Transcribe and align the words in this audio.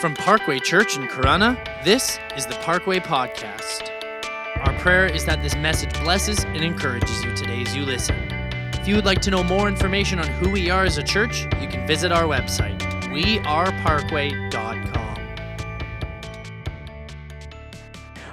From 0.00 0.14
Parkway 0.14 0.60
Church 0.60 0.96
in 0.96 1.06
Corunna, 1.08 1.62
this 1.84 2.18
is 2.34 2.46
the 2.46 2.54
Parkway 2.62 3.00
Podcast. 3.00 3.90
Our 4.66 4.72
prayer 4.78 5.04
is 5.04 5.26
that 5.26 5.42
this 5.42 5.54
message 5.56 5.92
blesses 6.02 6.42
and 6.44 6.64
encourages 6.64 7.22
you 7.22 7.36
today 7.36 7.60
as 7.60 7.76
you 7.76 7.84
listen. 7.84 8.16
If 8.72 8.88
you 8.88 8.96
would 8.96 9.04
like 9.04 9.20
to 9.20 9.30
know 9.30 9.44
more 9.44 9.68
information 9.68 10.18
on 10.18 10.26
who 10.26 10.48
we 10.48 10.70
are 10.70 10.84
as 10.84 10.96
a 10.96 11.02
church, 11.02 11.42
you 11.60 11.68
can 11.68 11.86
visit 11.86 12.12
our 12.12 12.22
website, 12.22 12.80
weareparkway.com. 13.12 15.16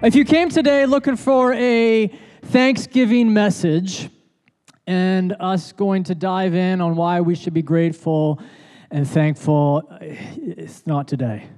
If 0.03 0.15
you 0.15 0.23
came 0.23 0.47
today 0.47 0.85
looking 0.85 1.17
for 1.17 1.51
a 1.51 2.07
Thanksgiving 2.45 3.33
message 3.33 4.09
and 4.87 5.35
us 5.37 5.73
going 5.73 6.05
to 6.05 6.15
dive 6.15 6.55
in 6.55 6.79
on 6.79 6.95
why 6.95 7.19
we 7.19 7.35
should 7.35 7.53
be 7.53 7.61
grateful 7.61 8.39
and 8.89 9.05
thankful, 9.05 9.83
it's 9.99 10.87
not 10.87 11.09
today, 11.09 11.49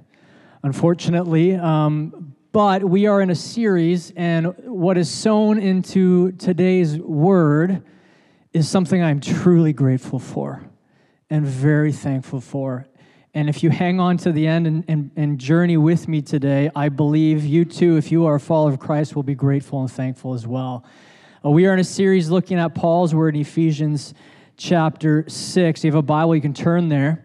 unfortunately. 0.62 1.54
Um, 1.54 2.34
but 2.52 2.84
we 2.84 3.06
are 3.06 3.20
in 3.20 3.30
a 3.30 3.34
series, 3.34 4.12
and 4.16 4.54
what 4.64 4.98
is 4.98 5.08
sown 5.08 5.58
into 5.58 6.32
today's 6.32 6.98
word 6.98 7.82
is 8.52 8.68
something 8.68 9.02
I'm 9.02 9.20
truly 9.20 9.72
grateful 9.72 10.18
for 10.18 10.62
and 11.30 11.46
very 11.46 11.92
thankful 11.92 12.40
for. 12.40 12.86
And 13.32 13.48
if 13.48 13.62
you 13.62 13.70
hang 13.70 14.00
on 14.00 14.16
to 14.18 14.32
the 14.32 14.48
end 14.48 14.66
and, 14.66 14.84
and, 14.88 15.10
and, 15.14 15.38
journey 15.38 15.76
with 15.76 16.08
me 16.08 16.20
today, 16.20 16.68
I 16.74 16.88
believe 16.88 17.44
you 17.44 17.64
too, 17.64 17.96
if 17.96 18.10
you 18.10 18.26
are 18.26 18.34
a 18.34 18.40
follower 18.40 18.70
of 18.70 18.80
Christ, 18.80 19.14
will 19.14 19.22
be 19.22 19.36
grateful 19.36 19.80
and 19.80 19.90
thankful 19.90 20.34
as 20.34 20.48
well. 20.48 20.84
Uh, 21.44 21.50
we 21.50 21.66
are 21.66 21.72
in 21.72 21.78
a 21.78 21.84
series 21.84 22.28
looking 22.28 22.58
at 22.58 22.74
Paul's 22.74 23.14
word 23.14 23.36
in 23.36 23.42
Ephesians 23.42 24.14
chapter 24.56 25.24
6. 25.28 25.80
If 25.80 25.84
you 25.84 25.88
have 25.90 25.94
a 25.94 26.02
Bible, 26.02 26.34
you 26.34 26.42
can 26.42 26.52
turn 26.52 26.88
there. 26.88 27.24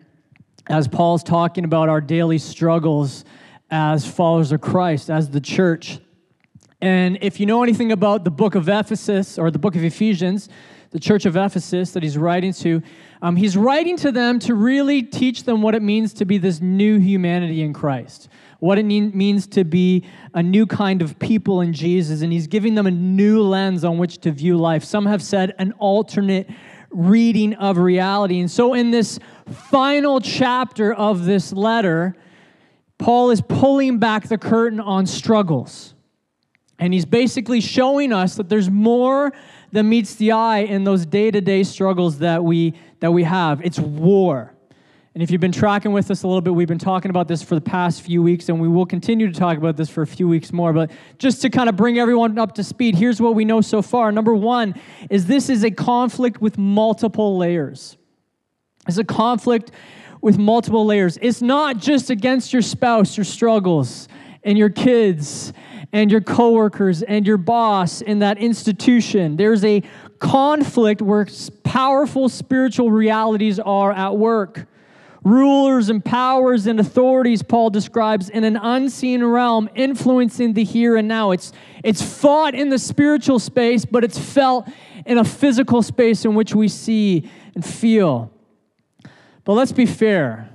As 0.67 0.88
Paul's 0.88 1.21
talking 1.21 1.63
about 1.63 1.89
our 1.89 2.02
daily 2.02 2.39
struggles 2.39 3.23
as 3.69 4.08
followers 4.08 4.52
of 4.52 4.61
Christ, 4.61 5.11
as 5.11 5.30
the 5.30 5.39
church. 5.41 5.99
And 6.81 7.19
if 7.22 7.39
you 7.39 7.45
know 7.45 7.61
anything 7.61 7.91
about 7.91 8.23
the 8.23 8.31
book 8.31 8.55
of 8.55 8.67
Ephesus 8.67 9.38
or 9.38 9.52
the 9.52 9.59
book 9.59 9.75
of 9.75 9.83
Ephesians, 9.83 10.49
the 10.89 10.99
church 10.99 11.25
of 11.25 11.35
Ephesus 11.35 11.91
that 11.91 12.02
he's 12.02 12.17
writing 12.17 12.52
to, 12.53 12.81
um, 13.22 13.35
he's 13.35 13.55
writing 13.55 13.95
to 13.97 14.11
them 14.11 14.39
to 14.39 14.55
really 14.55 15.03
teach 15.03 15.44
them 15.44 15.61
what 15.61 15.75
it 15.75 15.83
means 15.83 16.13
to 16.13 16.25
be 16.25 16.38
this 16.39 16.61
new 16.61 16.97
humanity 17.00 17.61
in 17.61 17.72
Christ, 17.72 18.29
what 18.59 18.79
it 18.79 18.85
means 18.85 19.45
to 19.47 19.63
be 19.63 20.03
a 20.33 20.41
new 20.41 20.66
kind 20.66 21.02
of 21.03 21.19
people 21.19 21.61
in 21.61 21.73
Jesus. 21.73 22.22
And 22.22 22.33
he's 22.33 22.47
giving 22.47 22.73
them 22.73 22.88
a 22.88 22.91
new 22.91 23.41
lens 23.44 23.83
on 23.83 24.00
which 24.00 24.19
to 24.19 24.31
view 24.31 24.57
life. 24.57 24.83
Some 24.83 25.05
have 25.05 25.22
said 25.22 25.53
an 25.59 25.73
alternate 25.73 26.50
reading 26.95 27.53
of 27.55 27.77
reality. 27.77 28.39
And 28.39 28.49
so, 28.49 28.73
in 28.73 28.91
this 28.91 29.19
final 29.49 30.19
chapter 30.19 30.93
of 30.93 31.25
this 31.25 31.53
letter, 31.53 32.15
Paul 32.97 33.31
is 33.31 33.41
pulling 33.41 33.99
back 33.99 34.27
the 34.27 34.38
curtain 34.38 34.79
on 34.79 35.05
struggles. 35.05 35.93
And 36.79 36.93
he's 36.93 37.05
basically 37.05 37.61
showing 37.61 38.11
us 38.11 38.35
that 38.35 38.49
there's 38.49 38.69
more 38.69 39.31
than 39.71 39.89
meets 39.89 40.16
the 40.16 40.31
eye 40.31 40.59
in 40.59 40.83
those 40.83 41.05
day-to-day 41.05 41.63
struggles 41.63 42.19
that 42.19 42.43
we 42.43 42.73
that 42.99 43.11
we 43.11 43.23
have. 43.23 43.61
It's 43.63 43.79
war. 43.79 44.55
And 45.16 45.23
if 45.23 45.31
you've 45.31 45.39
been 45.39 45.53
tracking 45.53 45.94
with 45.94 46.11
us 46.11 46.23
a 46.23 46.27
little 46.27 46.41
bit, 46.41 46.53
we've 46.53 46.67
been 46.67 46.77
talking 46.77 47.09
about 47.09 47.30
this 47.30 47.41
for 47.41 47.55
the 47.55 47.61
past 47.61 48.02
few 48.02 48.21
weeks, 48.21 48.49
and 48.49 48.59
we 48.59 48.67
will 48.67 48.85
continue 48.85 49.31
to 49.31 49.39
talk 49.39 49.57
about 49.57 49.77
this 49.77 49.89
for 49.89 50.02
a 50.02 50.07
few 50.07 50.27
weeks 50.27 50.52
more. 50.52 50.73
But 50.73 50.91
just 51.19 51.41
to 51.44 51.49
kind 51.49 51.69
of 51.69 51.77
bring 51.77 51.97
everyone 51.97 52.38
up 52.38 52.55
to 52.55 52.66
speed, 52.66 52.95
here's 52.95 53.22
what 53.22 53.33
we 53.33 53.45
know 53.45 53.61
so 53.61 53.81
far. 53.81 54.11
Number 54.11 54.35
one 54.35 54.75
is 55.09 55.25
this 55.25 55.47
is 55.49 55.63
a 55.63 55.72
conflict 55.72 56.41
with 56.41 56.57
multiple 56.57 57.38
layers. 57.38 57.95
It's 58.90 58.97
a 58.97 59.06
conflict 59.06 59.72
with 60.19 60.38
multiple 60.38 60.85
layers. 60.85 61.17
It's 61.22 61.41
not 61.41 61.78
just 61.78 62.09
against 62.09 62.51
your 62.51 62.61
spouse, 62.61 63.16
your 63.16 63.23
struggles, 63.23 64.09
and 64.44 64.57
your 64.57 64.69
kids, 64.69 65.53
and 65.94 66.11
your 66.11 66.19
coworkers, 66.19 67.03
and 67.03 67.25
your 67.25 67.38
boss 67.38 68.01
in 68.01 68.19
that 68.19 68.38
institution. 68.38 69.38
There's 69.38 69.63
a 69.63 69.81
conflict 70.19 71.01
where 71.01 71.25
powerful 71.63 72.28
spiritual 72.28 72.91
realities 72.91 73.61
are 73.61 73.94
at 73.94 74.17
work. 74.17 74.67
Rulers 75.25 75.90
and 75.90 76.06
powers 76.06 76.68
and 76.68 76.80
authorities, 76.80 77.41
Paul 77.41 77.72
describes, 77.72 78.30
in 78.30 78.44
an 78.44 78.58
unseen 78.58 79.24
realm, 79.24 79.68
influencing 79.74 80.53
the 80.53 80.63
here 80.63 80.96
and 80.96 81.08
now. 81.08 81.31
It's, 81.31 81.52
it's 81.84 82.00
fought 82.03 82.53
in 82.53 82.69
the 82.69 82.78
spiritual 82.78 83.40
space, 83.40 83.85
but 83.85 84.03
it's 84.03 84.19
felt 84.19 84.69
in 85.03 85.18
a 85.18 85.24
physical 85.24 85.81
space 85.81 86.25
in 86.25 86.35
which 86.35 86.53
we 86.53 86.68
see 86.68 87.28
and 87.56 87.66
feel. 87.66 88.31
But 89.46 89.53
let's 89.53 89.72
be 89.72 89.88
fair. 89.88 90.52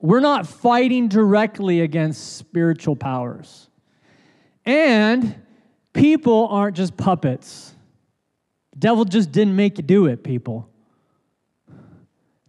We're 0.00 0.20
not 0.20 0.46
fighting 0.46 1.08
directly 1.08 1.82
against 1.82 2.38
spiritual 2.38 2.96
powers. 2.96 3.68
And 4.64 5.34
people 5.92 6.48
aren't 6.48 6.76
just 6.76 6.96
puppets. 6.96 7.74
The 8.72 8.78
devil 8.78 9.04
just 9.04 9.32
didn't 9.32 9.56
make 9.56 9.76
you 9.76 9.84
do 9.84 10.06
it, 10.06 10.24
people. 10.24 10.67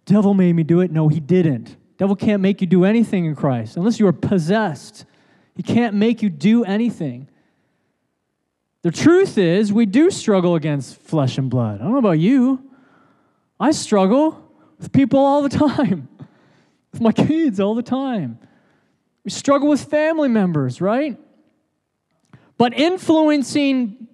Devil 0.09 0.33
made 0.33 0.53
me 0.53 0.63
do 0.63 0.79
it. 0.79 0.89
No, 0.89 1.07
he 1.07 1.19
didn't. 1.19 1.77
Devil 1.99 2.15
can't 2.15 2.41
make 2.41 2.61
you 2.61 2.67
do 2.67 2.83
anything 2.83 3.25
in 3.25 3.35
Christ 3.35 3.77
unless 3.77 3.99
you 3.99 4.07
are 4.07 4.13
possessed. 4.13 5.05
He 5.55 5.61
can't 5.61 5.93
make 5.93 6.23
you 6.23 6.31
do 6.31 6.63
anything. 6.63 7.29
The 8.81 8.89
truth 8.89 9.37
is, 9.37 9.71
we 9.71 9.85
do 9.85 10.09
struggle 10.09 10.55
against 10.55 10.99
flesh 10.99 11.37
and 11.37 11.47
blood. 11.47 11.79
I 11.79 11.83
don't 11.83 11.91
know 11.91 11.99
about 11.99 12.17
you. 12.17 12.71
I 13.59 13.69
struggle 13.69 14.51
with 14.79 14.91
people 14.91 15.19
all 15.19 15.43
the 15.43 15.49
time, 15.67 16.07
with 16.91 17.01
my 17.01 17.11
kids 17.11 17.59
all 17.59 17.75
the 17.75 17.83
time. 17.83 18.39
We 19.23 19.29
struggle 19.29 19.69
with 19.69 19.83
family 19.83 20.29
members, 20.29 20.81
right? 20.81 21.17
But 22.57 22.73
influencing 22.73 24.07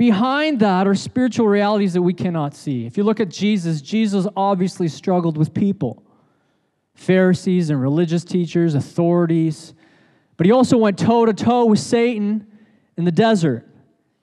behind 0.00 0.60
that 0.60 0.88
are 0.88 0.94
spiritual 0.94 1.46
realities 1.46 1.92
that 1.92 2.00
we 2.00 2.14
cannot 2.14 2.54
see. 2.54 2.86
If 2.86 2.96
you 2.96 3.04
look 3.04 3.20
at 3.20 3.28
Jesus, 3.28 3.82
Jesus 3.82 4.26
obviously 4.34 4.88
struggled 4.88 5.36
with 5.36 5.52
people 5.52 6.02
Pharisees 6.94 7.68
and 7.68 7.82
religious 7.82 8.24
teachers, 8.24 8.74
authorities. 8.74 9.74
But 10.38 10.46
he 10.46 10.52
also 10.52 10.78
went 10.78 10.98
toe 10.98 11.26
to 11.26 11.34
toe 11.34 11.66
with 11.66 11.80
Satan 11.80 12.46
in 12.96 13.04
the 13.04 13.12
desert. 13.12 13.68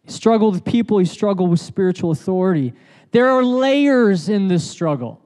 He 0.02 0.12
struggled 0.12 0.56
with 0.56 0.66
people, 0.66 0.98
he 0.98 1.06
struggled 1.06 1.52
with 1.52 1.60
spiritual 1.60 2.10
authority. 2.10 2.74
There 3.12 3.30
are 3.30 3.44
layers 3.44 4.30
in 4.30 4.48
this 4.48 4.68
struggle. 4.68 5.22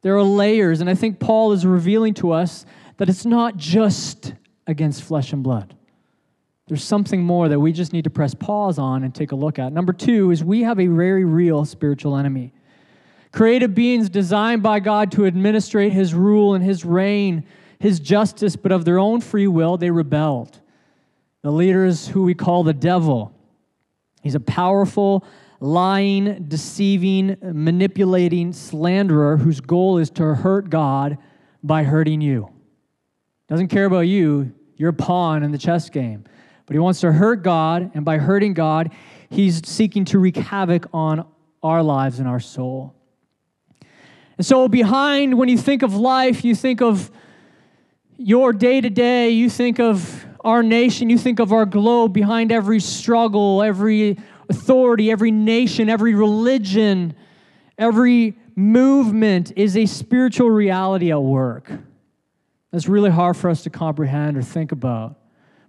There 0.00 0.16
are 0.16 0.24
layers, 0.24 0.80
and 0.80 0.90
I 0.90 0.96
think 0.96 1.20
Paul 1.20 1.52
is 1.52 1.64
revealing 1.64 2.14
to 2.14 2.32
us 2.32 2.66
that 2.96 3.08
it's 3.08 3.24
not 3.24 3.58
just 3.58 4.34
against 4.66 5.04
flesh 5.04 5.32
and 5.32 5.44
blood. 5.44 5.76
There's 6.72 6.82
something 6.82 7.22
more 7.22 7.50
that 7.50 7.60
we 7.60 7.70
just 7.70 7.92
need 7.92 8.04
to 8.04 8.10
press 8.10 8.32
pause 8.32 8.78
on 8.78 9.04
and 9.04 9.14
take 9.14 9.32
a 9.32 9.36
look 9.36 9.58
at. 9.58 9.74
Number 9.74 9.92
two 9.92 10.30
is 10.30 10.42
we 10.42 10.62
have 10.62 10.80
a 10.80 10.86
very 10.86 11.22
real 11.22 11.66
spiritual 11.66 12.16
enemy. 12.16 12.54
Created 13.30 13.74
beings 13.74 14.08
designed 14.08 14.62
by 14.62 14.80
God 14.80 15.12
to 15.12 15.26
administrate 15.26 15.92
his 15.92 16.14
rule 16.14 16.54
and 16.54 16.64
his 16.64 16.82
reign, 16.82 17.44
his 17.78 18.00
justice, 18.00 18.56
but 18.56 18.72
of 18.72 18.86
their 18.86 18.98
own 18.98 19.20
free 19.20 19.46
will, 19.46 19.76
they 19.76 19.90
rebelled. 19.90 20.60
The 21.42 21.50
leader 21.50 21.84
is 21.84 22.08
who 22.08 22.22
we 22.22 22.32
call 22.32 22.62
the 22.62 22.72
devil. 22.72 23.34
He's 24.22 24.34
a 24.34 24.40
powerful, 24.40 25.26
lying, 25.60 26.46
deceiving, 26.48 27.36
manipulating 27.42 28.54
slanderer 28.54 29.36
whose 29.36 29.60
goal 29.60 29.98
is 29.98 30.08
to 30.12 30.36
hurt 30.36 30.70
God 30.70 31.18
by 31.62 31.82
hurting 31.82 32.22
you. 32.22 32.48
Doesn't 33.46 33.68
care 33.68 33.84
about 33.84 34.08
you, 34.08 34.54
you're 34.78 34.88
a 34.88 34.94
pawn 34.94 35.42
in 35.42 35.52
the 35.52 35.58
chess 35.58 35.90
game. 35.90 36.24
But 36.66 36.74
he 36.74 36.78
wants 36.78 37.00
to 37.00 37.12
hurt 37.12 37.42
God, 37.42 37.90
and 37.94 38.04
by 38.04 38.18
hurting 38.18 38.54
God, 38.54 38.92
he's 39.30 39.66
seeking 39.66 40.04
to 40.06 40.18
wreak 40.18 40.36
havoc 40.36 40.86
on 40.92 41.26
our 41.62 41.82
lives 41.82 42.18
and 42.18 42.28
our 42.28 42.40
soul. 42.40 42.94
And 44.36 44.46
so, 44.46 44.68
behind, 44.68 45.36
when 45.38 45.48
you 45.48 45.58
think 45.58 45.82
of 45.82 45.94
life, 45.94 46.44
you 46.44 46.54
think 46.54 46.80
of 46.80 47.10
your 48.16 48.52
day 48.52 48.80
to 48.80 48.90
day, 48.90 49.30
you 49.30 49.50
think 49.50 49.80
of 49.80 50.26
our 50.44 50.62
nation, 50.62 51.10
you 51.10 51.18
think 51.18 51.38
of 51.38 51.52
our 51.52 51.66
globe, 51.66 52.12
behind 52.12 52.50
every 52.50 52.80
struggle, 52.80 53.62
every 53.62 54.18
authority, 54.48 55.10
every 55.10 55.30
nation, 55.30 55.88
every 55.88 56.14
religion, 56.14 57.14
every 57.78 58.36
movement 58.54 59.52
is 59.56 59.76
a 59.76 59.86
spiritual 59.86 60.50
reality 60.50 61.10
at 61.10 61.22
work. 61.22 61.70
That's 62.70 62.88
really 62.88 63.10
hard 63.10 63.36
for 63.36 63.50
us 63.50 63.62
to 63.64 63.70
comprehend 63.70 64.36
or 64.36 64.42
think 64.42 64.72
about. 64.72 65.18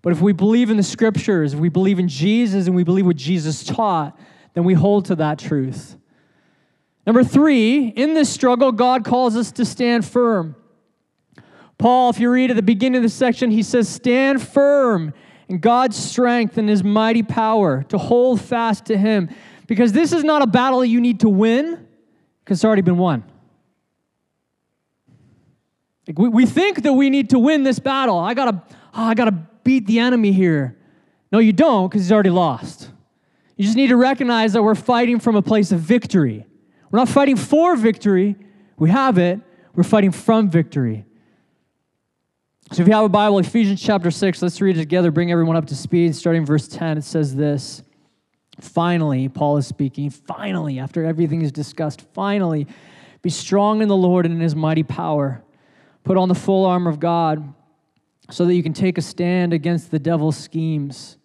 But 0.04 0.12
if 0.12 0.22
we 0.22 0.34
believe 0.34 0.70
in 0.70 0.78
the 0.78 0.84
scriptures, 0.84 1.54
if 1.54 1.60
we 1.60 1.70
believe 1.70 1.98
in 1.98 2.10
Jesus 2.10 2.68
and 2.68 2.76
we 2.76 2.84
believe 2.84 3.06
what 3.06 3.16
Jesus 3.16 3.64
taught, 3.64 4.20
then 4.54 4.66
we 4.66 4.76
hold 4.76 5.06
to 5.06 5.16
that 5.16 5.40
truth. 5.40 5.96
Number 7.08 7.24
three, 7.24 7.88
in 7.88 8.14
this 8.14 8.30
struggle, 8.30 8.74
God 8.74 9.06
calls 9.06 9.36
us 9.38 9.52
to 9.54 9.66
stand 9.66 10.06
firm. 10.06 10.56
Paul, 11.78 12.10
if 12.10 12.20
you 12.20 12.30
read 12.30 12.50
at 12.50 12.58
the 12.58 12.62
beginning 12.62 12.98
of 12.98 13.04
the 13.04 13.10
section, 13.10 13.50
he 13.50 13.64
says, 13.64 13.88
Stand 13.88 14.42
firm 14.42 15.14
and 15.48 15.62
God's 15.62 15.96
strength 15.96 16.58
and 16.58 16.68
his 16.68 16.84
mighty 16.84 17.24
power 17.24 17.84
to 17.84 17.98
hold 17.98 18.42
fast 18.42 18.86
to 18.86 18.98
him. 18.98 19.30
Because 19.68 19.94
this 19.94 20.12
is 20.12 20.26
not 20.26 20.42
a 20.42 20.48
battle 20.48 20.84
you 20.84 21.00
need 21.00 21.22
to 21.22 21.30
win, 21.30 21.88
because 22.44 22.60
it's 22.60 22.66
already 22.66 22.82
been 22.82 22.98
won. 22.98 23.24
Like 26.08 26.20
we, 26.20 26.28
we 26.28 26.46
think 26.46 26.84
that 26.84 26.92
we 26.92 27.10
need 27.10 27.30
to 27.30 27.40
win 27.40 27.64
this 27.64 27.80
battle. 27.80 28.20
I 28.20 28.34
gotta, 28.34 28.62
oh, 28.70 29.04
I 29.04 29.14
gotta 29.14 29.48
beat 29.64 29.86
the 29.88 30.00
enemy 30.00 30.32
here. 30.32 30.78
No, 31.32 31.40
you 31.40 31.54
don't, 31.54 31.90
because 31.90 32.04
he's 32.04 32.12
already 32.12 32.30
lost. 32.30 32.90
You 33.56 33.66
just 33.66 33.78
need 33.78 33.88
to 33.88 33.98
recognize 33.98 34.54
that 34.54 34.64
we're 34.64 34.76
fighting 34.76 35.20
from 35.20 35.36
a 35.36 35.42
place 35.42 35.72
of 35.72 35.80
victory. 35.80 36.46
We're 36.92 37.00
not 37.00 37.10
fighting 37.10 37.38
for 37.38 37.76
victory, 37.76 38.36
we 38.78 38.90
have 38.90 39.18
it, 39.18 39.40
we're 39.76 39.84
fighting 39.84 40.12
from 40.12 40.50
victory. 40.50 41.06
So 42.72 42.82
if 42.82 42.88
you 42.88 42.94
have 42.94 43.06
a 43.06 43.10
Bible, 43.10 43.40
Ephesians 43.40 43.82
chapter 43.82 44.10
6, 44.10 44.42
let's 44.42 44.60
read 44.62 44.78
it 44.78 44.80
together, 44.80 45.12
bring 45.12 45.32
everyone 45.32 45.56
up 45.56 45.66
to 45.68 45.76
speed. 45.76 46.16
Starting 46.16 46.46
verse 46.46 46.68
10, 46.68 46.98
it 46.98 47.04
says 47.04 47.36
this. 47.36 47.84
Finally, 48.60 49.30
Paul 49.30 49.58
is 49.58 49.68
speaking, 49.68 50.10
finally, 50.10 50.80
after 50.80 51.04
everything 51.04 51.42
is 51.42 51.52
discussed, 51.52 52.02
finally, 52.14 52.68
be 53.22 53.30
strong 53.30 53.82
in 53.82 53.88
the 53.88 53.96
Lord 53.96 54.26
and 54.26 54.36
in 54.36 54.42
his 54.42 54.56
mighty 54.56 54.84
power. 54.84 55.44
Put 56.04 56.18
on 56.18 56.30
the 56.30 56.36
full 56.36 56.66
armor 56.66 56.90
of 56.90 57.00
God 57.00 57.54
so 58.34 58.46
that 58.46 58.56
you 58.56 58.64
can 58.64 58.74
take 58.74 58.98
a 58.98 59.02
stand 59.02 59.54
against 59.54 59.92
the 59.92 60.00
devil's 60.00 60.36
schemes. 60.36 61.18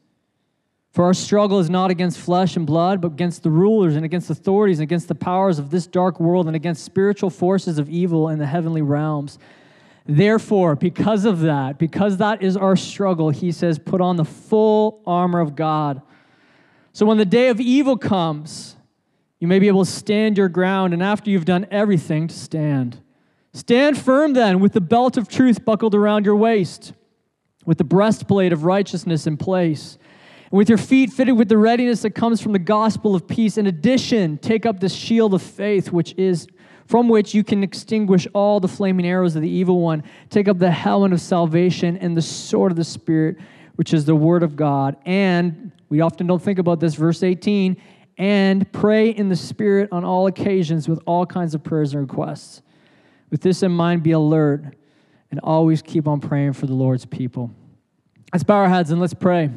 For 0.90 1.04
our 1.04 1.14
struggle 1.14 1.58
is 1.58 1.70
not 1.70 1.90
against 1.90 2.18
flesh 2.18 2.54
and 2.54 2.66
blood, 2.66 3.00
but 3.00 3.12
against 3.12 3.42
the 3.42 3.50
rulers 3.50 3.96
and 3.96 4.04
against 4.04 4.28
authorities 4.28 4.78
and 4.78 4.82
against 4.82 5.08
the 5.08 5.14
powers 5.14 5.58
of 5.58 5.70
this 5.70 5.86
dark 5.86 6.20
world 6.20 6.46
and 6.48 6.54
against 6.54 6.84
spiritual 6.84 7.30
forces 7.30 7.78
of 7.78 7.88
evil 7.88 8.28
in 8.28 8.38
the 8.38 8.44
heavenly 8.44 8.82
realms. 8.82 9.38
Therefore, 10.04 10.76
because 10.76 11.24
of 11.24 11.40
that, 11.40 11.78
because 11.78 12.18
that 12.18 12.42
is 12.42 12.58
our 12.58 12.76
struggle, 12.76 13.30
he 13.30 13.52
says, 13.52 13.78
put 13.78 14.02
on 14.02 14.16
the 14.16 14.24
full 14.24 15.00
armor 15.06 15.40
of 15.40 15.56
God. 15.56 16.02
So 16.92 17.06
when 17.06 17.16
the 17.16 17.24
day 17.24 17.48
of 17.48 17.58
evil 17.58 17.96
comes, 17.96 18.76
you 19.38 19.48
may 19.48 19.58
be 19.58 19.68
able 19.68 19.84
to 19.84 19.90
stand 19.90 20.36
your 20.36 20.48
ground, 20.48 20.92
and 20.92 21.02
after 21.02 21.30
you've 21.30 21.44
done 21.46 21.66
everything, 21.70 22.28
to 22.28 22.34
stand. 22.34 23.00
Stand 23.54 23.96
firm 23.96 24.34
then, 24.34 24.60
with 24.60 24.72
the 24.72 24.80
belt 24.80 25.16
of 25.16 25.26
truth 25.28 25.64
buckled 25.64 25.94
around 25.94 26.26
your 26.26 26.36
waist, 26.36 26.92
with 27.68 27.76
the 27.76 27.84
breastplate 27.84 28.50
of 28.50 28.64
righteousness 28.64 29.26
in 29.26 29.36
place, 29.36 29.98
and 30.50 30.56
with 30.56 30.70
your 30.70 30.78
feet 30.78 31.12
fitted 31.12 31.36
with 31.36 31.50
the 31.50 31.58
readiness 31.58 32.00
that 32.00 32.12
comes 32.12 32.40
from 32.40 32.52
the 32.52 32.58
gospel 32.58 33.14
of 33.14 33.28
peace. 33.28 33.58
In 33.58 33.66
addition, 33.66 34.38
take 34.38 34.64
up 34.64 34.80
the 34.80 34.88
shield 34.88 35.34
of 35.34 35.42
faith, 35.42 35.92
which 35.92 36.14
is 36.16 36.46
from 36.86 37.10
which 37.10 37.34
you 37.34 37.44
can 37.44 37.62
extinguish 37.62 38.26
all 38.32 38.58
the 38.58 38.68
flaming 38.68 39.06
arrows 39.06 39.36
of 39.36 39.42
the 39.42 39.50
evil 39.50 39.82
one. 39.82 40.02
Take 40.30 40.48
up 40.48 40.58
the 40.58 40.70
helmet 40.70 41.12
of 41.12 41.20
salvation 41.20 41.98
and 41.98 42.16
the 42.16 42.22
sword 42.22 42.72
of 42.72 42.76
the 42.78 42.84
Spirit, 42.84 43.36
which 43.74 43.92
is 43.92 44.06
the 44.06 44.16
word 44.16 44.42
of 44.42 44.56
God. 44.56 44.96
And 45.04 45.70
we 45.90 46.00
often 46.00 46.26
don't 46.26 46.40
think 46.40 46.58
about 46.58 46.80
this, 46.80 46.94
verse 46.94 47.22
18, 47.22 47.76
and 48.16 48.72
pray 48.72 49.10
in 49.10 49.28
the 49.28 49.36
Spirit 49.36 49.90
on 49.92 50.06
all 50.06 50.26
occasions 50.26 50.88
with 50.88 51.00
all 51.04 51.26
kinds 51.26 51.54
of 51.54 51.62
prayers 51.62 51.92
and 51.92 52.00
requests. 52.00 52.62
With 53.30 53.42
this 53.42 53.62
in 53.62 53.72
mind, 53.72 54.02
be 54.02 54.12
alert 54.12 54.74
and 55.30 55.40
always 55.42 55.82
keep 55.82 56.08
on 56.08 56.20
praying 56.20 56.54
for 56.54 56.66
the 56.66 56.74
Lord's 56.74 57.04
people. 57.04 57.50
Let's 58.32 58.44
bow 58.44 58.56
our 58.56 58.68
heads 58.68 58.90
and 58.90 59.00
let's 59.00 59.14
pray. 59.14 59.50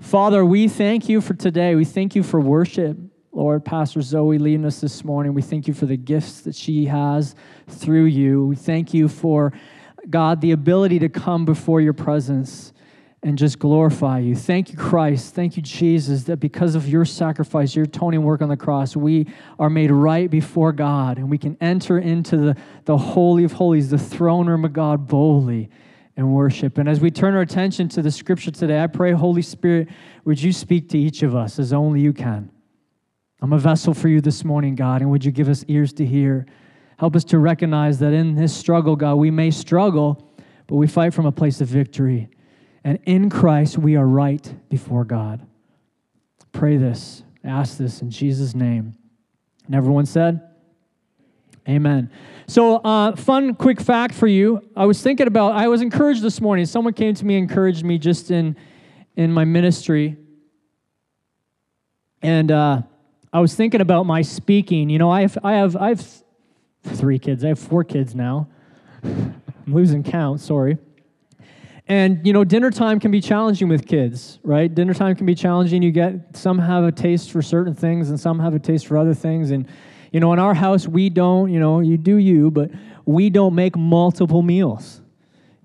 Father, 0.00 0.44
we 0.44 0.68
thank 0.68 1.08
you 1.08 1.20
for 1.20 1.34
today. 1.34 1.74
We 1.74 1.84
thank 1.84 2.14
you 2.14 2.22
for 2.22 2.40
worship. 2.40 2.96
Lord, 3.32 3.64
Pastor 3.64 4.00
Zoe 4.02 4.38
leading 4.38 4.64
us 4.64 4.80
this 4.80 5.04
morning. 5.04 5.34
We 5.34 5.42
thank 5.42 5.68
you 5.68 5.74
for 5.74 5.86
the 5.86 5.96
gifts 5.96 6.40
that 6.42 6.54
she 6.54 6.86
has 6.86 7.34
through 7.68 8.06
you. 8.06 8.46
We 8.46 8.56
thank 8.56 8.92
you 8.92 9.08
for, 9.08 9.52
God, 10.08 10.40
the 10.40 10.52
ability 10.52 10.98
to 11.00 11.08
come 11.08 11.44
before 11.44 11.80
your 11.80 11.92
presence 11.92 12.72
and 13.22 13.36
just 13.36 13.58
glorify 13.58 14.18
you. 14.18 14.34
Thank 14.34 14.70
you, 14.70 14.78
Christ. 14.78 15.34
Thank 15.34 15.56
you, 15.56 15.62
Jesus, 15.62 16.24
that 16.24 16.38
because 16.38 16.74
of 16.74 16.88
your 16.88 17.04
sacrifice, 17.04 17.76
your 17.76 17.84
atoning 17.84 18.22
work 18.22 18.40
on 18.40 18.48
the 18.48 18.56
cross, 18.56 18.96
we 18.96 19.26
are 19.58 19.68
made 19.68 19.90
right 19.90 20.30
before 20.30 20.72
God 20.72 21.18
and 21.18 21.30
we 21.30 21.36
can 21.36 21.56
enter 21.60 21.98
into 21.98 22.38
the, 22.38 22.56
the 22.86 22.96
Holy 22.96 23.44
of 23.44 23.52
Holies, 23.52 23.90
the 23.90 23.98
throne 23.98 24.48
room 24.48 24.64
of 24.64 24.72
God 24.72 25.06
boldly 25.06 25.68
and 26.16 26.32
worship. 26.32 26.78
And 26.78 26.88
as 26.88 27.00
we 27.00 27.10
turn 27.10 27.34
our 27.34 27.42
attention 27.42 27.88
to 27.90 28.02
the 28.02 28.10
scripture 28.10 28.50
today, 28.50 28.82
I 28.82 28.86
pray, 28.86 29.12
Holy 29.12 29.42
Spirit, 29.42 29.88
would 30.24 30.40
you 30.42 30.52
speak 30.52 30.88
to 30.90 30.98
each 30.98 31.22
of 31.22 31.36
us 31.36 31.58
as 31.58 31.74
only 31.74 32.00
you 32.00 32.14
can? 32.14 32.50
I'm 33.42 33.52
a 33.52 33.58
vessel 33.58 33.92
for 33.92 34.08
you 34.08 34.20
this 34.22 34.44
morning, 34.44 34.74
God, 34.74 35.02
and 35.02 35.10
would 35.10 35.24
you 35.24 35.32
give 35.32 35.48
us 35.48 35.64
ears 35.68 35.92
to 35.94 36.06
hear? 36.06 36.46
Help 36.98 37.16
us 37.16 37.24
to 37.24 37.38
recognize 37.38 37.98
that 37.98 38.12
in 38.12 38.34
this 38.34 38.54
struggle, 38.54 38.96
God, 38.96 39.14
we 39.14 39.30
may 39.30 39.50
struggle, 39.50 40.30
but 40.66 40.76
we 40.76 40.86
fight 40.86 41.14
from 41.14 41.26
a 41.26 41.32
place 41.32 41.60
of 41.60 41.68
victory. 41.68 42.28
And 42.84 42.98
in 43.04 43.30
Christ, 43.30 43.78
we 43.78 43.96
are 43.96 44.06
right 44.06 44.54
before 44.68 45.04
God. 45.04 45.46
Pray 46.52 46.76
this, 46.76 47.22
ask 47.44 47.76
this 47.76 48.02
in 48.02 48.10
Jesus' 48.10 48.54
name. 48.54 48.96
And 49.66 49.74
everyone 49.74 50.06
said, 50.06 50.40
Amen. 51.68 52.10
So, 52.46 52.76
uh, 52.76 53.14
fun, 53.14 53.54
quick 53.54 53.80
fact 53.80 54.14
for 54.14 54.26
you. 54.26 54.68
I 54.74 54.86
was 54.86 55.00
thinking 55.00 55.26
about, 55.26 55.52
I 55.52 55.68
was 55.68 55.82
encouraged 55.82 56.22
this 56.22 56.40
morning. 56.40 56.66
Someone 56.66 56.94
came 56.94 57.14
to 57.14 57.24
me, 57.24 57.36
encouraged 57.36 57.84
me 57.84 57.98
just 57.98 58.30
in, 58.30 58.56
in 59.14 59.30
my 59.30 59.44
ministry. 59.44 60.16
And 62.22 62.50
uh, 62.50 62.82
I 63.32 63.40
was 63.40 63.54
thinking 63.54 63.80
about 63.80 64.04
my 64.04 64.22
speaking. 64.22 64.90
You 64.90 64.98
know, 64.98 65.10
I 65.10 65.20
have, 65.20 65.38
I 65.44 65.52
have, 65.52 65.76
I 65.76 65.88
have 65.90 66.04
three 66.82 67.18
kids. 67.18 67.44
I 67.44 67.48
have 67.48 67.58
four 67.58 67.84
kids 67.84 68.14
now. 68.14 68.48
I'm 69.04 69.42
losing 69.66 70.02
count, 70.02 70.40
sorry. 70.40 70.78
And 71.90 72.24
you 72.24 72.32
know, 72.32 72.44
dinner 72.44 72.70
time 72.70 73.00
can 73.00 73.10
be 73.10 73.20
challenging 73.20 73.66
with 73.66 73.84
kids, 73.84 74.38
right? 74.44 74.72
Dinner 74.72 74.94
time 74.94 75.16
can 75.16 75.26
be 75.26 75.34
challenging. 75.34 75.82
You 75.82 75.90
get 75.90 76.36
some 76.36 76.56
have 76.56 76.84
a 76.84 76.92
taste 76.92 77.32
for 77.32 77.42
certain 77.42 77.74
things, 77.74 78.10
and 78.10 78.20
some 78.20 78.38
have 78.38 78.54
a 78.54 78.60
taste 78.60 78.86
for 78.86 78.96
other 78.96 79.12
things. 79.12 79.50
And 79.50 79.66
you 80.12 80.20
know, 80.20 80.32
in 80.32 80.38
our 80.38 80.54
house, 80.54 80.86
we 80.86 81.10
don't. 81.10 81.52
You 81.52 81.58
know, 81.58 81.80
you 81.80 81.96
do 81.96 82.14
you, 82.14 82.52
but 82.52 82.70
we 83.06 83.28
don't 83.28 83.56
make 83.56 83.76
multiple 83.76 84.40
meals. 84.40 85.00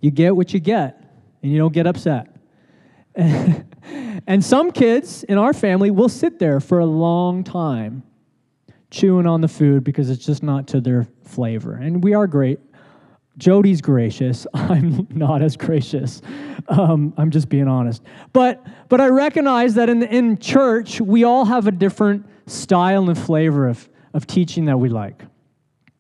You 0.02 0.10
get 0.10 0.36
what 0.36 0.52
you 0.52 0.60
get, 0.60 1.00
and 1.44 1.52
you 1.52 1.60
don't 1.60 1.74
get 1.74 1.86
upset. 1.86 2.36
and 3.16 4.44
some 4.44 4.72
kids 4.72 5.24
in 5.26 5.38
our 5.38 5.54
family 5.54 5.92
will 5.92 6.10
sit 6.10 6.40
there 6.40 6.60
for 6.60 6.80
a 6.80 6.88
long 6.88 7.44
time 7.44 8.02
chewing 8.90 9.28
on 9.28 9.42
the 9.42 9.48
food 9.48 9.84
because 9.84 10.10
it's 10.10 10.26
just 10.26 10.42
not 10.42 10.70
to 10.70 10.82
their 10.82 11.08
flavor. 11.24 11.76
And 11.76 12.04
we 12.04 12.16
are 12.16 12.26
great 12.26 12.60
Jody's 13.38 13.82
gracious. 13.82 14.48
I'm 14.54 15.08
not 15.12 15.42
as 15.42 15.58
gracious. 15.58 16.22
Um, 16.68 17.14
I'm 17.18 17.32
just 17.32 17.50
being 17.50 17.68
honest. 17.68 18.02
But 18.34 18.66
but 18.90 19.02
I 19.02 19.08
recognize 19.08 19.76
that 19.76 19.90
in 19.90 20.04
in 20.04 20.38
church 20.38 21.02
we 21.02 21.24
all 21.24 21.46
have 21.46 21.68
a 21.68 21.72
different 21.72 22.26
style 22.48 23.10
and 23.10 23.18
flavor 23.18 23.68
of 23.68 23.90
of 24.14 24.26
teaching 24.28 24.66
that 24.66 24.78
we 24.78 24.90
like. 24.90 25.24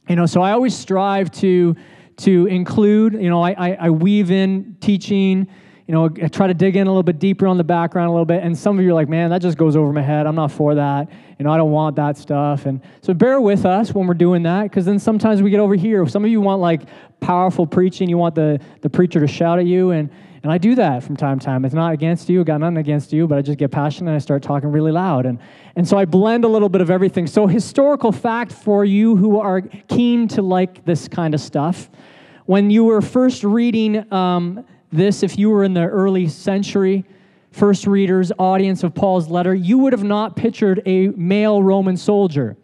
You 0.07 0.15
know, 0.15 0.25
so 0.25 0.41
I 0.41 0.51
always 0.51 0.75
strive 0.77 1.31
to 1.33 1.75
to 2.17 2.47
include. 2.47 3.13
You 3.13 3.29
know, 3.29 3.41
I 3.41 3.51
I, 3.51 3.77
I 3.81 3.89
weave 3.89 4.31
in 4.31 4.77
teaching 4.79 5.47
you 5.87 5.93
know, 5.93 6.09
try 6.09 6.47
to 6.47 6.53
dig 6.53 6.75
in 6.75 6.87
a 6.87 6.89
little 6.89 7.03
bit 7.03 7.19
deeper 7.19 7.45
on 7.45 7.57
the 7.57 7.63
background 7.63 8.09
a 8.09 8.11
little 8.11 8.25
bit. 8.25 8.41
And 8.41 8.57
some 8.57 8.79
of 8.79 8.83
you 8.83 8.89
are 8.89 8.95
like, 8.95 9.07
man, 9.07 9.29
that 9.29 9.41
just 9.41 9.55
goes 9.55 9.75
over 9.75 9.93
my 9.93 10.01
head. 10.01 10.25
I'm 10.25 10.33
not 10.33 10.51
for 10.51 10.73
that. 10.75 11.11
You 11.37 11.45
know, 11.45 11.51
I 11.51 11.57
don't 11.57 11.71
want 11.71 11.95
that 11.97 12.17
stuff. 12.17 12.65
And 12.65 12.81
so 13.01 13.13
bear 13.13 13.39
with 13.39 13.65
us 13.65 13.93
when 13.93 14.07
we're 14.07 14.15
doing 14.15 14.43
that, 14.43 14.63
because 14.63 14.85
then 14.85 14.97
sometimes 14.97 15.43
we 15.43 15.51
get 15.51 15.59
over 15.59 15.75
here. 15.75 16.07
Some 16.07 16.25
of 16.25 16.31
you 16.31 16.41
want 16.41 16.59
like 16.59 16.83
powerful 17.19 17.67
preaching. 17.67 18.09
You 18.09 18.17
want 18.17 18.33
the, 18.33 18.59
the 18.81 18.89
preacher 18.89 19.19
to 19.19 19.27
shout 19.27 19.59
at 19.59 19.67
you. 19.67 19.91
And, 19.91 20.09
and 20.41 20.51
I 20.51 20.57
do 20.57 20.73
that 20.73 21.03
from 21.03 21.17
time 21.17 21.37
to 21.37 21.45
time. 21.45 21.65
It's 21.65 21.75
not 21.75 21.93
against 21.93 22.29
you, 22.29 22.43
got 22.43 22.61
nothing 22.61 22.77
against 22.77 23.13
you, 23.13 23.27
but 23.27 23.37
I 23.37 23.43
just 23.43 23.59
get 23.59 23.69
passionate 23.69 24.09
and 24.09 24.15
I 24.15 24.19
start 24.19 24.41
talking 24.41 24.71
really 24.71 24.91
loud. 24.91 25.27
And, 25.27 25.37
and 25.75 25.87
so 25.87 25.97
I 25.97 26.05
blend 26.05 26.45
a 26.45 26.47
little 26.47 26.69
bit 26.69 26.81
of 26.81 26.89
everything. 26.89 27.27
So, 27.27 27.45
historical 27.45 28.11
fact 28.11 28.51
for 28.51 28.85
you 28.85 29.15
who 29.15 29.39
are 29.39 29.61
keen 29.61 30.27
to 30.29 30.41
like 30.41 30.83
this 30.85 31.07
kind 31.07 31.33
of 31.35 31.41
stuff. 31.41 31.89
When 32.45 32.69
you 32.69 32.85
were 32.85 33.01
first 33.01 33.43
reading 33.43 34.11
um, 34.13 34.65
this, 34.95 35.23
if 35.23 35.37
you 35.37 35.49
were 35.49 35.63
in 35.63 35.73
the 35.73 35.85
early 35.85 36.27
century, 36.27 37.05
first 37.51 37.87
readers, 37.87 38.31
audience 38.37 38.83
of 38.83 38.93
Paul's 38.93 39.29
letter, 39.29 39.53
you 39.53 39.77
would 39.77 39.93
have 39.93 40.03
not 40.03 40.35
pictured 40.35 40.81
a 40.85 41.07
male 41.09 41.61
Roman 41.61 41.97
soldier 41.97 42.57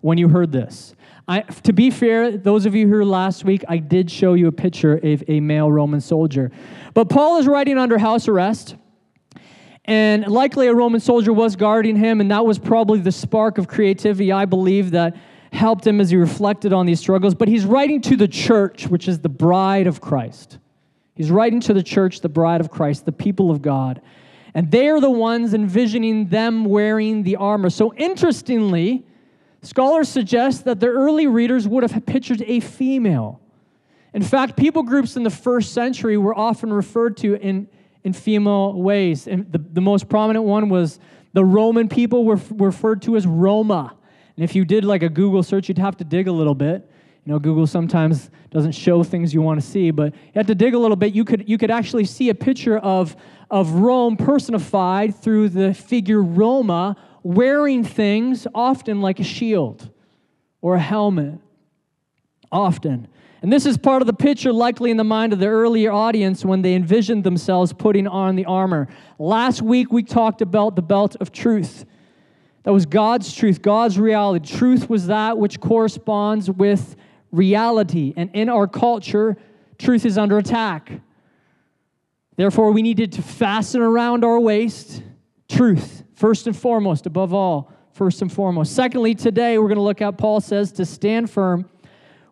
when 0.00 0.18
you 0.18 0.28
heard 0.28 0.52
this. 0.52 0.94
I, 1.28 1.40
to 1.40 1.72
be 1.72 1.90
fair, 1.90 2.36
those 2.36 2.66
of 2.66 2.74
you 2.74 2.88
who 2.88 2.94
were 2.94 3.04
last 3.04 3.44
week, 3.44 3.64
I 3.68 3.76
did 3.76 4.10
show 4.10 4.34
you 4.34 4.48
a 4.48 4.52
picture 4.52 4.96
of 4.96 5.22
a 5.28 5.40
male 5.40 5.70
Roman 5.70 6.00
soldier. 6.00 6.50
But 6.92 7.08
Paul 7.08 7.38
is 7.38 7.46
writing 7.46 7.78
under 7.78 7.98
house 7.98 8.26
arrest, 8.26 8.74
and 9.84 10.26
likely 10.26 10.66
a 10.66 10.74
Roman 10.74 11.00
soldier 11.00 11.32
was 11.32 11.54
guarding 11.54 11.96
him, 11.96 12.20
and 12.20 12.30
that 12.30 12.44
was 12.44 12.58
probably 12.58 13.00
the 13.00 13.12
spark 13.12 13.58
of 13.58 13.68
creativity, 13.68 14.32
I 14.32 14.44
believe, 14.44 14.90
that 14.92 15.16
helped 15.52 15.86
him 15.86 16.00
as 16.00 16.10
he 16.10 16.16
reflected 16.16 16.72
on 16.72 16.86
these 16.86 16.98
struggles. 17.00 17.34
But 17.34 17.48
he's 17.48 17.64
writing 17.64 18.00
to 18.02 18.16
the 18.16 18.28
church, 18.28 18.86
which 18.86 19.06
is 19.06 19.20
the 19.20 19.28
bride 19.28 19.86
of 19.86 20.00
Christ. 20.00 20.58
He's 21.20 21.30
writing 21.30 21.60
to 21.60 21.74
the 21.74 21.82
church, 21.82 22.22
the 22.22 22.30
bride 22.30 22.62
of 22.62 22.70
Christ, 22.70 23.04
the 23.04 23.12
people 23.12 23.50
of 23.50 23.60
God. 23.60 24.00
And 24.54 24.70
they 24.70 24.88
are 24.88 25.02
the 25.02 25.10
ones 25.10 25.52
envisioning 25.52 26.28
them 26.28 26.64
wearing 26.64 27.24
the 27.24 27.36
armor. 27.36 27.68
So, 27.68 27.92
interestingly, 27.92 29.04
scholars 29.60 30.08
suggest 30.08 30.64
that 30.64 30.80
the 30.80 30.86
early 30.86 31.26
readers 31.26 31.68
would 31.68 31.82
have 31.82 32.06
pictured 32.06 32.40
a 32.46 32.60
female. 32.60 33.38
In 34.14 34.22
fact, 34.22 34.56
people 34.56 34.82
groups 34.82 35.14
in 35.14 35.22
the 35.22 35.28
first 35.28 35.74
century 35.74 36.16
were 36.16 36.34
often 36.34 36.72
referred 36.72 37.18
to 37.18 37.34
in, 37.34 37.68
in 38.02 38.14
female 38.14 38.72
ways. 38.72 39.26
And 39.26 39.52
the, 39.52 39.58
the 39.58 39.82
most 39.82 40.08
prominent 40.08 40.46
one 40.46 40.70
was 40.70 41.00
the 41.34 41.44
Roman 41.44 41.90
people 41.90 42.24
were, 42.24 42.40
were 42.50 42.68
referred 42.68 43.02
to 43.02 43.16
as 43.16 43.26
Roma. 43.26 43.94
And 44.36 44.42
if 44.42 44.54
you 44.54 44.64
did 44.64 44.86
like 44.86 45.02
a 45.02 45.10
Google 45.10 45.42
search, 45.42 45.68
you'd 45.68 45.76
have 45.76 45.98
to 45.98 46.04
dig 46.04 46.28
a 46.28 46.32
little 46.32 46.54
bit. 46.54 46.90
Know, 47.30 47.38
Google 47.38 47.68
sometimes 47.68 48.28
doesn't 48.50 48.72
show 48.72 49.04
things 49.04 49.32
you 49.32 49.40
want 49.40 49.60
to 49.60 49.64
see, 49.64 49.92
but 49.92 50.12
you 50.12 50.32
have 50.34 50.48
to 50.48 50.54
dig 50.56 50.74
a 50.74 50.78
little 50.80 50.96
bit. 50.96 51.14
You 51.14 51.24
could, 51.24 51.48
you 51.48 51.58
could 51.58 51.70
actually 51.70 52.04
see 52.04 52.28
a 52.28 52.34
picture 52.34 52.76
of, 52.78 53.14
of 53.52 53.70
Rome 53.70 54.16
personified 54.16 55.14
through 55.14 55.50
the 55.50 55.72
figure 55.72 56.20
Roma 56.20 56.96
wearing 57.22 57.84
things 57.84 58.48
often 58.52 59.00
like 59.00 59.20
a 59.20 59.22
shield 59.22 59.90
or 60.60 60.74
a 60.74 60.80
helmet. 60.80 61.38
Often. 62.50 63.06
And 63.42 63.52
this 63.52 63.64
is 63.64 63.78
part 63.78 64.02
of 64.02 64.06
the 64.06 64.12
picture, 64.12 64.52
likely 64.52 64.90
in 64.90 64.96
the 64.96 65.04
mind 65.04 65.32
of 65.32 65.38
the 65.38 65.46
earlier 65.46 65.92
audience 65.92 66.44
when 66.44 66.62
they 66.62 66.74
envisioned 66.74 67.22
themselves 67.22 67.72
putting 67.72 68.08
on 68.08 68.34
the 68.34 68.46
armor. 68.46 68.88
Last 69.20 69.62
week, 69.62 69.92
we 69.92 70.02
talked 70.02 70.42
about 70.42 70.74
the 70.74 70.82
belt 70.82 71.14
of 71.20 71.30
truth. 71.30 71.84
That 72.64 72.72
was 72.72 72.86
God's 72.86 73.32
truth, 73.32 73.62
God's 73.62 74.00
reality. 74.00 74.52
Truth 74.52 74.90
was 74.90 75.06
that 75.06 75.38
which 75.38 75.60
corresponds 75.60 76.50
with 76.50 76.96
reality. 77.30 78.12
And 78.16 78.30
in 78.34 78.48
our 78.48 78.66
culture, 78.66 79.36
truth 79.78 80.04
is 80.04 80.18
under 80.18 80.38
attack. 80.38 80.90
Therefore, 82.36 82.72
we 82.72 82.82
needed 82.82 83.12
to 83.12 83.22
fasten 83.22 83.80
around 83.82 84.24
our 84.24 84.40
waist 84.40 85.02
truth, 85.48 86.04
first 86.14 86.46
and 86.46 86.56
foremost, 86.56 87.06
above 87.06 87.34
all, 87.34 87.72
first 87.92 88.22
and 88.22 88.32
foremost. 88.32 88.74
Secondly, 88.74 89.14
today 89.14 89.58
we're 89.58 89.68
going 89.68 89.76
to 89.76 89.82
look 89.82 90.00
at, 90.00 90.16
Paul 90.16 90.40
says, 90.40 90.72
to 90.72 90.86
stand 90.86 91.30
firm 91.30 91.68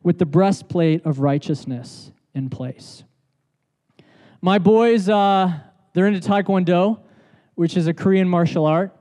with 0.03 0.19
the 0.19 0.27
breastplate 0.27 1.05
of 1.05 1.19
righteousness 1.19 2.13
in 2.35 2.49
place. 2.49 3.05
My 4.41 4.59
boys, 4.59 5.09
uh, 5.09 5.53
they're 5.93 6.07
into 6.07 6.27
Taekwondo, 6.27 7.01
which 7.57 7.77
is 7.77 7.89
a 7.89 7.93
Korean 7.93 8.29
martial 8.29 8.67
art. 8.67 8.97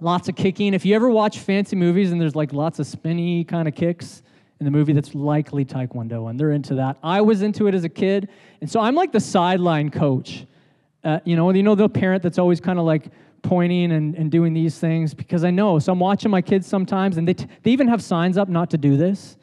Lots 0.00 0.28
of 0.28 0.36
kicking. 0.36 0.74
If 0.74 0.84
you 0.84 0.94
ever 0.94 1.08
watch 1.08 1.38
fancy 1.38 1.74
movies 1.74 2.12
and 2.12 2.20
there's 2.20 2.36
like 2.36 2.52
lots 2.52 2.78
of 2.78 2.86
spinny 2.86 3.42
kind 3.42 3.66
of 3.66 3.74
kicks, 3.74 4.22
in 4.58 4.64
the 4.64 4.70
movie 4.70 4.92
that's 4.92 5.14
likely 5.14 5.64
Taekwondo, 5.64 6.30
and 6.30 6.40
they're 6.40 6.52
into 6.52 6.74
that. 6.76 6.96
I 7.02 7.20
was 7.20 7.42
into 7.42 7.66
it 7.66 7.74
as 7.74 7.84
a 7.84 7.88
kid, 7.88 8.28
and 8.60 8.70
so 8.70 8.80
I'm 8.80 8.94
like 8.94 9.12
the 9.12 9.20
sideline 9.20 9.90
coach. 9.90 10.46
Uh, 11.04 11.20
you 11.24 11.36
know, 11.36 11.50
you 11.52 11.62
know 11.62 11.74
the 11.74 11.88
parent 11.88 12.22
that's 12.22 12.38
always 12.38 12.60
kind 12.60 12.78
of 12.78 12.84
like 12.84 13.10
pointing 13.42 13.92
and, 13.92 14.14
and 14.16 14.30
doing 14.30 14.54
these 14.54 14.78
things 14.78 15.14
because 15.14 15.44
I 15.44 15.50
know. 15.50 15.78
So 15.78 15.92
I'm 15.92 16.00
watching 16.00 16.30
my 16.30 16.42
kids 16.42 16.66
sometimes, 16.66 17.16
and 17.16 17.28
they, 17.28 17.34
t- 17.34 17.46
they 17.62 17.70
even 17.70 17.86
have 17.88 18.02
signs 18.02 18.36
up 18.38 18.48
not 18.48 18.70
to 18.70 18.78
do 18.78 18.96
this. 18.96 19.36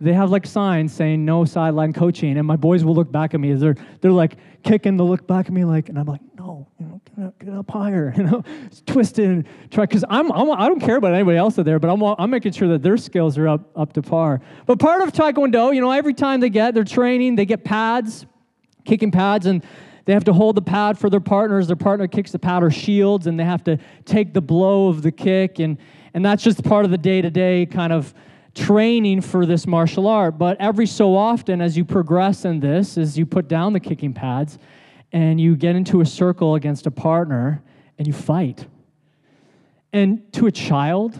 They 0.00 0.12
have 0.12 0.30
like 0.30 0.46
signs 0.46 0.92
saying 0.92 1.24
no 1.24 1.44
sideline 1.44 1.92
coaching, 1.92 2.38
and 2.38 2.46
my 2.46 2.54
boys 2.54 2.84
will 2.84 2.94
look 2.94 3.10
back 3.10 3.34
at 3.34 3.40
me 3.40 3.50
as 3.50 3.60
they're 3.60 3.74
they're 4.00 4.12
like 4.12 4.36
kicking. 4.62 4.96
They'll 4.96 5.08
look 5.08 5.26
back 5.26 5.46
at 5.46 5.52
me 5.52 5.64
like, 5.64 5.88
and 5.88 5.98
I'm 5.98 6.06
like, 6.06 6.20
no, 6.38 6.68
you 6.78 6.86
know, 6.86 7.32
get 7.40 7.48
up, 7.48 7.68
higher, 7.68 8.14
you 8.16 8.22
know, 8.22 8.44
twist 8.86 9.18
it, 9.18 9.24
and 9.24 9.44
try. 9.72 9.86
Because 9.86 10.04
I'm, 10.08 10.30
I'm 10.30 10.52
I 10.52 10.68
don't 10.68 10.78
care 10.78 10.96
about 10.96 11.14
anybody 11.14 11.36
else 11.36 11.58
out 11.58 11.64
there, 11.64 11.80
but 11.80 11.90
I'm 11.90 12.00
I'm 12.02 12.30
making 12.30 12.52
sure 12.52 12.68
that 12.68 12.82
their 12.84 12.96
skills 12.96 13.36
are 13.38 13.48
up 13.48 13.76
up 13.76 13.92
to 13.94 14.02
par. 14.02 14.40
But 14.66 14.78
part 14.78 15.02
of 15.02 15.12
Taekwondo, 15.12 15.74
you 15.74 15.80
know, 15.80 15.90
every 15.90 16.14
time 16.14 16.38
they 16.38 16.50
get 16.50 16.74
their 16.74 16.84
training, 16.84 17.34
they 17.34 17.46
get 17.46 17.64
pads, 17.64 18.24
kicking 18.84 19.10
pads, 19.10 19.46
and 19.46 19.64
they 20.04 20.12
have 20.12 20.24
to 20.24 20.32
hold 20.32 20.54
the 20.54 20.62
pad 20.62 20.96
for 20.96 21.10
their 21.10 21.18
partners. 21.18 21.66
Their 21.66 21.76
partner 21.76 22.06
kicks 22.06 22.30
the 22.30 22.38
pad 22.38 22.62
or 22.62 22.70
shields, 22.70 23.26
and 23.26 23.38
they 23.38 23.44
have 23.44 23.64
to 23.64 23.78
take 24.04 24.32
the 24.32 24.40
blow 24.40 24.88
of 24.88 25.02
the 25.02 25.10
kick, 25.10 25.58
and 25.58 25.76
and 26.14 26.24
that's 26.24 26.44
just 26.44 26.62
part 26.62 26.84
of 26.84 26.92
the 26.92 26.98
day 26.98 27.20
to 27.20 27.30
day 27.30 27.66
kind 27.66 27.92
of 27.92 28.14
training 28.58 29.20
for 29.20 29.46
this 29.46 29.66
martial 29.66 30.06
art. 30.06 30.38
But 30.38 30.60
every 30.60 30.86
so 30.86 31.16
often, 31.16 31.60
as 31.60 31.76
you 31.76 31.84
progress 31.84 32.44
in 32.44 32.60
this, 32.60 32.98
as 32.98 33.16
you 33.16 33.24
put 33.24 33.48
down 33.48 33.72
the 33.72 33.80
kicking 33.80 34.12
pads 34.12 34.58
and 35.12 35.40
you 35.40 35.56
get 35.56 35.76
into 35.76 36.00
a 36.00 36.06
circle 36.06 36.54
against 36.54 36.86
a 36.86 36.90
partner 36.90 37.62
and 37.96 38.06
you 38.06 38.12
fight. 38.12 38.66
And 39.92 40.30
to 40.34 40.46
a 40.46 40.52
child, 40.52 41.18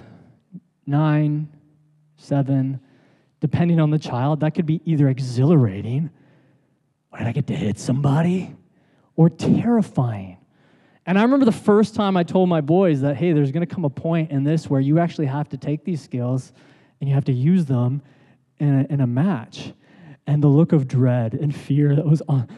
nine, 0.86 1.48
seven, 2.16 2.80
depending 3.40 3.80
on 3.80 3.90
the 3.90 3.98
child, 3.98 4.40
that 4.40 4.54
could 4.54 4.66
be 4.66 4.82
either 4.84 5.08
exhilarating, 5.08 6.10
did 7.16 7.26
I 7.26 7.32
get 7.32 7.46
to 7.46 7.56
hit 7.56 7.78
somebody? 7.78 8.54
Or 9.16 9.30
terrifying. 9.30 10.38
And 11.06 11.18
I 11.18 11.22
remember 11.22 11.46
the 11.46 11.52
first 11.52 11.94
time 11.94 12.16
I 12.16 12.22
told 12.22 12.48
my 12.48 12.60
boys 12.60 13.00
that, 13.00 13.16
hey, 13.16 13.32
there's 13.32 13.50
gonna 13.50 13.66
come 13.66 13.84
a 13.84 13.90
point 13.90 14.30
in 14.30 14.44
this 14.44 14.68
where 14.68 14.80
you 14.80 14.98
actually 14.98 15.26
have 15.26 15.48
to 15.48 15.56
take 15.56 15.84
these 15.84 16.02
skills 16.02 16.52
and 17.00 17.08
you 17.08 17.14
have 17.14 17.24
to 17.26 17.32
use 17.32 17.66
them 17.66 18.02
in 18.58 18.80
a, 18.80 18.92
in 18.92 19.00
a 19.00 19.06
match. 19.06 19.72
And 20.26 20.42
the 20.42 20.48
look 20.48 20.72
of 20.72 20.86
dread 20.86 21.34
and 21.34 21.54
fear 21.54 21.96
that 21.96 22.04
was 22.04 22.22
on. 22.28 22.48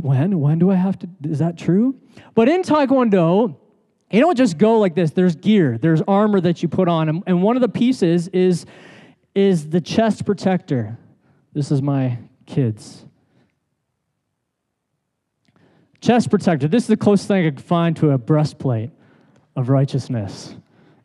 When? 0.00 0.38
When 0.38 0.58
do 0.58 0.70
I 0.70 0.74
have 0.74 0.98
to? 1.00 1.08
Is 1.24 1.38
that 1.38 1.56
true? 1.56 1.98
But 2.34 2.48
in 2.48 2.62
Taekwondo, 2.62 3.56
you 4.10 4.20
don't 4.20 4.36
just 4.36 4.58
go 4.58 4.78
like 4.78 4.94
this. 4.94 5.10
There's 5.10 5.36
gear, 5.36 5.78
there's 5.78 6.02
armor 6.06 6.40
that 6.40 6.62
you 6.62 6.68
put 6.68 6.88
on. 6.88 7.08
And, 7.08 7.22
and 7.26 7.42
one 7.42 7.56
of 7.56 7.62
the 7.62 7.68
pieces 7.68 8.28
is, 8.28 8.66
is 9.34 9.70
the 9.70 9.80
chest 9.80 10.24
protector. 10.24 10.98
This 11.52 11.70
is 11.70 11.82
my 11.82 12.18
kids. 12.46 13.04
Chest 16.00 16.30
protector. 16.30 16.68
This 16.68 16.84
is 16.84 16.88
the 16.88 16.96
closest 16.96 17.28
thing 17.28 17.44
I 17.44 17.50
could 17.50 17.60
find 17.60 17.96
to 17.96 18.10
a 18.12 18.18
breastplate 18.18 18.90
of 19.56 19.68
righteousness, 19.68 20.54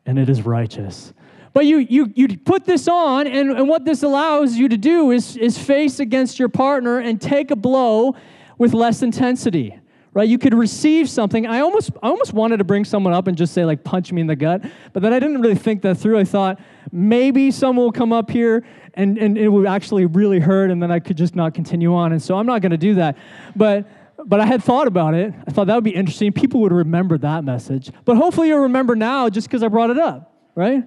and 0.05 0.19
it 0.19 0.29
is 0.29 0.43
righteous. 0.43 1.13
But 1.53 1.65
you, 1.67 1.77
you, 1.77 2.11
you 2.15 2.37
put 2.37 2.65
this 2.65 2.87
on, 2.87 3.27
and, 3.27 3.51
and 3.51 3.69
what 3.69 3.85
this 3.85 4.03
allows 4.03 4.55
you 4.55 4.67
to 4.69 4.77
do 4.77 5.11
is, 5.11 5.37
is 5.37 5.57
face 5.57 5.99
against 5.99 6.39
your 6.39 6.49
partner 6.49 6.99
and 6.99 7.21
take 7.21 7.51
a 7.51 7.55
blow 7.55 8.15
with 8.57 8.73
less 8.73 9.03
intensity. 9.03 9.79
Right? 10.15 10.29
You 10.29 10.37
could 10.37 10.53
receive 10.53 11.09
something. 11.09 11.47
I 11.47 11.61
almost, 11.61 11.91
I 12.03 12.09
almost 12.09 12.33
wanted 12.33 12.57
to 12.57 12.63
bring 12.63 12.85
someone 12.85 13.13
up 13.13 13.25
and 13.25 13.35
just 13.35 13.51
say, 13.51 13.65
like, 13.65 13.83
punch 13.83 14.11
me 14.11 14.21
in 14.21 14.27
the 14.27 14.35
gut. 14.35 14.63
But 14.93 15.01
then 15.01 15.11
I 15.11 15.19
didn't 15.19 15.41
really 15.41 15.55
think 15.55 15.81
that 15.81 15.95
through. 15.95 16.19
I 16.19 16.23
thought 16.23 16.59
maybe 16.91 17.49
someone 17.49 17.85
will 17.85 17.91
come 17.91 18.13
up 18.13 18.29
here 18.29 18.63
and, 18.93 19.17
and 19.17 19.39
it 19.39 19.47
would 19.47 19.65
actually 19.65 20.05
really 20.05 20.39
hurt, 20.39 20.69
and 20.69 20.81
then 20.81 20.91
I 20.91 20.99
could 20.99 21.17
just 21.17 21.35
not 21.35 21.55
continue 21.55 21.95
on. 21.95 22.11
And 22.11 22.21
so 22.21 22.37
I'm 22.37 22.45
not 22.45 22.61
going 22.61 22.71
to 22.71 22.77
do 22.77 22.93
that. 22.95 23.17
But 23.55 23.87
but 24.25 24.39
I 24.39 24.45
had 24.45 24.63
thought 24.63 24.87
about 24.87 25.15
it. 25.15 25.33
I 25.47 25.51
thought 25.51 25.67
that 25.67 25.75
would 25.75 25.83
be 25.83 25.95
interesting. 25.95 26.31
People 26.31 26.61
would 26.61 26.71
remember 26.71 27.17
that 27.17 27.43
message. 27.43 27.91
But 28.05 28.15
hopefully 28.15 28.49
you'll 28.49 28.59
remember 28.59 28.95
now 28.95 29.29
just 29.29 29.47
because 29.47 29.63
I 29.63 29.67
brought 29.67 29.89
it 29.89 29.97
up, 29.97 30.31
right? 30.55 30.83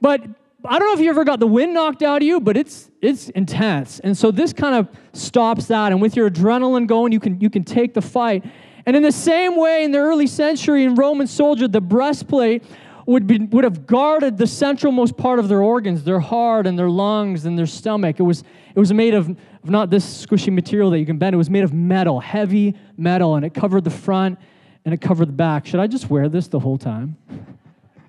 But 0.00 0.22
I 0.64 0.78
don't 0.78 0.88
know 0.88 0.94
if 0.94 1.00
you 1.00 1.10
ever 1.10 1.24
got 1.24 1.40
the 1.40 1.46
wind 1.46 1.74
knocked 1.74 2.02
out 2.02 2.22
of 2.22 2.26
you, 2.26 2.40
but 2.40 2.56
it's 2.56 2.90
it's 3.00 3.28
intense. 3.30 4.00
And 4.00 4.16
so 4.16 4.30
this 4.30 4.52
kind 4.52 4.74
of 4.74 4.88
stops 5.12 5.66
that. 5.66 5.92
And 5.92 6.02
with 6.02 6.16
your 6.16 6.28
adrenaline 6.28 6.86
going, 6.86 7.12
you 7.12 7.20
can 7.20 7.40
you 7.40 7.50
can 7.50 7.64
take 7.64 7.94
the 7.94 8.02
fight. 8.02 8.44
And 8.84 8.96
in 8.96 9.02
the 9.02 9.12
same 9.12 9.56
way, 9.56 9.84
in 9.84 9.92
the 9.92 9.98
early 9.98 10.26
century, 10.26 10.84
in 10.84 10.94
Roman 10.94 11.26
soldier, 11.26 11.68
the 11.68 11.80
breastplate 11.80 12.64
would 13.06 13.26
be 13.26 13.38
would 13.38 13.64
have 13.64 13.86
guarded 13.86 14.36
the 14.36 14.44
centralmost 14.44 15.16
part 15.16 15.38
of 15.38 15.48
their 15.48 15.62
organs, 15.62 16.04
their 16.04 16.20
heart 16.20 16.66
and 16.66 16.78
their 16.78 16.90
lungs 16.90 17.46
and 17.46 17.58
their 17.58 17.66
stomach. 17.66 18.18
It 18.18 18.24
was 18.24 18.42
it 18.74 18.78
was 18.78 18.92
made 18.92 19.14
of, 19.14 19.30
of 19.30 19.70
not 19.70 19.90
this 19.90 20.26
squishy 20.26 20.52
material 20.52 20.90
that 20.90 20.98
you 20.98 21.06
can 21.06 21.18
bend. 21.18 21.34
It 21.34 21.38
was 21.38 21.50
made 21.50 21.64
of 21.64 21.72
metal, 21.72 22.20
heavy 22.20 22.74
metal, 22.96 23.36
and 23.36 23.44
it 23.44 23.54
covered 23.54 23.84
the 23.84 23.90
front 23.90 24.38
and 24.84 24.92
it 24.92 25.00
covered 25.00 25.28
the 25.28 25.32
back. 25.32 25.66
Should 25.66 25.80
I 25.80 25.86
just 25.86 26.10
wear 26.10 26.28
this 26.28 26.48
the 26.48 26.58
whole 26.58 26.78
time? 26.78 27.16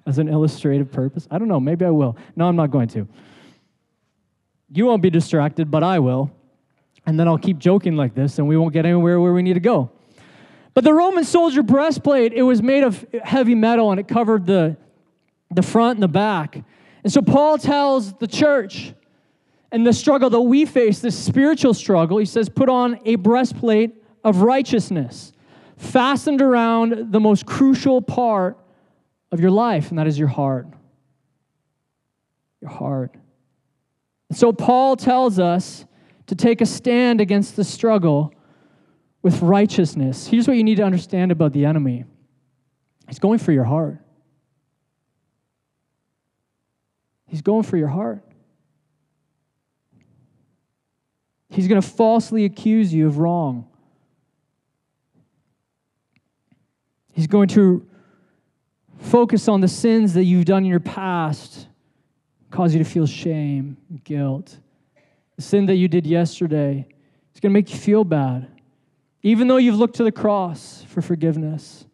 as 0.09 0.17
an 0.17 0.27
illustrative 0.27 0.91
purpose? 0.91 1.27
I 1.31 1.37
don't 1.37 1.47
know. 1.47 1.59
Maybe 1.59 1.85
I 1.85 1.91
will. 1.91 2.17
No, 2.35 2.47
I'm 2.47 2.55
not 2.55 2.71
going 2.71 2.87
to. 2.89 3.07
You 4.71 4.85
won't 4.85 5.01
be 5.01 5.09
distracted, 5.09 5.71
but 5.71 5.83
I 5.83 5.99
will. 5.99 6.31
And 7.05 7.19
then 7.19 7.27
I'll 7.27 7.37
keep 7.37 7.59
joking 7.59 7.95
like 7.95 8.13
this, 8.13 8.39
and 8.39 8.47
we 8.47 8.57
won't 8.57 8.73
get 8.73 8.85
anywhere 8.85 9.19
where 9.19 9.33
we 9.33 9.41
need 9.41 9.53
to 9.53 9.59
go. 9.59 9.91
But 10.73 10.83
the 10.83 10.93
Roman 10.93 11.23
soldier 11.23 11.63
breastplate, 11.63 12.33
it 12.33 12.43
was 12.43 12.61
made 12.61 12.83
of 12.83 13.05
heavy 13.23 13.55
metal 13.55 13.91
and 13.91 13.99
it 13.99 14.07
covered 14.07 14.45
the, 14.45 14.77
the 15.51 15.61
front 15.61 15.97
and 15.97 16.03
the 16.03 16.07
back. 16.07 16.63
And 17.03 17.11
so 17.11 17.21
Paul 17.21 17.57
tells 17.57 18.13
the 18.13 18.27
church 18.27 18.93
and 19.71 19.85
the 19.85 19.93
struggle 19.93 20.29
that 20.29 20.41
we 20.41 20.65
face, 20.65 20.99
this 20.99 21.17
spiritual 21.17 21.73
struggle, 21.73 22.17
he 22.17 22.25
says, 22.25 22.49
put 22.49 22.69
on 22.69 22.99
a 23.05 23.15
breastplate 23.15 23.95
of 24.23 24.41
righteousness, 24.41 25.33
fastened 25.77 26.41
around 26.41 27.11
the 27.11 27.19
most 27.19 27.45
crucial 27.45 28.01
part 28.01 28.57
of 29.31 29.39
your 29.39 29.51
life, 29.51 29.89
and 29.89 29.99
that 29.99 30.07
is 30.07 30.17
your 30.17 30.27
heart. 30.27 30.67
Your 32.61 32.71
heart. 32.71 33.15
And 34.29 34.37
so 34.37 34.51
Paul 34.51 34.95
tells 34.95 35.39
us 35.39 35.85
to 36.27 36.35
take 36.35 36.61
a 36.61 36.65
stand 36.65 37.21
against 37.21 37.55
the 37.55 37.63
struggle 37.63 38.33
with 39.21 39.41
righteousness. 39.41 40.27
Here's 40.27 40.47
what 40.47 40.57
you 40.57 40.63
need 40.63 40.75
to 40.75 40.83
understand 40.83 41.31
about 41.31 41.53
the 41.53 41.65
enemy 41.65 42.05
he's 43.07 43.19
going 43.19 43.39
for 43.39 43.51
your 43.51 43.63
heart. 43.63 43.97
He's 47.27 47.41
going 47.41 47.63
for 47.63 47.77
your 47.77 47.87
heart. 47.87 48.23
He's 51.49 51.67
going 51.67 51.81
to 51.81 51.87
falsely 51.87 52.45
accuse 52.45 52.93
you 52.93 53.07
of 53.07 53.17
wrong. 53.17 53.67
He's 57.11 57.27
going 57.27 57.49
to 57.49 57.88
Focus 58.99 59.47
on 59.47 59.61
the 59.61 59.67
sins 59.67 60.13
that 60.13 60.25
you've 60.25 60.45
done 60.45 60.63
in 60.63 60.69
your 60.69 60.79
past, 60.79 61.67
cause 62.51 62.73
you 62.73 62.83
to 62.83 62.89
feel 62.89 63.07
shame, 63.07 63.77
guilt. 64.03 64.57
The 65.37 65.41
sin 65.41 65.65
that 65.67 65.75
you 65.75 65.87
did 65.87 66.05
yesterday 66.05 66.85
is 67.33 67.39
going 67.39 67.51
to 67.51 67.53
make 67.53 67.71
you 67.71 67.77
feel 67.77 68.03
bad. 68.03 68.47
Even 69.23 69.47
though 69.47 69.57
you've 69.57 69.77
looked 69.77 69.95
to 69.95 70.03
the 70.03 70.11
cross 70.11 70.83
for 70.87 71.01
forgiveness, 71.01 71.85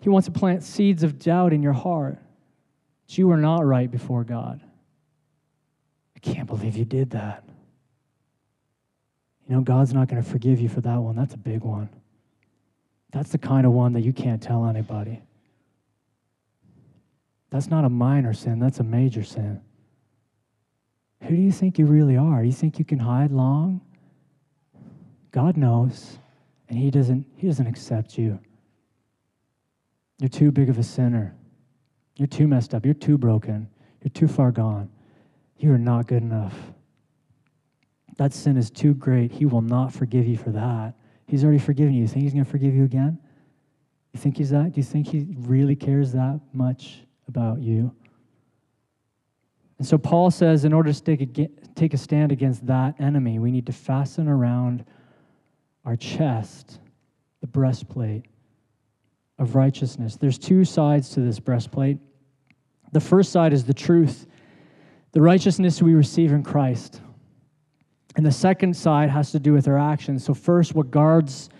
He 0.00 0.08
wants 0.08 0.26
to 0.26 0.32
plant 0.32 0.62
seeds 0.62 1.02
of 1.02 1.18
doubt 1.18 1.52
in 1.52 1.62
your 1.62 1.74
heart 1.74 2.18
that 3.06 3.18
you 3.18 3.30
are 3.30 3.36
not 3.36 3.64
right 3.64 3.90
before 3.90 4.24
God. 4.24 4.60
I 6.16 6.18
can't 6.20 6.46
believe 6.46 6.76
you 6.76 6.84
did 6.86 7.10
that. 7.10 7.44
You 9.46 9.54
know, 9.54 9.60
God's 9.60 9.92
not 9.92 10.08
going 10.08 10.22
to 10.22 10.28
forgive 10.28 10.60
you 10.60 10.68
for 10.68 10.80
that 10.80 10.96
one. 10.96 11.14
That's 11.14 11.34
a 11.34 11.38
big 11.38 11.62
one. 11.62 11.90
That's 13.12 13.30
the 13.30 13.38
kind 13.38 13.66
of 13.66 13.72
one 13.72 13.92
that 13.92 14.02
you 14.02 14.12
can't 14.12 14.42
tell 14.42 14.66
anybody. 14.66 15.22
That's 17.50 17.68
not 17.68 17.84
a 17.84 17.88
minor 17.88 18.34
sin, 18.34 18.58
that's 18.58 18.80
a 18.80 18.84
major 18.84 19.24
sin. 19.24 19.60
Who 21.22 21.34
do 21.34 21.42
you 21.42 21.52
think 21.52 21.78
you 21.78 21.86
really 21.86 22.16
are? 22.16 22.44
You 22.44 22.52
think 22.52 22.78
you 22.78 22.84
can 22.84 22.98
hide 22.98 23.32
long? 23.32 23.80
God 25.32 25.56
knows, 25.56 26.18
and 26.68 26.78
He 26.78 26.90
doesn't, 26.90 27.26
he 27.36 27.46
doesn't 27.46 27.66
accept 27.66 28.18
you. 28.18 28.38
You're 30.18 30.28
too 30.28 30.50
big 30.50 30.68
of 30.68 30.78
a 30.78 30.82
sinner. 30.82 31.34
You're 32.16 32.26
too 32.26 32.48
messed 32.48 32.74
up. 32.74 32.84
You're 32.84 32.94
too 32.94 33.16
broken. 33.16 33.68
You're 34.02 34.10
too 34.10 34.28
far 34.28 34.50
gone. 34.50 34.90
You 35.58 35.72
are 35.72 35.78
not 35.78 36.06
good 36.06 36.22
enough. 36.22 36.54
That 38.16 38.32
sin 38.32 38.56
is 38.56 38.70
too 38.70 38.94
great. 38.94 39.30
He 39.30 39.44
will 39.46 39.62
not 39.62 39.92
forgive 39.92 40.26
you 40.26 40.36
for 40.36 40.50
that. 40.50 40.94
He's 41.26 41.44
already 41.44 41.60
forgiven 41.60 41.94
you. 41.94 42.02
You 42.02 42.08
think 42.08 42.24
He's 42.24 42.32
going 42.32 42.44
to 42.44 42.50
forgive 42.50 42.74
you 42.74 42.84
again? 42.84 43.18
You 44.12 44.20
think 44.20 44.36
He's 44.38 44.50
that? 44.50 44.72
Do 44.72 44.80
you 44.80 44.84
think 44.84 45.06
He 45.06 45.28
really 45.38 45.76
cares 45.76 46.12
that 46.12 46.40
much 46.52 47.04
about 47.28 47.60
you? 47.60 47.94
And 49.78 49.86
so 49.86 49.96
Paul 49.96 50.30
says, 50.30 50.64
in 50.64 50.72
order 50.72 50.92
to 50.92 51.02
take 51.02 51.38
a, 51.38 51.48
take 51.74 51.94
a 51.94 51.96
stand 51.96 52.32
against 52.32 52.66
that 52.66 53.00
enemy, 53.00 53.38
we 53.38 53.50
need 53.50 53.66
to 53.66 53.72
fasten 53.72 54.28
around 54.28 54.84
our 55.84 55.96
chest 55.96 56.80
the 57.40 57.46
breastplate 57.46 58.24
of 59.38 59.54
righteousness. 59.54 60.16
There's 60.16 60.38
two 60.38 60.64
sides 60.64 61.10
to 61.10 61.20
this 61.20 61.38
breastplate. 61.38 61.98
The 62.92 63.00
first 63.00 63.30
side 63.30 63.52
is 63.52 63.64
the 63.64 63.74
truth, 63.74 64.26
the 65.12 65.20
righteousness 65.22 65.80
we 65.80 65.94
receive 65.94 66.32
in 66.32 66.42
Christ. 66.42 67.00
And 68.16 68.26
the 68.26 68.32
second 68.32 68.76
side 68.76 69.10
has 69.10 69.30
to 69.30 69.38
do 69.38 69.52
with 69.52 69.68
our 69.68 69.78
actions. 69.78 70.24
So, 70.24 70.34
first, 70.34 70.74
what 70.74 70.90
guards 70.90 71.50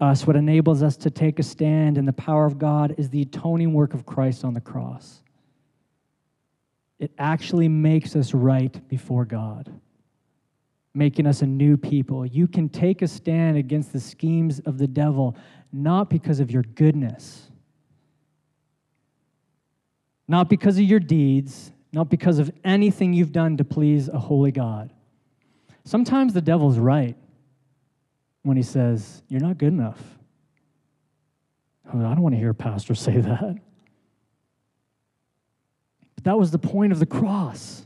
us, 0.00 0.26
what 0.26 0.36
enables 0.36 0.82
us 0.82 0.96
to 0.98 1.10
take 1.10 1.38
a 1.38 1.42
stand 1.42 1.98
in 1.98 2.04
the 2.04 2.12
power 2.12 2.46
of 2.46 2.58
God, 2.58 2.94
is 2.98 3.10
the 3.10 3.22
atoning 3.22 3.72
work 3.72 3.94
of 3.94 4.04
Christ 4.04 4.44
on 4.44 4.54
the 4.54 4.60
cross. 4.60 5.22
It 6.98 7.12
actually 7.18 7.68
makes 7.68 8.16
us 8.16 8.34
right 8.34 8.88
before 8.88 9.24
God, 9.24 9.72
making 10.94 11.26
us 11.26 11.42
a 11.42 11.46
new 11.46 11.76
people. 11.76 12.24
You 12.24 12.46
can 12.46 12.68
take 12.68 13.02
a 13.02 13.08
stand 13.08 13.56
against 13.56 13.92
the 13.92 14.00
schemes 14.00 14.60
of 14.60 14.78
the 14.78 14.86
devil, 14.86 15.36
not 15.72 16.10
because 16.10 16.40
of 16.40 16.50
your 16.50 16.62
goodness, 16.62 17.50
not 20.26 20.48
because 20.48 20.78
of 20.78 20.84
your 20.84 21.00
deeds, 21.00 21.72
not 21.92 22.08
because 22.08 22.38
of 22.38 22.50
anything 22.64 23.12
you've 23.12 23.32
done 23.32 23.56
to 23.56 23.64
please 23.64 24.08
a 24.08 24.18
holy 24.18 24.50
God. 24.50 24.92
Sometimes 25.84 26.32
the 26.32 26.40
devil's 26.40 26.78
right 26.78 27.16
when 28.44 28.56
he 28.56 28.62
says, 28.62 29.22
You're 29.28 29.40
not 29.40 29.58
good 29.58 29.72
enough. 29.72 30.00
I 31.88 31.92
don't 31.92 32.22
want 32.22 32.34
to 32.34 32.38
hear 32.38 32.50
a 32.50 32.54
pastor 32.54 32.94
say 32.94 33.18
that. 33.18 33.56
But 36.14 36.24
that 36.24 36.38
was 36.38 36.52
the 36.52 36.58
point 36.58 36.92
of 36.92 37.00
the 37.00 37.06
cross. 37.06 37.82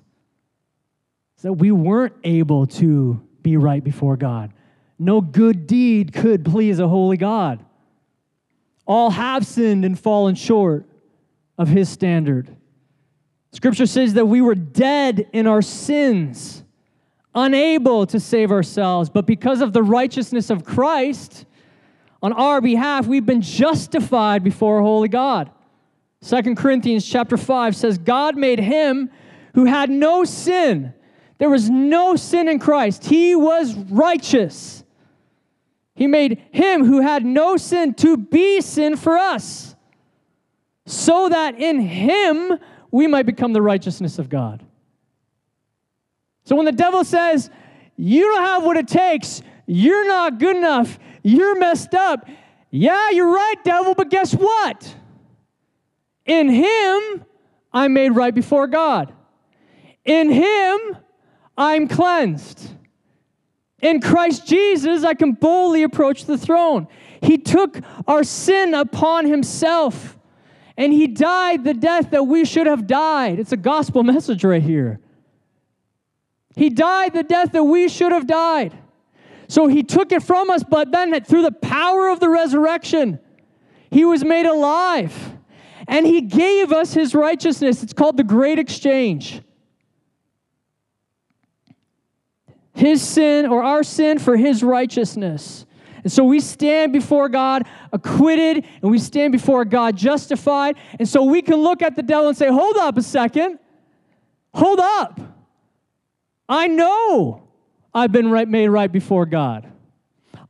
That 1.42 1.54
we 1.54 1.70
weren't 1.70 2.16
able 2.24 2.66
to 2.66 3.20
be 3.42 3.56
right 3.56 3.82
before 3.82 4.16
God. 4.16 4.52
No 4.98 5.20
good 5.20 5.68
deed 5.68 6.12
could 6.12 6.44
please 6.44 6.80
a 6.80 6.88
holy 6.88 7.16
God. 7.16 7.64
All 8.86 9.10
have 9.10 9.46
sinned 9.46 9.84
and 9.84 9.98
fallen 9.98 10.34
short 10.34 10.84
of 11.56 11.68
his 11.68 11.88
standard. 11.88 12.54
Scripture 13.52 13.86
says 13.86 14.14
that 14.14 14.26
we 14.26 14.40
were 14.40 14.54
dead 14.56 15.28
in 15.32 15.46
our 15.46 15.62
sins, 15.62 16.64
unable 17.34 18.06
to 18.06 18.18
save 18.18 18.50
ourselves, 18.50 19.10
but 19.10 19.26
because 19.26 19.60
of 19.60 19.72
the 19.72 19.82
righteousness 19.82 20.50
of 20.50 20.64
Christ 20.64 21.44
on 22.22 22.32
our 22.32 22.60
behalf, 22.60 23.06
we've 23.06 23.26
been 23.26 23.42
justified 23.42 24.42
before 24.42 24.78
a 24.78 24.82
holy 24.82 25.08
God. 25.08 25.50
Second 26.20 26.56
Corinthians 26.56 27.08
chapter 27.08 27.36
5 27.36 27.76
says, 27.76 27.98
God 27.98 28.36
made 28.36 28.58
him 28.58 29.10
who 29.54 29.64
had 29.64 29.88
no 29.88 30.24
sin. 30.24 30.92
There 31.38 31.50
was 31.50 31.70
no 31.70 32.16
sin 32.16 32.48
in 32.48 32.58
Christ. 32.58 33.04
He 33.04 33.36
was 33.36 33.74
righteous. 33.74 34.82
He 35.94 36.06
made 36.06 36.42
him 36.50 36.84
who 36.84 37.00
had 37.00 37.24
no 37.24 37.56
sin 37.56 37.94
to 37.94 38.16
be 38.16 38.60
sin 38.60 38.96
for 38.96 39.16
us, 39.16 39.74
so 40.86 41.28
that 41.28 41.58
in 41.58 41.80
him 41.80 42.58
we 42.90 43.06
might 43.06 43.26
become 43.26 43.52
the 43.52 43.62
righteousness 43.62 44.18
of 44.18 44.28
God. 44.28 44.64
So 46.48 46.56
when 46.56 46.64
the 46.64 46.72
devil 46.72 47.04
says, 47.04 47.50
You 47.98 48.22
don't 48.22 48.40
have 48.40 48.64
what 48.64 48.78
it 48.78 48.88
takes, 48.88 49.42
you're 49.66 50.08
not 50.08 50.38
good 50.38 50.56
enough, 50.56 50.98
you're 51.22 51.58
messed 51.58 51.92
up, 51.92 52.26
yeah, 52.70 53.10
you're 53.10 53.30
right, 53.30 53.56
devil, 53.64 53.94
but 53.94 54.08
guess 54.08 54.32
what? 54.32 54.96
In 56.24 56.48
him, 56.48 57.26
I'm 57.70 57.92
made 57.92 58.12
right 58.12 58.34
before 58.34 58.66
God. 58.66 59.12
In 60.06 60.30
him, 60.30 60.96
I'm 61.58 61.86
cleansed. 61.86 62.70
In 63.82 64.00
Christ 64.00 64.46
Jesus, 64.46 65.04
I 65.04 65.12
can 65.12 65.32
boldly 65.32 65.82
approach 65.82 66.24
the 66.24 66.38
throne. 66.38 66.88
He 67.20 67.36
took 67.36 67.78
our 68.06 68.24
sin 68.24 68.72
upon 68.72 69.26
himself 69.26 70.16
and 70.78 70.94
he 70.94 71.08
died 71.08 71.64
the 71.64 71.74
death 71.74 72.12
that 72.12 72.24
we 72.24 72.46
should 72.46 72.66
have 72.66 72.86
died. 72.86 73.38
It's 73.38 73.52
a 73.52 73.58
gospel 73.58 74.02
message 74.02 74.44
right 74.44 74.62
here. 74.62 74.98
He 76.58 76.70
died 76.70 77.12
the 77.14 77.22
death 77.22 77.52
that 77.52 77.62
we 77.62 77.88
should 77.88 78.10
have 78.10 78.26
died. 78.26 78.76
So 79.46 79.68
he 79.68 79.84
took 79.84 80.10
it 80.10 80.24
from 80.24 80.50
us, 80.50 80.64
but 80.68 80.90
then 80.90 81.22
through 81.22 81.42
the 81.42 81.52
power 81.52 82.08
of 82.08 82.18
the 82.18 82.28
resurrection, 82.28 83.20
he 83.92 84.04
was 84.04 84.24
made 84.24 84.44
alive 84.44 85.14
and 85.86 86.04
he 86.04 86.20
gave 86.20 86.72
us 86.72 86.92
his 86.92 87.14
righteousness. 87.14 87.84
It's 87.84 87.92
called 87.92 88.16
the 88.16 88.24
great 88.24 88.58
exchange. 88.58 89.40
His 92.74 93.06
sin 93.06 93.46
or 93.46 93.62
our 93.62 93.84
sin 93.84 94.18
for 94.18 94.36
his 94.36 94.64
righteousness. 94.64 95.64
And 96.02 96.10
so 96.10 96.24
we 96.24 96.40
stand 96.40 96.92
before 96.92 97.28
God 97.28 97.68
acquitted 97.92 98.66
and 98.82 98.90
we 98.90 98.98
stand 98.98 99.30
before 99.30 99.64
God 99.64 99.96
justified. 99.96 100.76
And 100.98 101.08
so 101.08 101.22
we 101.22 101.40
can 101.40 101.54
look 101.54 101.82
at 101.82 101.94
the 101.94 102.02
devil 102.02 102.26
and 102.26 102.36
say, 102.36 102.48
Hold 102.48 102.76
up 102.78 102.98
a 102.98 103.02
second. 103.02 103.60
Hold 104.52 104.80
up. 104.80 105.37
I 106.48 106.68
know 106.68 107.48
I've 107.94 108.12
been 108.12 108.30
right, 108.30 108.48
made 108.48 108.68
right 108.68 108.90
before 108.90 109.26
God. 109.26 109.70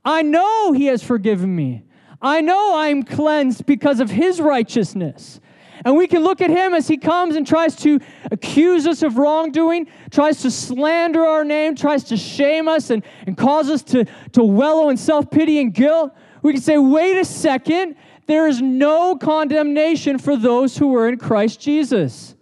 I 0.05 0.23
know 0.23 0.73
He 0.73 0.87
has 0.87 1.03
forgiven 1.03 1.55
me. 1.55 1.85
I 2.21 2.41
know 2.41 2.77
I'm 2.77 3.03
cleansed 3.05 3.67
because 3.67 4.01
of 4.01 4.11
his 4.11 4.41
righteousness. 4.41 5.41
And 5.85 5.97
we 5.97 6.09
can 6.09 6.25
look 6.25 6.41
at 6.41 6.51
him 6.51 6.75
as 6.75 6.89
he 6.89 6.97
comes 6.97 7.37
and 7.37 7.47
tries 7.47 7.77
to 7.77 8.01
accuse 8.33 8.85
us 8.87 9.03
of 9.03 9.17
wrongdoing, 9.17 9.87
tries 10.11 10.43
to 10.43 10.51
slander 10.51 11.25
our 11.25 11.45
name, 11.45 11.77
tries 11.77 12.03
to 12.05 12.17
shame 12.17 12.67
us 12.67 12.91
and, 12.91 13.05
and 13.27 13.37
cause 13.37 13.71
us 13.71 13.83
to, 13.85 14.05
to 14.33 14.43
wallow 14.43 14.89
in 14.89 14.97
self 14.97 15.31
pity 15.31 15.61
and 15.61 15.73
guilt. 15.73 16.13
We 16.43 16.53
can 16.53 16.63
say, 16.63 16.79
wait 16.79 17.17
a 17.17 17.25
second, 17.25 17.95
there 18.27 18.49
is 18.49 18.61
no 18.61 19.15
condemnation 19.15 20.19
for 20.19 20.37
those 20.37 20.77
who 20.77 20.95
are 20.97 21.09
in 21.09 21.17
Christ 21.17 21.61
Jesus. 21.61 22.35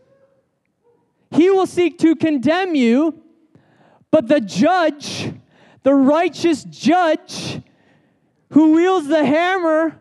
He 1.31 1.51
will 1.51 1.67
seek 1.67 1.99
to 1.99 2.17
condemn 2.17 2.75
you, 2.75 3.23
but 4.17 4.29
the 4.29 4.41
judge, 4.41 5.31
the 5.83 5.93
righteous 5.93 6.65
judge, 6.65 7.61
who 8.49 8.73
wields 8.73 9.09
the 9.09 9.23
hammer, 9.23 10.01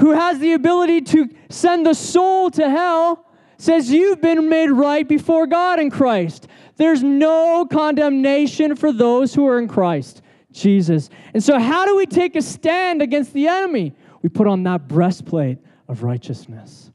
who 0.00 0.10
has 0.10 0.40
the 0.40 0.54
ability 0.54 1.00
to 1.02 1.28
send 1.48 1.86
the 1.86 1.94
soul 1.94 2.50
to 2.50 2.68
hell, 2.68 3.24
says, 3.58 3.88
You've 3.88 4.20
been 4.20 4.48
made 4.48 4.72
right 4.72 5.06
before 5.06 5.46
God 5.46 5.78
in 5.78 5.90
Christ. 5.90 6.48
There's 6.74 7.04
no 7.04 7.64
condemnation 7.64 8.74
for 8.74 8.92
those 8.92 9.32
who 9.32 9.46
are 9.46 9.60
in 9.60 9.68
Christ, 9.68 10.22
Jesus. 10.50 11.08
And 11.32 11.40
so, 11.40 11.60
how 11.60 11.86
do 11.86 11.94
we 11.94 12.06
take 12.06 12.34
a 12.34 12.42
stand 12.42 13.00
against 13.00 13.32
the 13.32 13.46
enemy? 13.46 13.92
We 14.22 14.28
put 14.28 14.48
on 14.48 14.64
that 14.64 14.88
breastplate 14.88 15.58
of 15.86 16.02
righteousness. 16.02 16.90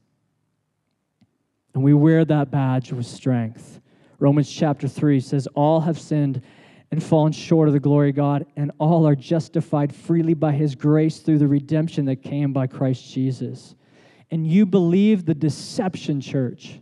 And 1.72 1.82
we 1.82 1.94
wear 1.94 2.26
that 2.26 2.50
badge 2.50 2.92
with 2.92 3.06
strength. 3.06 3.80
Romans 4.18 4.50
chapter 4.50 4.88
3 4.88 5.20
says, 5.20 5.46
All 5.54 5.80
have 5.80 5.98
sinned 5.98 6.42
and 6.90 7.02
fallen 7.02 7.32
short 7.32 7.68
of 7.68 7.74
the 7.74 7.80
glory 7.80 8.10
of 8.10 8.16
God, 8.16 8.46
and 8.56 8.72
all 8.78 9.06
are 9.06 9.14
justified 9.14 9.94
freely 9.94 10.34
by 10.34 10.52
his 10.52 10.74
grace 10.74 11.18
through 11.18 11.38
the 11.38 11.46
redemption 11.46 12.06
that 12.06 12.22
came 12.22 12.52
by 12.52 12.66
Christ 12.66 13.12
Jesus. 13.12 13.74
And 14.30 14.46
you 14.46 14.64
believe 14.66 15.24
the 15.24 15.34
deception, 15.34 16.20
church, 16.20 16.80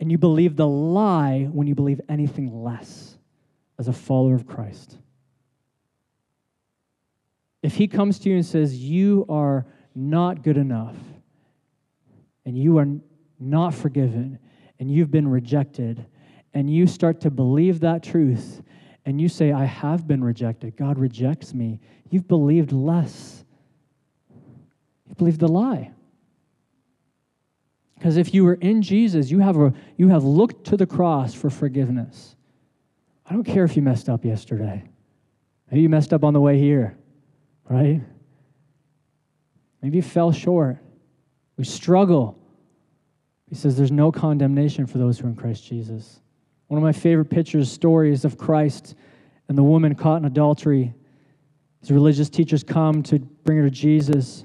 and 0.00 0.10
you 0.10 0.18
believe 0.18 0.56
the 0.56 0.66
lie 0.66 1.48
when 1.50 1.66
you 1.66 1.74
believe 1.74 2.00
anything 2.08 2.62
less 2.62 3.18
as 3.78 3.88
a 3.88 3.92
follower 3.92 4.34
of 4.34 4.46
Christ. 4.46 4.98
If 7.62 7.74
he 7.74 7.88
comes 7.88 8.18
to 8.20 8.30
you 8.30 8.36
and 8.36 8.46
says, 8.46 8.76
You 8.76 9.26
are 9.28 9.66
not 9.94 10.42
good 10.42 10.56
enough, 10.56 10.96
and 12.44 12.56
you 12.56 12.78
are 12.78 12.86
not 13.38 13.74
forgiven, 13.74 14.38
and 14.78 14.90
you've 14.90 15.10
been 15.10 15.28
rejected, 15.28 16.06
and 16.54 16.70
you 16.70 16.86
start 16.86 17.20
to 17.22 17.30
believe 17.30 17.80
that 17.80 18.02
truth, 18.02 18.62
and 19.08 19.18
you 19.18 19.26
say, 19.30 19.52
I 19.52 19.64
have 19.64 20.06
been 20.06 20.22
rejected, 20.22 20.76
God 20.76 20.98
rejects 20.98 21.54
me, 21.54 21.80
you've 22.10 22.28
believed 22.28 22.72
less. 22.72 23.42
You've 25.06 25.16
believed 25.16 25.40
the 25.40 25.48
lie. 25.48 25.92
Because 27.94 28.18
if 28.18 28.34
you 28.34 28.44
were 28.44 28.56
in 28.56 28.82
Jesus, 28.82 29.30
you 29.30 29.38
have, 29.38 29.56
a, 29.56 29.72
you 29.96 30.08
have 30.08 30.24
looked 30.24 30.66
to 30.66 30.76
the 30.76 30.84
cross 30.84 31.32
for 31.32 31.48
forgiveness. 31.48 32.36
I 33.24 33.32
don't 33.32 33.44
care 33.44 33.64
if 33.64 33.76
you 33.76 33.82
messed 33.82 34.10
up 34.10 34.26
yesterday. 34.26 34.84
Maybe 35.70 35.80
you 35.80 35.88
messed 35.88 36.12
up 36.12 36.22
on 36.22 36.34
the 36.34 36.40
way 36.42 36.58
here, 36.58 36.98
right? 37.66 38.02
Maybe 39.80 39.96
you 39.96 40.02
fell 40.02 40.32
short. 40.32 40.80
We 41.56 41.64
struggle. 41.64 42.38
He 43.48 43.54
says 43.54 43.74
there's 43.74 43.90
no 43.90 44.12
condemnation 44.12 44.86
for 44.86 44.98
those 44.98 45.18
who 45.18 45.28
are 45.28 45.30
in 45.30 45.34
Christ 45.34 45.64
Jesus. 45.64 46.20
One 46.68 46.78
of 46.78 46.84
my 46.84 46.92
favorite 46.92 47.30
pictures, 47.30 47.70
stories 47.70 48.24
of 48.24 48.38
Christ 48.38 48.94
and 49.48 49.56
the 49.56 49.62
woman 49.62 49.94
caught 49.94 50.16
in 50.16 50.26
adultery. 50.26 50.94
His 51.80 51.90
religious 51.90 52.28
teachers 52.28 52.62
come 52.62 53.02
to 53.04 53.18
bring 53.18 53.58
her 53.58 53.64
to 53.64 53.70
Jesus. 53.70 54.44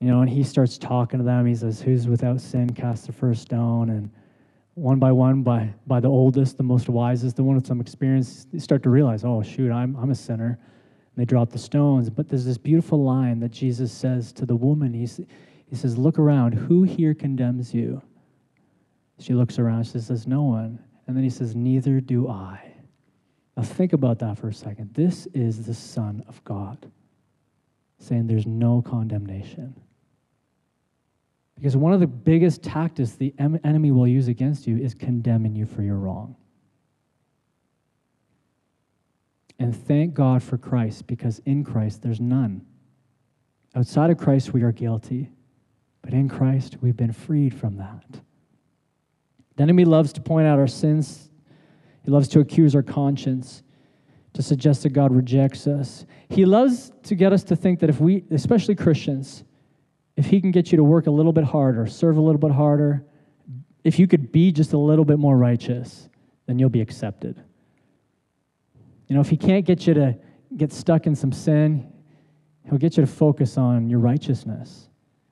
You 0.00 0.08
know, 0.08 0.20
and 0.20 0.30
he 0.30 0.44
starts 0.44 0.78
talking 0.78 1.18
to 1.18 1.24
them. 1.24 1.46
He 1.46 1.54
says, 1.54 1.80
Who's 1.80 2.06
without 2.06 2.40
sin, 2.40 2.70
cast 2.70 3.06
the 3.06 3.12
first 3.12 3.42
stone. 3.42 3.90
And 3.90 4.10
one 4.74 4.98
by 4.98 5.10
one, 5.10 5.42
by, 5.42 5.74
by 5.86 6.00
the 6.00 6.08
oldest, 6.08 6.58
the 6.58 6.62
most 6.62 6.88
wisest, 6.88 7.36
the 7.36 7.42
one 7.42 7.56
with 7.56 7.66
some 7.66 7.80
experience, 7.80 8.46
they 8.52 8.58
start 8.58 8.82
to 8.84 8.90
realize, 8.90 9.24
Oh, 9.24 9.42
shoot, 9.42 9.72
I'm, 9.72 9.96
I'm 9.96 10.10
a 10.10 10.14
sinner. 10.14 10.58
And 10.58 11.16
they 11.16 11.24
drop 11.24 11.50
the 11.50 11.58
stones. 11.58 12.10
But 12.10 12.28
there's 12.28 12.44
this 12.44 12.58
beautiful 12.58 13.02
line 13.02 13.40
that 13.40 13.50
Jesus 13.50 13.90
says 13.90 14.32
to 14.34 14.46
the 14.46 14.54
woman. 14.56 14.92
He's, 14.92 15.16
he 15.66 15.74
says, 15.74 15.98
Look 15.98 16.18
around. 16.18 16.52
Who 16.52 16.84
here 16.84 17.14
condemns 17.14 17.74
you? 17.74 18.02
She 19.18 19.34
looks 19.34 19.58
around. 19.58 19.84
She 19.84 19.92
says, 19.92 20.08
There's 20.08 20.26
No 20.26 20.42
one. 20.42 20.78
And 21.06 21.16
then 21.16 21.24
he 21.24 21.30
says, 21.30 21.54
Neither 21.54 22.00
do 22.00 22.28
I. 22.28 22.72
Now 23.56 23.62
think 23.62 23.92
about 23.92 24.18
that 24.18 24.38
for 24.38 24.48
a 24.48 24.54
second. 24.54 24.94
This 24.94 25.26
is 25.32 25.66
the 25.66 25.74
Son 25.74 26.22
of 26.28 26.42
God 26.44 26.90
saying 27.98 28.26
there's 28.26 28.46
no 28.46 28.82
condemnation. 28.82 29.74
Because 31.54 31.76
one 31.76 31.94
of 31.94 32.00
the 32.00 32.06
biggest 32.06 32.62
tactics 32.62 33.12
the 33.12 33.34
enemy 33.38 33.90
will 33.90 34.06
use 34.06 34.28
against 34.28 34.66
you 34.66 34.76
is 34.76 34.92
condemning 34.92 35.56
you 35.56 35.64
for 35.64 35.82
your 35.82 35.96
wrong. 35.96 36.36
And 39.58 39.74
thank 39.74 40.12
God 40.12 40.42
for 40.42 40.58
Christ, 40.58 41.06
because 41.06 41.38
in 41.46 41.64
Christ 41.64 42.02
there's 42.02 42.20
none. 42.20 42.66
Outside 43.74 44.10
of 44.10 44.18
Christ, 44.18 44.52
we 44.52 44.62
are 44.62 44.72
guilty, 44.72 45.30
but 46.02 46.12
in 46.12 46.28
Christ, 46.28 46.76
we've 46.82 46.96
been 46.96 47.12
freed 47.12 47.54
from 47.54 47.78
that. 47.78 48.20
The 49.56 49.62
enemy 49.62 49.84
loves 49.84 50.12
to 50.14 50.20
point 50.20 50.46
out 50.46 50.58
our 50.58 50.66
sins, 50.66 51.30
he 52.02 52.10
loves 52.10 52.28
to 52.28 52.40
accuse 52.40 52.74
our 52.74 52.82
conscience, 52.82 53.62
to 54.34 54.42
suggest 54.42 54.82
that 54.82 54.90
God 54.90 55.12
rejects 55.12 55.66
us. 55.66 56.04
He 56.28 56.44
loves 56.44 56.92
to 57.04 57.14
get 57.14 57.32
us 57.32 57.42
to 57.44 57.56
think 57.56 57.80
that 57.80 57.90
if 57.90 58.00
we, 58.00 58.22
especially 58.30 58.74
Christians, 58.74 59.44
if 60.16 60.26
he 60.26 60.40
can 60.40 60.50
get 60.50 60.70
you 60.70 60.76
to 60.76 60.84
work 60.84 61.06
a 61.06 61.10
little 61.10 61.32
bit 61.32 61.44
harder, 61.44 61.86
serve 61.86 62.16
a 62.16 62.20
little 62.20 62.38
bit 62.38 62.52
harder, 62.52 63.04
if 63.82 63.98
you 63.98 64.06
could 64.06 64.32
be 64.32 64.52
just 64.52 64.72
a 64.72 64.78
little 64.78 65.04
bit 65.04 65.18
more 65.18 65.36
righteous, 65.36 66.08
then 66.46 66.58
you'll 66.58 66.68
be 66.68 66.80
accepted. 66.80 67.40
You 69.08 69.14
know, 69.14 69.20
if 69.20 69.28
he 69.28 69.36
can't 69.36 69.64
get 69.64 69.86
you 69.86 69.94
to 69.94 70.18
get 70.56 70.72
stuck 70.72 71.06
in 71.06 71.14
some 71.14 71.32
sin, 71.32 71.92
he'll 72.64 72.78
get 72.78 72.96
you 72.96 73.04
to 73.04 73.06
focus 73.06 73.56
on 73.56 73.88
your 73.88 74.00
righteousness. 74.00 74.88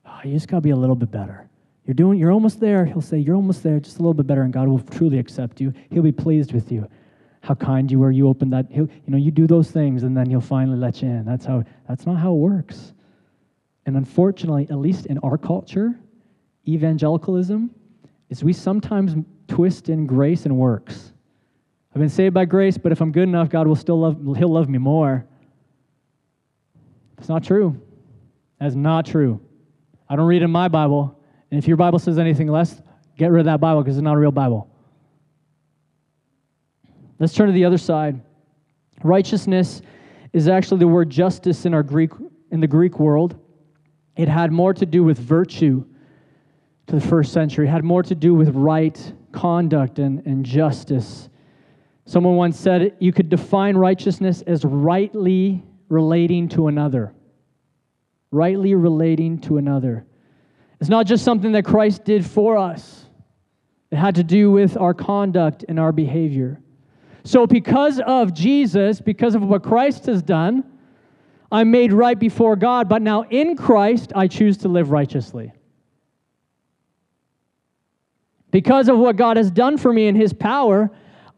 Oh, 0.07 0.21
you 0.25 0.33
just 0.33 0.49
got 0.49 0.59
to 0.59 0.61
be 0.61 0.71
a 0.71 0.77
little 0.77 0.97
bit 0.97 1.11
better. 1.11 1.49
You're 1.87 1.95
doing 1.95 2.19
you're 2.19 2.33
almost 2.33 2.61
there. 2.61 2.85
He'll 2.85 3.01
say 3.01 3.19
you're 3.19 3.37
almost 3.37 3.63
there, 3.63 3.79
just 3.79 3.97
a 3.97 4.01
little 4.01 4.15
bit 4.15 4.27
better 4.27 4.43
and 4.43 4.53
God 4.53 4.69
will 4.69 4.81
truly 4.81 5.19
accept 5.19 5.61
you. 5.61 5.73
He'll 5.91 6.03
be 6.03 6.13
pleased 6.13 6.53
with 6.53 6.73
you. 6.73 6.89
How 7.43 7.55
kind 7.55 7.91
you 7.91 7.99
were, 7.99 8.11
you 8.11 8.27
opened 8.27 8.55
that 8.55 8.67
he'll, 8.71 8.89
you 8.89 9.09
know, 9.09 9.19
you 9.19 9.31
do 9.31 9.47
those 9.47 9.71
things 9.71 10.03
and 10.03 10.17
then 10.17 10.31
he'll 10.31 10.41
finally 10.41 10.79
let 10.79 11.03
you 11.03 11.09
in. 11.09 11.25
That's 11.25 11.45
how 11.45 11.65
that's 11.89 12.07
not 12.07 12.17
how 12.17 12.33
it 12.33 12.39
works. 12.39 12.95
And 13.87 13.97
unfortunately, 13.97 14.67
at 14.71 14.79
least 14.79 15.07
in 15.07 15.19
our 15.19 15.37
culture, 15.37 15.99
evangelicalism 16.67 17.71
is 18.31 18.43
we 18.43 18.55
sometimes 18.55 19.15
twist 19.47 19.91
in 19.91 20.07
grace 20.07 20.47
and 20.47 20.57
works. 20.57 21.13
I've 21.95 22.01
been 22.01 22.09
saved 22.09 22.35
by 22.35 22.45
grace, 22.45 22.77
but 22.77 22.93
if 22.93 23.01
I'm 23.01 23.13
good 23.13 23.25
enough, 23.25 23.51
God 23.51 23.67
will 23.67 23.77
still 23.77 24.01
love, 24.01 24.19
he'll 24.37 24.49
love 24.49 24.69
me 24.69 24.79
more. 24.79 25.27
That's 27.17 27.29
not 27.29 27.45
true. 27.45 27.81
That's 28.59 28.75
not 28.75 29.07
true. 29.07 29.41
I 30.09 30.17
don't 30.17 30.27
read 30.27 30.43
in 30.43 30.51
my 30.51 30.69
Bible. 30.69 31.21
And 31.55 31.63
if 31.63 31.69
your 31.69 31.77
Bible 31.77 32.01
says 32.01 32.19
anything 32.19 32.49
less, 32.49 32.83
get 33.17 33.31
rid 33.31 33.39
of 33.39 33.45
that 33.45 33.61
Bible 33.61 33.81
because 33.81 33.97
it's 33.97 34.03
not 34.03 34.17
a 34.17 34.19
real 34.19 34.33
Bible. 34.33 34.69
Let's 37.21 37.33
turn 37.33 37.47
to 37.47 37.53
the 37.53 37.65
other 37.65 37.79
side. 37.79 38.21
Righteousness 39.05 39.81
is 40.33 40.49
actually 40.49 40.81
the 40.81 40.89
word 40.89 41.11
justice 41.11 41.65
in 41.65 41.73
our 41.73 41.85
Greek 41.85 42.11
in 42.51 42.59
the 42.59 42.67
Greek 42.67 42.99
world. 42.99 43.39
It 44.17 44.27
had 44.27 44.51
more 44.51 44.75
to 44.75 44.85
do 44.85 45.05
with 45.05 45.17
virtue 45.17 45.85
to 46.89 46.95
the 46.97 47.01
first 47.01 47.33
century. 47.33 47.69
It 47.69 47.71
had 47.71 47.85
more 47.85 48.03
to 48.03 48.17
do 48.17 48.35
with 48.35 48.53
right 48.57 49.13
conduct 49.31 50.01
and, 50.01 50.27
and 50.27 50.45
justice. 50.45 51.29
Someone 52.05 52.35
once 52.35 52.59
said 52.59 52.97
you 52.99 53.13
could 53.13 53.29
define 53.29 53.77
righteousness 53.77 54.43
as 54.43 54.65
rightly 54.65 55.63
relating 55.89 56.49
to 56.49 56.67
another. 56.67 57.15
Rightly 58.33 58.75
relating 58.75 59.39
to 59.43 59.59
another. 59.59 60.05
It's 60.81 60.91
not 60.91 61.07
just 61.07 61.25
something 61.25 61.53
that 61.53 61.65
Christ 61.65 62.05
did 62.05 62.27
for 62.27 62.57
us, 62.57 63.07
it 63.91 63.97
had 63.97 64.17
to 64.17 64.25
do 64.25 64.51
with 64.51 64.77
our 64.77 64.95
conduct 64.95 65.65
and 65.69 65.79
our 65.79 65.93
behavior. 65.93 66.61
So, 67.23 67.47
because 67.47 68.01
of 68.01 68.35
Jesus, 68.35 69.01
because 69.01 69.35
of 69.35 69.43
what 69.43 69.63
Christ 69.63 70.07
has 70.07 70.23
done, 70.23 70.65
I'm 71.51 71.71
made 71.71 71.93
right 71.93 72.19
before 72.19 72.57
God, 72.57 72.89
but 72.89 73.01
now 73.01 73.23
in 73.23 73.57
Christ, 73.57 74.13
I 74.15 74.27
choose 74.27 74.59
to 74.59 74.69
live 74.69 74.91
righteously. 74.91 75.53
Because 78.51 78.89
of 78.89 78.99
what 78.99 79.17
God 79.17 79.37
has 79.37 79.51
done 79.51 79.79
for 79.79 79.93
me 79.93 80.07
in 80.07 80.15
His 80.15 80.33
power, 80.33 80.91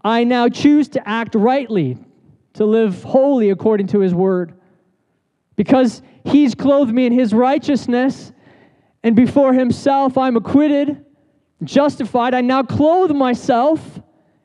I 0.03 0.25
now 0.25 0.49
choose 0.49 0.89
to 0.91 1.09
act 1.09 1.35
rightly, 1.35 1.99
to 2.55 2.65
live 2.65 3.03
holy 3.03 3.51
according 3.51 3.87
to 3.89 4.01
His 4.01 4.15
word. 4.15 4.55
Because 5.55 6.03
He's 6.25 6.55
clothed 6.55 6.93
me 6.93 7.07
in 7.07 7.13
His 7.13 7.33
righteousness, 7.33 8.33
and 9.07 9.15
before 9.15 9.53
Himself 9.53 10.19
I'm 10.19 10.37
acquitted, 10.37 11.05
justified, 11.63 12.35
I 12.35 12.41
now 12.41 12.65
clothe 12.65 13.13
myself 13.13 14.01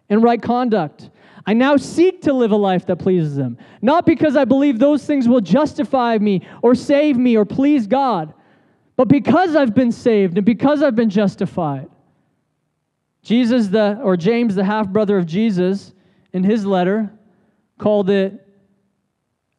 in 0.08 0.22
right 0.22 0.40
conduct. 0.40 1.10
I 1.48 1.54
now 1.54 1.78
seek 1.78 2.22
to 2.22 2.34
live 2.34 2.52
a 2.52 2.56
life 2.56 2.86
that 2.86 2.98
pleases 2.98 3.40
Him. 3.40 3.58
Not 3.82 4.06
because 4.06 4.36
I 4.36 4.46
believe 4.46 4.78
those 4.78 5.04
things 5.04 5.28
will 5.28 5.42
justify 5.42 6.20
me 6.20 6.48
or 6.62 6.76
save 6.76 7.18
me 7.18 7.36
or 7.36 7.44
please 7.44 7.88
God, 7.88 8.36
but 8.98 9.08
because 9.08 9.56
I've 9.56 9.74
been 9.74 9.92
saved 9.92 10.38
and 10.38 10.46
because 10.46 10.84
I've 10.84 10.96
been 10.96 11.10
justified. 11.10 11.90
Jesus, 13.24 13.68
the, 13.70 14.00
or 14.04 14.16
James, 14.16 14.54
the 14.54 14.64
half 14.64 14.88
brother 14.88 15.18
of 15.18 15.26
Jesus, 15.26 15.92
in 16.34 16.44
his 16.44 16.68
letter, 16.68 17.12
called 17.80 18.12
it 18.12 18.48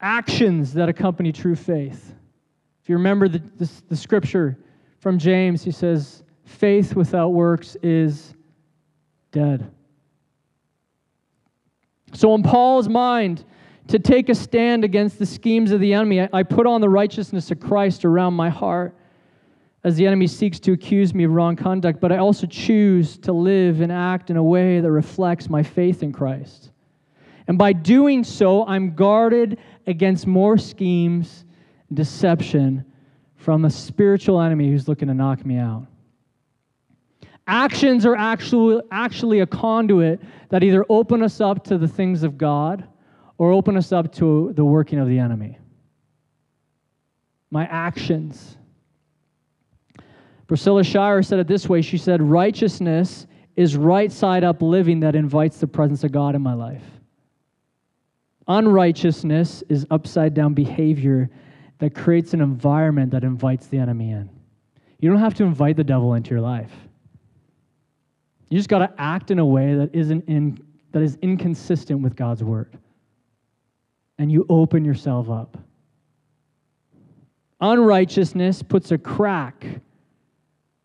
actions 0.01 0.75
that 0.75 0.89
accompany 0.89 1.33
true 1.33 1.57
faith. 1.57 2.15
If 2.85 2.89
you 2.89 2.95
remember 2.95 3.27
the, 3.27 3.43
the, 3.57 3.69
the 3.89 3.97
scripture 3.97 4.59
from 5.03 5.19
James, 5.19 5.65
he 5.65 5.73
says, 5.73 6.23
faith 6.45 6.95
without 6.95 7.31
works 7.31 7.77
is 7.83 8.35
dead. 9.33 9.69
So, 12.13 12.33
in 12.37 12.45
Paul's 12.45 12.89
mind, 12.89 13.45
to 13.89 13.99
take 13.99 14.29
a 14.29 14.35
stand 14.35 14.85
against 14.85 15.19
the 15.19 15.27
schemes 15.27 15.73
of 15.73 15.81
the 15.81 15.93
enemy, 15.93 16.29
I 16.33 16.45
put 16.45 16.69
on 16.69 16.81
the 16.81 16.89
righteousness 16.89 17.51
of 17.51 17.59
Christ 17.59 18.05
around 18.05 18.35
my 18.35 18.49
heart 18.49 18.97
as 19.83 19.97
the 19.97 20.07
enemy 20.07 20.29
seeks 20.29 20.61
to 20.61 20.73
accuse 20.73 21.13
me 21.13 21.25
of 21.25 21.33
wrong 21.33 21.57
conduct, 21.57 21.99
but 21.99 22.13
I 22.13 22.19
also 22.19 22.47
choose 22.47 23.19
to 23.19 23.33
live 23.33 23.81
and 23.81 23.91
act 23.91 24.31
in 24.31 24.37
a 24.37 24.45
way 24.45 24.79
that 24.79 24.91
reflects 24.93 25.51
my 25.51 25.65
faith 25.65 26.05
in 26.05 26.13
Christ. 26.13 26.71
And 27.49 27.59
by 27.59 27.73
doing 27.73 28.23
so, 28.23 28.65
I'm 28.69 28.95
guarded 28.95 29.59
against 29.85 30.29
more 30.29 30.59
schemes 30.59 31.45
deception 31.93 32.85
from 33.43 33.65
a 33.65 33.71
spiritual 33.71 34.41
enemy 34.41 34.69
who's 34.69 34.87
looking 34.87 35.09
to 35.09 35.15
knock 35.15 35.45
me 35.45 35.57
out. 35.57 35.87
Actions 37.49 38.07
are 38.07 38.15
actually, 38.15 38.81
actually 38.93 39.41
a 39.41 39.47
conduit 39.47 40.21
that 40.51 40.63
either 40.63 40.87
open 40.89 41.25
us 41.25 41.41
up 41.41 41.65
to 41.65 41.77
the 41.77 41.89
things 41.89 42.23
of 42.23 42.39
God 42.39 42.87
or 43.39 43.51
open 43.51 43.77
us 43.77 43.91
up 43.91 44.13
to 44.15 44.53
the 44.55 44.65
working 44.65 45.01
of 45.01 45.09
the 45.09 45.19
enemy. 45.19 45.59
My 47.51 47.67
actions. 47.67 48.57
Priscilla 50.47 50.85
Shirer 50.85 51.25
said 51.25 51.41
it 51.41 51.49
this 51.49 51.69
way 51.69 51.83
She 51.83 51.99
said, 51.99 52.23
Righteousness 52.23 53.27
is 53.57 53.77
right 53.77 54.13
side 54.13 54.45
up 54.45 54.63
living 54.63 55.01
that 55.01 55.17
invites 55.17 55.59
the 55.59 55.67
presence 55.67 56.05
of 56.05 56.13
God 56.13 56.37
in 56.37 56.43
my 56.43 56.55
life. 56.55 56.85
Unrighteousness 58.47 59.65
is 59.69 59.85
upside 59.91 60.33
down 60.33 60.55
behavior 60.55 61.29
that 61.83 61.97
creates 61.97 62.33
an 62.33 62.41
environment 62.41 63.11
that 63.11 63.25
invites 63.25 63.67
the 63.67 63.77
enemy 63.77 64.13
in. 64.13 64.31
You 65.01 65.11
don't 65.11 65.19
have 65.19 65.35
to 65.35 65.43
invite 65.43 65.75
the 65.75 65.83
devil 65.83 66.15
into 66.15 66.31
your 66.31 66.41
life. 66.41 66.71
You 68.49 68.57
just 68.57 68.69
got 68.69 68.79
to 68.79 68.93
act 68.99 69.33
in 69.33 69.41
a 69.41 69.45
way 69.45 69.75
that 69.75 69.93
isn't 69.93 70.29
in 70.29 70.65
that 70.93 71.03
is 71.03 71.19
inconsistent 71.23 72.01
with 72.01 72.15
God's 72.15 72.45
word. 72.45 72.79
And 74.17 74.31
you 74.31 74.47
open 74.49 74.85
yourself 74.85 75.29
up. 75.29 75.59
Unrighteousness 77.61 78.63
puts 78.63 78.93
a 78.93 78.99
crack 78.99 79.67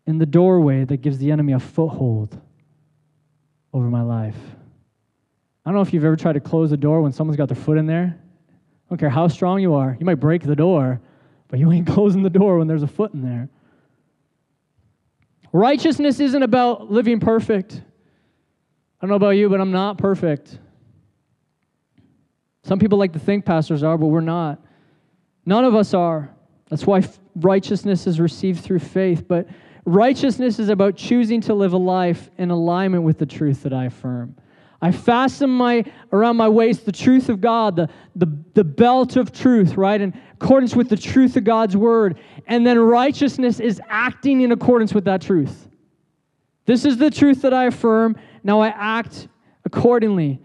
in 0.08 0.18
the 0.18 0.26
doorway 0.26 0.84
that 0.84 0.96
gives 0.96 1.18
the 1.18 1.30
enemy 1.30 1.52
a 1.52 1.60
foothold 1.60 2.40
over 3.72 3.86
my 3.86 4.02
life. 4.02 4.38
I 5.64 5.70
don't 5.70 5.76
know 5.76 5.82
if 5.82 5.92
you've 5.92 6.04
ever 6.04 6.16
tried 6.16 6.32
to 6.32 6.40
close 6.40 6.72
a 6.72 6.76
door 6.76 7.02
when 7.02 7.12
someone's 7.12 7.36
got 7.36 7.48
their 7.48 7.54
foot 7.54 7.78
in 7.78 7.86
there. 7.86 8.18
I 8.88 8.94
don't 8.94 8.98
care 8.98 9.10
how 9.10 9.28
strong 9.28 9.60
you 9.60 9.74
are. 9.74 9.94
You 10.00 10.06
might 10.06 10.14
break 10.14 10.42
the 10.42 10.56
door, 10.56 11.00
but 11.48 11.58
you 11.58 11.70
ain't 11.70 11.86
closing 11.94 12.22
the 12.22 12.30
door 12.30 12.58
when 12.58 12.66
there's 12.66 12.82
a 12.82 12.88
foot 12.88 13.12
in 13.12 13.20
there. 13.22 13.50
Righteousness 15.52 16.20
isn't 16.20 16.42
about 16.42 16.90
living 16.90 17.20
perfect. 17.20 17.74
I 17.74 19.06
don't 19.06 19.10
know 19.10 19.16
about 19.16 19.30
you, 19.30 19.48
but 19.50 19.60
I'm 19.60 19.70
not 19.70 19.98
perfect. 19.98 20.58
Some 22.64 22.78
people 22.78 22.98
like 22.98 23.12
to 23.12 23.18
think 23.18 23.44
pastors 23.44 23.82
are, 23.82 23.96
but 23.98 24.06
we're 24.06 24.20
not. 24.20 24.58
None 25.44 25.64
of 25.64 25.74
us 25.74 25.92
are. 25.94 26.34
That's 26.68 26.86
why 26.86 27.06
righteousness 27.36 28.06
is 28.06 28.20
received 28.20 28.62
through 28.62 28.80
faith. 28.80 29.26
But 29.28 29.48
righteousness 29.84 30.58
is 30.58 30.68
about 30.68 30.96
choosing 30.96 31.40
to 31.42 31.54
live 31.54 31.72
a 31.74 31.78
life 31.78 32.30
in 32.38 32.50
alignment 32.50 33.04
with 33.04 33.18
the 33.18 33.26
truth 33.26 33.62
that 33.62 33.72
I 33.72 33.86
affirm. 33.86 34.36
I 34.80 34.92
fasten 34.92 35.50
my 35.50 35.84
around 36.12 36.36
my 36.36 36.48
waist 36.48 36.86
the 36.86 36.92
truth 36.92 37.28
of 37.28 37.40
God, 37.40 37.76
the, 37.76 37.88
the, 38.14 38.26
the 38.54 38.64
belt 38.64 39.16
of 39.16 39.32
truth, 39.32 39.76
right? 39.76 40.00
In 40.00 40.14
accordance 40.34 40.76
with 40.76 40.88
the 40.88 40.96
truth 40.96 41.36
of 41.36 41.44
God's 41.44 41.76
word. 41.76 42.18
And 42.46 42.66
then 42.66 42.78
righteousness 42.78 43.58
is 43.58 43.80
acting 43.88 44.42
in 44.42 44.52
accordance 44.52 44.94
with 44.94 45.04
that 45.06 45.20
truth. 45.20 45.68
This 46.64 46.84
is 46.84 46.96
the 46.96 47.10
truth 47.10 47.42
that 47.42 47.52
I 47.52 47.64
affirm. 47.64 48.16
Now 48.44 48.60
I 48.60 48.68
act 48.68 49.28
accordingly. 49.64 50.40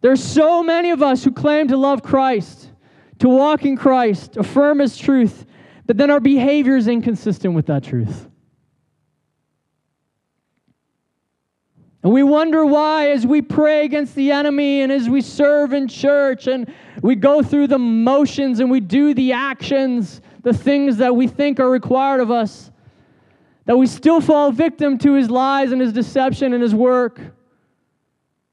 There's 0.00 0.22
so 0.22 0.62
many 0.62 0.90
of 0.90 1.02
us 1.02 1.24
who 1.24 1.32
claim 1.32 1.68
to 1.68 1.76
love 1.76 2.02
Christ, 2.02 2.70
to 3.18 3.28
walk 3.28 3.64
in 3.64 3.76
Christ, 3.76 4.36
affirm 4.36 4.78
his 4.78 4.96
truth, 4.96 5.44
but 5.84 5.96
then 5.96 6.10
our 6.10 6.20
behavior 6.20 6.76
is 6.76 6.88
inconsistent 6.88 7.54
with 7.54 7.66
that 7.66 7.84
truth. 7.84 8.28
And 12.06 12.14
we 12.14 12.22
wonder 12.22 12.64
why, 12.64 13.10
as 13.10 13.26
we 13.26 13.42
pray 13.42 13.84
against 13.84 14.14
the 14.14 14.30
enemy 14.30 14.80
and 14.82 14.92
as 14.92 15.08
we 15.08 15.20
serve 15.20 15.72
in 15.72 15.88
church 15.88 16.46
and 16.46 16.72
we 17.02 17.16
go 17.16 17.42
through 17.42 17.66
the 17.66 17.80
motions 17.80 18.60
and 18.60 18.70
we 18.70 18.78
do 18.78 19.12
the 19.12 19.32
actions, 19.32 20.20
the 20.44 20.52
things 20.54 20.98
that 20.98 21.16
we 21.16 21.26
think 21.26 21.58
are 21.58 21.68
required 21.68 22.20
of 22.20 22.30
us, 22.30 22.70
that 23.64 23.76
we 23.76 23.88
still 23.88 24.20
fall 24.20 24.52
victim 24.52 24.98
to 24.98 25.14
his 25.14 25.28
lies 25.28 25.72
and 25.72 25.80
his 25.80 25.92
deception 25.92 26.52
and 26.52 26.62
his 26.62 26.72
work. 26.72 27.20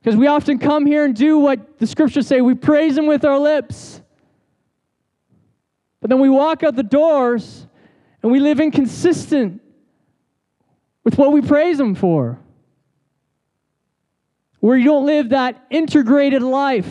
Because 0.01 0.17
we 0.17 0.25
often 0.25 0.57
come 0.57 0.87
here 0.87 1.05
and 1.05 1.15
do 1.15 1.37
what 1.37 1.77
the 1.77 1.85
scriptures 1.85 2.25
say 2.25 2.41
we 2.41 2.55
praise 2.55 2.97
him 2.97 3.05
with 3.05 3.23
our 3.23 3.37
lips. 3.37 4.01
But 6.01 6.09
then 6.09 6.19
we 6.19 6.27
walk 6.27 6.63
out 6.63 6.75
the 6.75 6.81
doors 6.81 7.67
and 8.23 8.31
we 8.31 8.39
live 8.39 8.59
inconsistent 8.59 9.61
with 11.03 11.19
what 11.19 11.31
we 11.31 11.41
praise 11.43 11.79
him 11.79 11.93
for 11.93 12.39
where 14.63 14.77
you 14.77 14.85
don't 14.85 15.05
live 15.05 15.27
that 15.27 15.61
integrated 15.69 16.41
life. 16.41 16.87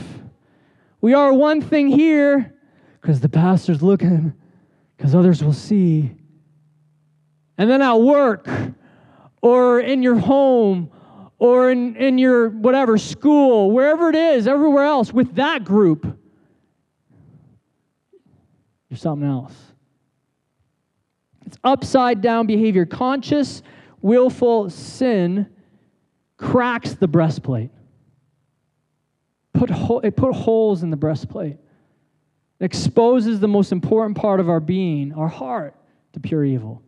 We 1.01 1.15
are 1.15 1.33
one 1.33 1.63
thing 1.63 1.89
here 1.89 2.53
because 3.01 3.21
the 3.21 3.31
pastor's 3.31 3.81
looking, 3.81 4.35
because 4.95 5.15
others 5.15 5.43
will 5.43 5.55
see. 5.55 6.13
And 7.57 7.71
then 7.71 7.81
at 7.81 7.95
work 7.95 8.47
or 9.41 9.81
in 9.81 10.03
your 10.03 10.19
home 10.19 10.91
or 11.39 11.71
in, 11.71 11.97
in 11.97 12.19
your 12.19 12.51
whatever 12.51 12.99
school, 12.99 13.71
wherever 13.71 14.11
it 14.11 14.17
is, 14.17 14.47
everywhere 14.47 14.85
else, 14.85 15.11
with 15.11 15.37
that 15.37 15.65
group, 15.65 16.05
you're 18.91 18.99
something 18.99 19.27
else. 19.27 19.55
It's 21.47 21.57
upside 21.65 22.21
down 22.21 22.47
behavior. 22.47 22.85
Conscious, 22.85 23.63
willful 24.03 24.69
sin 24.69 25.47
cracks 26.43 26.95
the 26.95 27.09
breastplate. 27.09 27.71
Put 29.55 29.71
ho- 29.71 30.01
it 30.01 30.17
put 30.17 30.35
holes 30.35 30.83
in 30.83 30.91
the 30.91 30.97
breastplate. 30.97 31.57
It 32.59 32.65
exposes 32.65 33.41
the 33.41 33.49
most 33.49 33.73
important 33.73 34.17
part 34.17 34.41
of 34.41 34.51
our 34.51 34.61
being, 34.61 35.13
our 35.15 35.29
heart, 35.29 35.77
to 36.13 36.21
pure 36.21 36.45
evil. 36.45 36.83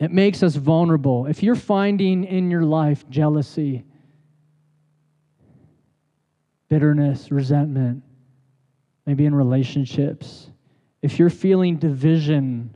It 0.00 0.10
makes 0.10 0.42
us 0.42 0.56
vulnerable. 0.56 1.26
If 1.26 1.42
you're 1.42 1.54
finding 1.54 2.24
in 2.24 2.50
your 2.50 2.64
life 2.64 3.08
jealousy, 3.08 3.84
bitterness, 6.68 7.30
resentment, 7.30 8.02
maybe 9.06 9.26
in 9.26 9.34
relationships, 9.34 10.48
if 11.02 11.18
you're 11.18 11.30
feeling 11.30 11.76
division 11.76 12.74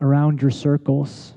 around 0.00 0.40
your 0.40 0.50
circles, 0.50 1.34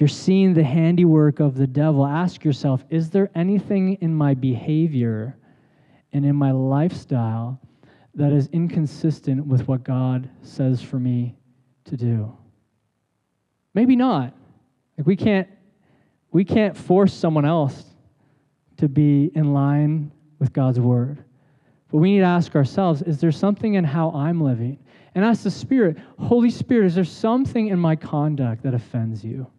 you're 0.00 0.08
seeing 0.08 0.54
the 0.54 0.62
handiwork 0.62 1.40
of 1.40 1.56
the 1.56 1.66
devil, 1.66 2.06
ask 2.06 2.44
yourself 2.44 2.84
is 2.90 3.10
there 3.10 3.30
anything 3.34 3.94
in 4.00 4.14
my 4.14 4.34
behavior 4.34 5.36
and 6.12 6.24
in 6.24 6.36
my 6.36 6.52
lifestyle 6.52 7.60
that 8.14 8.32
is 8.32 8.48
inconsistent 8.52 9.46
with 9.46 9.66
what 9.66 9.84
God 9.84 10.28
says 10.42 10.82
for 10.82 10.98
me 10.98 11.36
to 11.84 11.96
do? 11.96 12.36
Maybe 13.74 13.96
not. 13.96 14.34
Like 14.96 15.06
we 15.06 15.16
can't 15.16 15.48
we 16.30 16.44
can't 16.44 16.76
force 16.76 17.14
someone 17.14 17.44
else 17.44 17.84
to 18.76 18.88
be 18.88 19.30
in 19.34 19.54
line 19.54 20.12
with 20.38 20.52
God's 20.52 20.78
word. 20.78 21.24
But 21.90 21.98
we 21.98 22.12
need 22.12 22.20
to 22.20 22.26
ask 22.26 22.54
ourselves 22.54 23.02
is 23.02 23.20
there 23.20 23.32
something 23.32 23.74
in 23.74 23.84
how 23.84 24.10
I'm 24.10 24.40
living? 24.40 24.78
And 25.14 25.24
ask 25.24 25.42
the 25.42 25.50
Spirit, 25.50 25.96
Holy 26.18 26.50
Spirit, 26.50 26.86
is 26.86 26.94
there 26.94 27.04
something 27.04 27.68
in 27.68 27.78
my 27.78 27.96
conduct 27.96 28.62
that 28.62 28.74
offends 28.74 29.24
you? 29.24 29.50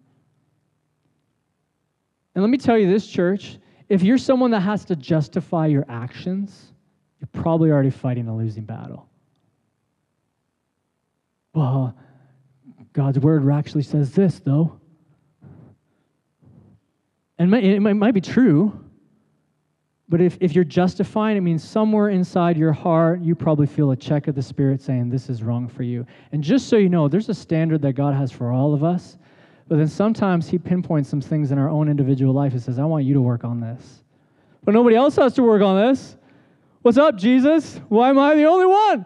And 2.40 2.44
let 2.46 2.52
me 2.52 2.58
tell 2.58 2.78
you 2.78 2.90
this, 2.90 3.06
church 3.06 3.58
if 3.90 4.02
you're 4.02 4.18
someone 4.18 4.52
that 4.52 4.62
has 4.62 4.86
to 4.86 4.96
justify 4.96 5.66
your 5.66 5.84
actions, 5.90 6.72
you're 7.20 7.28
probably 7.34 7.70
already 7.70 7.90
fighting 7.90 8.30
a 8.30 8.34
losing 8.34 8.64
battle. 8.64 9.10
Well, 11.54 11.98
God's 12.94 13.20
word 13.20 13.46
actually 13.52 13.84
says 13.84 14.14
this, 14.14 14.40
though. 14.40 14.80
And 17.38 17.54
it 17.54 17.82
might 17.82 18.14
be 18.14 18.22
true, 18.22 18.86
but 20.08 20.22
if, 20.22 20.38
if 20.40 20.56
you're 20.56 20.64
justifying, 20.64 21.36
it 21.36 21.42
means 21.42 21.62
somewhere 21.62 22.08
inside 22.08 22.56
your 22.56 22.72
heart, 22.72 23.20
you 23.20 23.36
probably 23.36 23.68
feel 23.68 23.92
a 23.92 23.98
check 23.98 24.30
of 24.30 24.36
the 24.36 24.42
Spirit 24.42 24.82
saying, 24.82 25.10
This 25.10 25.30
is 25.30 25.44
wrong 25.44 25.68
for 25.68 25.84
you. 25.84 26.06
And 26.32 26.42
just 26.42 26.70
so 26.70 26.78
you 26.78 26.88
know, 26.88 27.10
there's 27.10 27.28
a 27.28 27.34
standard 27.34 27.82
that 27.82 27.94
God 27.94 28.16
has 28.16 28.32
for 28.32 28.50
all 28.50 28.74
of 28.74 28.82
us. 28.82 29.18
But 29.70 29.78
then 29.78 29.88
sometimes 29.88 30.50
he 30.50 30.58
pinpoints 30.58 31.10
some 31.10 31.22
things 31.22 31.52
in 31.52 31.60
our 31.60 31.70
own 31.70 31.90
individual 31.90 32.34
life 32.34 32.54
and 32.54 32.62
says, 32.62 32.80
I 32.80 32.86
want 32.86 33.06
you 33.06 33.14
to 33.14 33.22
work 33.22 33.44
on 33.44 33.60
this. 33.60 34.04
But 34.64 34.74
nobody 34.74 34.96
else 34.96 35.16
has 35.18 35.34
to 35.36 35.44
work 35.44 35.62
on 35.62 35.78
this. 35.80 36.18
What's 36.82 36.98
up, 36.98 37.16
Jesus? 37.18 37.80
Why 37.88 38.10
am 38.10 38.18
I 38.18 38.34
the 38.34 38.46
only 38.46 38.66
one? 38.66 39.06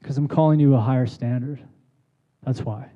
Because 0.00 0.16
I'm 0.16 0.26
calling 0.26 0.58
you 0.58 0.74
a 0.74 0.80
higher 0.80 1.06
standard. 1.06 1.62
That's 2.42 2.62
why. 2.62 2.88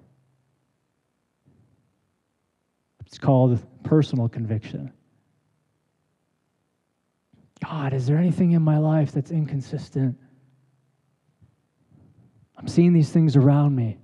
It's 3.07 3.19
called 3.19 3.61
personal 3.85 4.29
conviction. 4.29 4.91
God, 7.63 7.93
is 7.93 8.07
there 8.07 8.17
anything 8.17 8.53
in 8.53 8.63
my 8.63 8.79
life 8.79 9.13
that's 9.13 9.31
inconsistent? 9.31 10.17
I'm 12.57 12.69
seeing 12.69 12.95
these 12.95 13.11
things 13.11 13.37
around 13.37 13.77
me. 13.77 13.99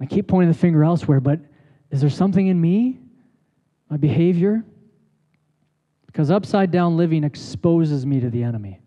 I 0.00 0.06
keep 0.06 0.26
pointing 0.26 0.50
the 0.50 0.58
finger 0.58 0.82
elsewhere, 0.82 1.20
but 1.20 1.40
is 1.90 2.00
there 2.00 2.10
something 2.10 2.46
in 2.46 2.60
me, 2.60 2.98
my 3.88 3.96
behavior? 3.96 4.64
Because 6.06 6.30
upside 6.30 6.70
down 6.70 6.96
living 6.96 7.24
exposes 7.24 8.06
me 8.06 8.20
to 8.20 8.30
the 8.30 8.42
enemy. 8.42 8.80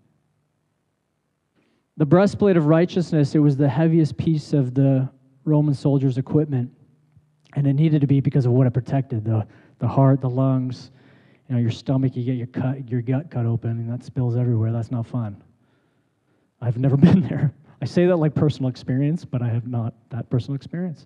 The 1.97 2.05
breastplate 2.05 2.57
of 2.57 2.65
righteousness, 2.65 3.35
it 3.35 3.39
was 3.39 3.57
the 3.57 3.69
heaviest 3.69 4.17
piece 4.17 4.53
of 4.53 4.73
the 4.73 5.09
Roman 5.45 5.73
soldiers' 5.73 6.17
equipment. 6.17 6.71
And 7.55 7.67
it 7.67 7.73
needed 7.73 8.01
to 8.01 8.07
be 8.07 8.19
because 8.19 8.45
of 8.45 8.51
what 8.51 8.67
it 8.67 8.73
protected 8.73 9.25
the, 9.25 9.47
the 9.79 9.87
heart, 9.87 10.21
the 10.21 10.29
lungs, 10.29 10.91
you 11.47 11.55
know, 11.55 11.61
your 11.61 11.71
stomach, 11.71 12.15
you 12.15 12.23
get 12.23 12.35
your, 12.35 12.47
cut, 12.47 12.87
your 12.89 13.01
gut 13.01 13.31
cut 13.31 13.45
open, 13.45 13.71
and 13.71 13.91
that 13.91 14.03
spills 14.03 14.37
everywhere. 14.37 14.71
That's 14.71 14.91
not 14.91 15.07
fun. 15.07 15.43
I've 16.61 16.77
never 16.77 16.95
been 17.07 17.21
there. 17.21 17.53
I 17.81 17.85
say 17.85 18.05
that 18.05 18.17
like 18.17 18.35
personal 18.35 18.69
experience, 18.69 19.25
but 19.25 19.41
I 19.41 19.47
have 19.49 19.67
not 19.67 19.93
that 20.09 20.29
personal 20.29 20.55
experience. 20.55 21.05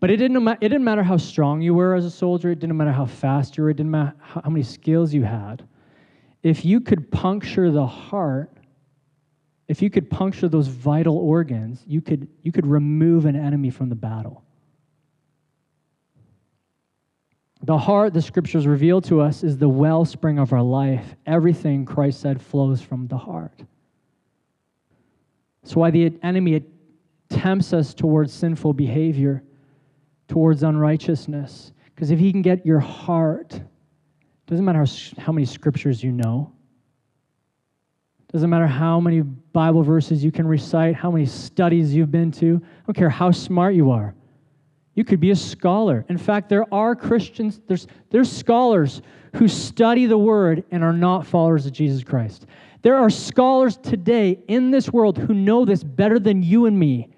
But 0.00 0.10
it 0.10 0.16
didn't, 0.16 0.46
it 0.46 0.60
didn't 0.60 0.84
matter 0.84 1.02
how 1.02 1.16
strong 1.16 1.62
you 1.62 1.74
were 1.74 1.94
as 1.94 2.04
a 2.04 2.10
soldier, 2.10 2.50
it 2.50 2.58
didn't 2.58 2.76
matter 2.76 2.92
how 2.92 3.06
fast 3.06 3.56
you 3.56 3.64
were, 3.64 3.70
it 3.70 3.76
didn't 3.76 3.92
matter 3.92 4.14
how 4.20 4.50
many 4.50 4.62
skills 4.62 5.14
you 5.14 5.22
had. 5.22 5.66
If 6.42 6.64
you 6.64 6.80
could 6.80 7.10
puncture 7.10 7.70
the 7.70 7.86
heart, 7.86 8.52
if 9.66 9.80
you 9.80 9.88
could 9.88 10.10
puncture 10.10 10.48
those 10.48 10.68
vital 10.68 11.16
organs, 11.16 11.82
you 11.86 12.02
could, 12.02 12.28
you 12.42 12.52
could 12.52 12.66
remove 12.66 13.24
an 13.24 13.34
enemy 13.34 13.70
from 13.70 13.88
the 13.88 13.94
battle. 13.94 14.44
The 17.62 17.78
heart, 17.78 18.12
the 18.12 18.20
scriptures 18.20 18.66
reveal 18.66 19.00
to 19.02 19.22
us, 19.22 19.42
is 19.42 19.56
the 19.56 19.68
wellspring 19.68 20.38
of 20.38 20.52
our 20.52 20.62
life. 20.62 21.14
Everything 21.24 21.86
Christ 21.86 22.20
said 22.20 22.42
flows 22.42 22.82
from 22.82 23.06
the 23.06 23.16
heart. 23.16 23.62
That's 25.62 25.74
why 25.74 25.90
the 25.90 26.12
enemy 26.22 26.62
tempts 27.30 27.72
us 27.72 27.94
towards 27.94 28.34
sinful 28.34 28.74
behavior, 28.74 29.42
towards 30.28 30.62
unrighteousness. 30.62 31.72
Because 31.94 32.10
if 32.10 32.18
he 32.18 32.32
can 32.32 32.42
get 32.42 32.64
your 32.66 32.80
heart, 32.80 33.60
doesn't 34.46 34.64
matter 34.64 34.84
how, 34.84 35.22
how 35.22 35.32
many 35.32 35.46
scriptures 35.46 36.02
you 36.02 36.12
know, 36.12 36.52
doesn't 38.32 38.50
matter 38.50 38.66
how 38.66 38.98
many 38.98 39.20
Bible 39.20 39.84
verses 39.84 40.24
you 40.24 40.32
can 40.32 40.46
recite, 40.46 40.96
how 40.96 41.10
many 41.10 41.24
studies 41.24 41.94
you've 41.94 42.10
been 42.10 42.32
to, 42.32 42.60
I 42.64 42.86
don't 42.86 42.96
care 42.96 43.08
how 43.08 43.30
smart 43.30 43.74
you 43.74 43.92
are. 43.92 44.14
You 44.94 45.04
could 45.04 45.20
be 45.20 45.30
a 45.30 45.36
scholar. 45.36 46.04
In 46.08 46.18
fact, 46.18 46.48
there 46.48 46.72
are 46.74 46.96
Christians, 46.96 47.60
there's, 47.66 47.86
there's 48.10 48.30
scholars 48.30 49.02
who 49.36 49.48
study 49.48 50.06
the 50.06 50.18
word 50.18 50.64
and 50.70 50.82
are 50.82 50.92
not 50.92 51.26
followers 51.26 51.66
of 51.66 51.72
Jesus 51.72 52.04
Christ. 52.04 52.46
There 52.82 52.96
are 52.96 53.10
scholars 53.10 53.76
today 53.76 54.40
in 54.46 54.70
this 54.70 54.92
world 54.92 55.16
who 55.16 55.34
know 55.34 55.64
this 55.64 55.82
better 55.82 56.18
than 56.18 56.42
you 56.42 56.66
and 56.66 56.78
me, 56.78 57.08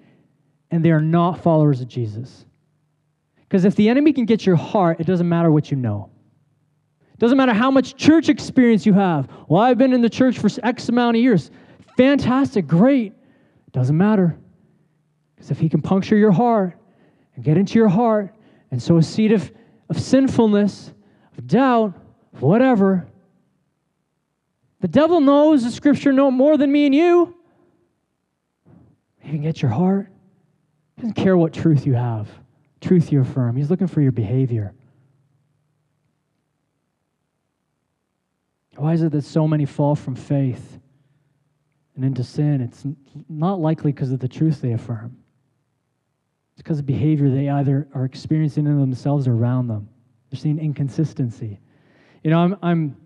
and 0.71 0.83
they 0.83 0.91
are 0.91 1.01
not 1.01 1.43
followers 1.43 1.81
of 1.81 1.87
Jesus. 1.87 2.45
Because 3.47 3.65
if 3.65 3.75
the 3.75 3.89
enemy 3.89 4.13
can 4.13 4.25
get 4.25 4.45
your 4.45 4.55
heart, 4.55 4.99
it 4.99 5.07
doesn't 5.07 5.27
matter 5.27 5.51
what 5.51 5.71
you 5.71 5.77
know. 5.77 6.09
It 7.13 7.19
doesn't 7.19 7.37
matter 7.37 7.53
how 7.53 7.71
much 7.71 7.95
church 7.95 8.29
experience 8.29 8.85
you 8.85 8.93
have. 8.93 9.29
Well, 9.47 9.61
I've 9.61 9.77
been 9.77 9.93
in 9.93 10.01
the 10.01 10.09
church 10.09 10.37
for 10.37 10.49
X 10.63 10.89
amount 10.89 11.17
of 11.17 11.23
years. 11.23 11.49
Fantastic, 11.95 12.67
great. 12.67 13.13
Doesn't 13.71 13.97
matter. 13.97 14.37
Because 15.35 15.51
if 15.51 15.59
he 15.59 15.69
can 15.69 15.81
puncture 15.81 16.17
your 16.17 16.31
heart, 16.31 16.77
and 17.37 17.45
get 17.45 17.55
into 17.55 17.79
your 17.79 17.87
heart 17.87 18.35
and 18.71 18.83
sow 18.83 18.97
a 18.97 19.03
seed 19.03 19.31
of, 19.31 19.49
of 19.89 19.97
sinfulness, 19.97 20.91
of 21.37 21.47
doubt, 21.47 21.93
whatever. 22.39 23.07
The 24.81 24.87
devil 24.87 25.21
knows 25.21 25.63
the 25.63 25.71
scripture 25.71 26.11
no 26.11 26.29
more 26.29 26.57
than 26.57 26.71
me 26.71 26.87
and 26.87 26.93
you. 26.93 27.35
He 29.19 29.29
can 29.29 29.41
get 29.41 29.61
your 29.61 29.71
heart. 29.71 30.09
He 30.95 31.03
doesn't 31.03 31.13
care 31.13 31.37
what 31.37 31.53
truth 31.53 31.85
you 31.85 31.93
have, 31.93 32.27
truth 32.81 33.11
you 33.11 33.21
affirm. 33.21 33.55
He's 33.55 33.69
looking 33.69 33.87
for 33.87 34.01
your 34.01 34.11
behavior. 34.11 34.73
Why 38.75 38.93
is 38.93 39.01
it 39.01 39.11
that 39.11 39.23
so 39.23 39.47
many 39.47 39.65
fall 39.65 39.95
from 39.95 40.15
faith 40.15 40.79
and 41.95 42.05
into 42.05 42.23
sin? 42.23 42.61
It's 42.61 42.85
not 43.27 43.59
likely 43.59 43.91
because 43.91 44.11
of 44.11 44.19
the 44.19 44.27
truth 44.27 44.61
they 44.61 44.73
affirm. 44.73 45.17
It's 46.53 46.61
because 46.61 46.79
of 46.79 46.85
behavior 46.85 47.29
they 47.29 47.49
either 47.49 47.87
are 47.93 48.05
experiencing 48.05 48.67
in 48.67 48.79
themselves 48.79 49.27
or 49.27 49.33
around 49.33 49.67
them. 49.67 49.89
They're 50.29 50.39
seeing 50.39 50.59
inconsistency. 50.59 51.59
You 52.23 52.31
know, 52.31 52.39
I'm, 52.39 52.57
I'm, 52.61 52.97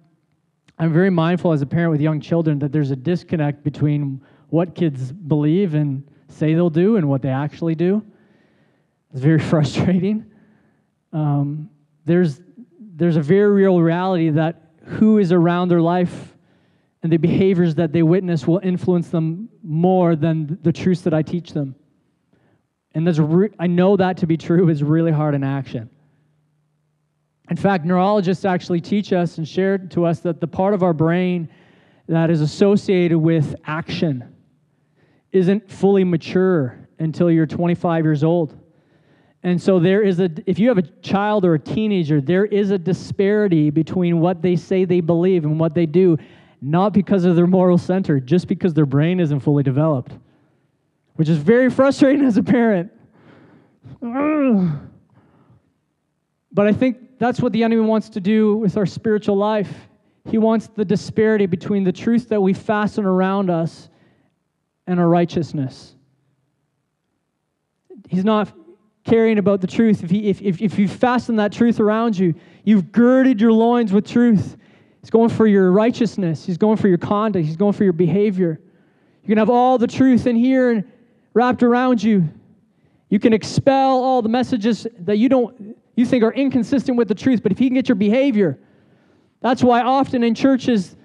I'm 0.77 0.91
very 0.91 1.09
mindful 1.09 1.53
as 1.53 1.61
a 1.61 1.65
parent 1.65 1.91
with 1.91 2.01
young 2.01 2.19
children 2.19 2.59
that 2.59 2.71
there's 2.71 2.91
a 2.91 2.95
disconnect 2.95 3.63
between 3.63 4.21
what 4.49 4.75
kids 4.75 5.11
believe 5.11 5.73
and 5.73 6.03
say 6.27 6.53
they'll 6.53 6.69
do 6.69 6.97
and 6.97 7.07
what 7.07 7.21
they 7.21 7.29
actually 7.29 7.75
do. 7.75 8.03
It's 9.11 9.21
very 9.21 9.39
frustrating. 9.51 10.25
Um, 11.13 11.69
there's, 12.05 12.41
there's 12.79 13.15
a 13.15 13.21
very 13.21 13.51
real 13.51 13.79
reality 13.81 14.29
that 14.31 14.71
who 14.83 15.19
is 15.19 15.31
around 15.31 15.69
their 15.69 15.81
life 15.81 16.35
and 17.03 17.11
the 17.11 17.17
behaviors 17.17 17.75
that 17.75 17.91
they 17.93 18.03
witness 18.03 18.47
will 18.47 18.59
influence 18.59 19.09
them 19.09 19.49
more 19.63 20.15
than 20.15 20.59
the 20.61 20.71
truths 20.71 21.01
that 21.01 21.13
I 21.13 21.21
teach 21.21 21.51
them. 21.51 21.75
And 22.93 23.07
that's 23.07 23.19
re- 23.19 23.49
I 23.57 23.67
know 23.67 23.97
that 23.97 24.17
to 24.17 24.27
be 24.27 24.37
true 24.37 24.69
is 24.69 24.83
really 24.83 25.11
hard 25.11 25.33
in 25.33 25.43
action. 25.43 25.89
In 27.49 27.57
fact, 27.57 27.85
neurologists 27.85 28.45
actually 28.45 28.81
teach 28.81 29.13
us 29.13 29.37
and 29.37 29.47
share 29.47 29.77
to 29.77 30.05
us 30.05 30.19
that 30.19 30.39
the 30.39 30.47
part 30.47 30.73
of 30.73 30.83
our 30.83 30.93
brain 30.93 31.49
that 32.07 32.29
is 32.29 32.41
associated 32.41 33.17
with 33.17 33.55
action 33.65 34.35
isn't 35.31 35.69
fully 35.69 36.03
mature 36.03 36.77
until 36.99 37.31
you're 37.31 37.45
25 37.45 38.05
years 38.05 38.23
old. 38.23 38.57
And 39.43 39.59
so 39.61 39.79
there 39.79 40.01
is 40.01 40.19
a 40.19 40.29
if 40.45 40.59
you 40.59 40.67
have 40.67 40.77
a 40.77 40.87
child 41.01 41.45
or 41.45 41.55
a 41.55 41.59
teenager, 41.59 42.21
there 42.21 42.45
is 42.45 42.69
a 42.69 42.77
disparity 42.77 43.69
between 43.69 44.19
what 44.19 44.41
they 44.41 44.55
say 44.55 44.85
they 44.85 45.01
believe 45.01 45.45
and 45.45 45.59
what 45.59 45.73
they 45.73 45.85
do, 45.85 46.17
not 46.61 46.93
because 46.93 47.25
of 47.25 47.35
their 47.35 47.47
moral 47.47 47.77
center, 47.77 48.19
just 48.19 48.47
because 48.47 48.73
their 48.73 48.85
brain 48.85 49.19
isn't 49.19 49.39
fully 49.39 49.63
developed 49.63 50.13
which 51.21 51.29
is 51.29 51.37
very 51.37 51.69
frustrating 51.69 52.25
as 52.25 52.37
a 52.37 52.41
parent. 52.43 52.91
But 56.51 56.67
I 56.67 56.73
think 56.73 57.19
that's 57.19 57.39
what 57.39 57.53
the 57.53 57.63
enemy 57.63 57.81
wants 57.81 58.09
to 58.09 58.19
do 58.19 58.57
with 58.57 58.75
our 58.75 58.87
spiritual 58.87 59.35
life. 59.35 59.71
He 60.29 60.39
wants 60.39 60.69
the 60.75 60.83
disparity 60.83 61.45
between 61.45 61.83
the 61.83 61.91
truth 61.91 62.29
that 62.29 62.41
we 62.41 62.53
fasten 62.53 63.05
around 63.05 63.51
us 63.51 63.89
and 64.87 64.99
our 64.99 65.07
righteousness. 65.07 65.95
He's 68.09 68.25
not 68.25 68.51
caring 69.03 69.37
about 69.37 69.61
the 69.61 69.67
truth. 69.67 70.03
If, 70.03 70.09
he, 70.09 70.29
if, 70.29 70.41
if, 70.41 70.61
if 70.61 70.79
you 70.79 70.87
fasten 70.87 71.35
that 71.37 71.51
truth 71.51 71.79
around 71.79 72.17
you, 72.17 72.35
you've 72.63 72.91
girded 72.91 73.41
your 73.41 73.51
loins 73.51 73.91
with 73.91 74.07
truth. 74.07 74.57
He's 75.01 75.09
going 75.09 75.29
for 75.29 75.47
your 75.47 75.71
righteousness, 75.71 76.45
He's 76.45 76.57
going 76.57 76.77
for 76.77 76.87
your 76.87 76.99
conduct, 76.99 77.45
He's 77.45 77.57
going 77.57 77.73
for 77.73 77.83
your 77.83 77.93
behavior. 77.93 78.61
You 79.23 79.27
can 79.27 79.37
have 79.37 79.49
all 79.49 79.77
the 79.77 79.87
truth 79.87 80.27
in 80.27 80.35
here 80.35 80.71
and 80.71 80.83
wrapped 81.33 81.63
around 81.63 82.01
you. 82.01 82.29
You 83.09 83.19
can 83.19 83.33
expel 83.33 84.03
all 84.03 84.21
the 84.21 84.29
messages 84.29 84.87
that 84.99 85.17
you 85.17 85.29
don't 85.29 85.75
you 85.95 86.05
think 86.05 86.23
are 86.23 86.33
inconsistent 86.33 86.97
with 86.97 87.07
the 87.07 87.15
truth, 87.15 87.43
but 87.43 87.51
if 87.51 87.59
you 87.59 87.67
can 87.67 87.75
get 87.75 87.89
your 87.89 87.95
behavior, 87.95 88.57
that's 89.41 89.61
why 89.61 89.81
often 89.81 90.23
in 90.23 90.33
churches 90.33 90.95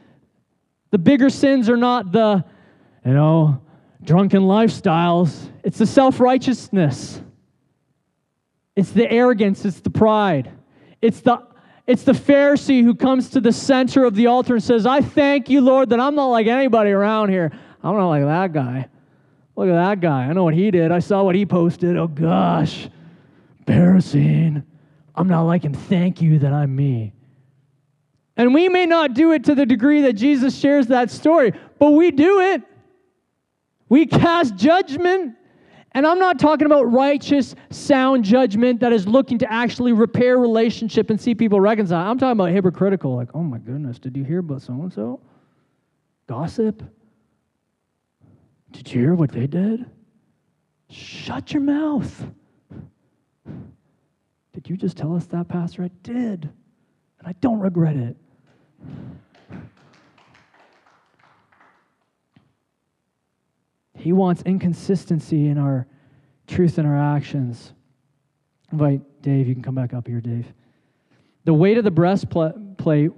the 0.91 0.99
bigger 0.99 1.29
sins 1.29 1.69
are 1.69 1.77
not 1.77 2.13
the 2.13 2.45
you 3.05 3.13
know 3.13 3.61
drunken 4.05 4.43
lifestyles, 4.43 5.51
it's 5.65 5.79
the 5.79 5.87
self-righteousness. 5.87 7.23
It's 8.77 8.93
the 8.93 9.11
arrogance, 9.11 9.65
it's 9.65 9.81
the 9.81 9.91
pride. 9.91 10.53
It's 11.03 11.21
the 11.21 11.43
it's 11.87 12.03
the 12.03 12.13
Pharisee 12.13 12.83
who 12.83 12.97
comes 12.97 13.31
to 13.31 13.41
the 13.41 13.53
center 13.53 14.05
of 14.05 14.17
the 14.17 14.27
altar 14.27 14.55
and 14.55 14.63
says, 14.63 14.87
I 14.87 15.01
thank 15.01 15.49
you, 15.49 15.61
Lord, 15.61 15.91
that 15.91 16.01
I'm 16.01 16.17
not 16.17 16.27
like 16.27 16.49
anybody 16.49 16.91
around 16.91 17.29
here. 17.29 17.53
I'm 17.83 17.97
not 17.97 18.09
like 18.09 18.25
that 18.25 18.53
guy. 18.53 18.89
Look 19.55 19.69
at 19.69 19.75
that 19.75 20.01
guy. 20.01 20.25
I 20.25 20.33
know 20.33 20.43
what 20.43 20.55
he 20.55 20.71
did. 20.73 20.91
I 20.91 20.99
saw 20.99 21.23
what 21.23 21.37
he 21.37 21.47
posted. 21.47 21.97
Oh 21.97 22.09
gosh, 22.09 22.89
embarrassing. 23.61 24.65
I'm 25.15 25.29
not 25.29 25.43
like 25.43 25.63
him. 25.63 25.75
Thank 25.75 26.21
you 26.21 26.41
that 26.41 26.53
I'm 26.53 26.75
me. 26.75 27.15
And 28.37 28.53
we 28.53 28.69
may 28.69 28.85
not 28.85 29.15
do 29.15 29.33
it 29.33 29.45
to 29.45 29.55
the 29.55 29.65
degree 29.65 30.03
that 30.03 30.13
Jesus 30.15 30.59
shares 30.59 30.89
that 30.89 31.11
story, 31.11 31.53
but 31.79 31.93
we 31.93 32.11
do 32.11 32.41
it. 32.41 32.63
We 33.89 34.07
cast 34.07 34.57
judgment. 34.57 35.36
And 35.97 36.07
I'm 36.07 36.19
not 36.19 36.39
talking 36.39 36.67
about 36.67 36.93
righteous, 36.93 37.55
sound 37.71 38.23
judgment 38.23 38.81
that 38.81 38.93
is 38.93 39.09
looking 39.09 39.39
to 39.39 39.51
actually 39.51 39.95
repair 39.95 40.37
relationship 40.37 41.09
and 41.09 41.19
see 41.19 41.35
people 41.35 41.59
reconcile. 41.59 42.11
I'm 42.11 42.19
talking 42.19 42.33
about 42.33 42.51
hypocritical, 42.51 43.17
like, 43.17 43.31
oh 43.33 43.43
my 43.43 43.57
goodness, 43.57 43.99
did 43.99 44.15
you 44.15 44.23
hear 44.23 44.41
about 44.41 44.61
so 44.61 44.75
and 44.75 44.93
so? 44.93 45.21
Gossip? 46.27 46.83
Did 48.73 48.93
you 48.93 49.01
hear 49.01 49.15
what 49.15 49.33
they 49.33 49.47
did? 49.47 49.87
Shut 50.91 51.55
your 51.55 51.63
mouth. 51.63 52.27
Did 54.53 54.69
you 54.69 54.77
just 54.77 54.99
tell 54.99 55.17
us 55.17 55.25
that, 55.29 55.49
Pastor? 55.49 55.85
I 55.85 55.91
did. 56.03 56.43
And 57.21 57.27
I 57.27 57.33
don't 57.41 57.61
regret 57.61 57.97
it. 57.97 58.19
He 64.07 64.13
wants 64.13 64.41
inconsistency 64.43 65.49
in 65.49 65.59
our 65.59 65.85
truth 66.47 66.79
and 66.79 66.87
our 66.87 66.97
actions. 66.97 67.73
Invite 68.71 69.01
Dave, 69.21 69.49
you 69.49 69.55
can 69.55 69.65
come 69.65 69.75
back 69.75 69.95
up 69.95 70.07
here, 70.07 70.21
Dave. 70.21 70.47
The 71.43 71.53
weight 71.53 71.77
of 71.77 71.83
the 71.83 71.91
breastplate 71.91 73.11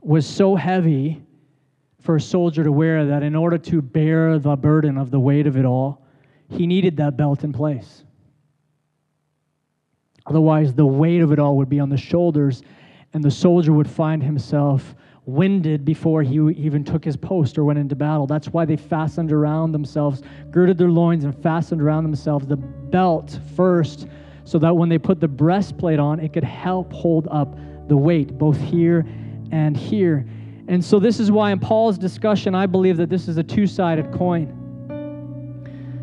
was 0.00 0.26
so 0.26 0.56
heavy 0.56 1.22
for 2.00 2.16
a 2.16 2.20
soldier 2.20 2.64
to 2.64 2.72
wear 2.72 3.04
that 3.08 3.22
in 3.22 3.36
order 3.36 3.58
to 3.58 3.82
bear 3.82 4.38
the 4.38 4.56
burden 4.56 4.96
of 4.96 5.10
the 5.10 5.20
weight 5.20 5.46
of 5.46 5.58
it 5.58 5.66
all, 5.66 6.02
he 6.48 6.66
needed 6.66 6.96
that 6.96 7.18
belt 7.18 7.44
in 7.44 7.52
place. 7.52 8.04
Otherwise, 10.24 10.72
the 10.72 10.86
weight 10.86 11.20
of 11.20 11.30
it 11.30 11.38
all 11.38 11.58
would 11.58 11.68
be 11.68 11.78
on 11.78 11.90
the 11.90 11.98
shoulders, 11.98 12.62
and 13.12 13.22
the 13.22 13.30
soldier 13.30 13.74
would 13.74 13.90
find 13.90 14.22
himself 14.22 14.94
winded 15.28 15.84
before 15.84 16.22
he 16.22 16.36
even 16.56 16.82
took 16.82 17.04
his 17.04 17.14
post 17.14 17.58
or 17.58 17.64
went 17.64 17.78
into 17.78 17.94
battle. 17.94 18.26
That's 18.26 18.48
why 18.48 18.64
they 18.64 18.76
fastened 18.76 19.30
around 19.30 19.72
themselves, 19.72 20.22
girded 20.50 20.78
their 20.78 20.88
loins, 20.88 21.24
and 21.24 21.36
fastened 21.42 21.82
around 21.82 22.04
themselves 22.04 22.46
the 22.46 22.56
belt 22.56 23.38
first, 23.54 24.08
so 24.44 24.58
that 24.58 24.74
when 24.74 24.88
they 24.88 24.96
put 24.96 25.20
the 25.20 25.28
breastplate 25.28 25.98
on, 25.98 26.18
it 26.18 26.32
could 26.32 26.44
help 26.44 26.90
hold 26.94 27.28
up 27.30 27.54
the 27.88 27.96
weight, 27.96 28.38
both 28.38 28.58
here 28.58 29.06
and 29.52 29.76
here. 29.76 30.26
And 30.66 30.82
so, 30.82 30.98
this 30.98 31.20
is 31.20 31.30
why 31.30 31.52
in 31.52 31.58
Paul's 31.58 31.98
discussion, 31.98 32.54
I 32.54 32.64
believe 32.64 32.96
that 32.96 33.10
this 33.10 33.28
is 33.28 33.36
a 33.36 33.42
two 33.42 33.66
sided 33.66 34.10
coin. 34.12 34.54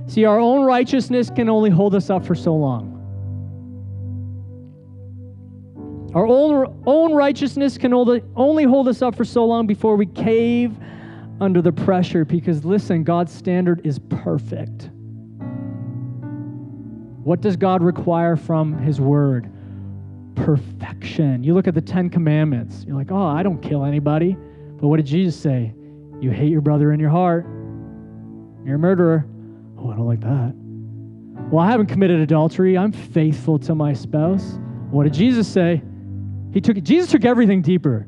See, 0.08 0.26
our 0.26 0.40
own 0.40 0.64
righteousness 0.64 1.32
can 1.32 1.50
only 1.50 1.72
hold 1.72 1.96
us 1.96 2.12
up 2.12 2.24
for 2.24 2.36
so 2.36 2.54
long. 2.54 2.95
Our 6.16 6.26
own, 6.26 6.82
own 6.88 7.14
righteousness 7.14 7.78
can 7.78 7.94
only 7.94 8.64
hold 8.64 8.88
us 8.88 9.02
up 9.02 9.16
for 9.16 9.26
so 9.26 9.44
long 9.46 9.68
before 9.68 9.98
we 9.98 10.06
cave 10.06 10.74
under 11.42 11.62
the 11.62 11.74
pressure 11.74 12.24
because, 12.24 12.64
listen, 12.64 13.04
God's 13.04 13.34
standard 13.34 13.86
is 13.86 14.00
perfect. 14.00 14.90
What 17.24 17.42
does 17.42 17.58
God 17.58 17.84
require 17.84 18.38
from 18.38 18.78
His 18.78 19.02
Word? 19.02 19.52
Perfection. 20.36 21.44
You 21.44 21.54
look 21.54 21.68
at 21.68 21.74
the 21.74 21.82
Ten 21.82 22.10
Commandments, 22.10 22.86
you're 22.88 22.96
like, 22.96 23.12
oh, 23.12 23.26
I 23.26 23.44
don't 23.44 23.62
kill 23.62 23.84
anybody. 23.84 24.38
But 24.80 24.88
what 24.88 24.98
did 24.98 25.08
Jesus 25.08 25.36
say? 25.36 25.74
You 26.22 26.32
hate 26.32 26.50
your 26.50 26.62
brother 26.62 26.94
in 26.94 27.00
your 27.00 27.10
heart. 27.10 27.46
You're 28.66 28.76
a 28.76 28.80
murderer. 28.80 29.26
Oh, 29.78 29.92
I 29.92 29.96
don't 29.98 30.08
like 30.08 30.22
that. 30.22 30.54
Well, 31.52 31.62
I 31.62 31.70
haven't 31.70 31.88
committed 31.88 32.22
adultery. 32.22 32.78
I'm 32.78 32.94
faithful 32.94 33.60
to 33.60 33.76
my 33.76 33.92
spouse. 33.92 34.58
What 34.92 35.04
did 35.04 35.14
Jesus 35.14 35.46
say? 35.46 35.82
He 36.56 36.62
took 36.62 36.82
Jesus 36.82 37.12
took 37.12 37.26
everything 37.26 37.62
deeper. 37.62 38.08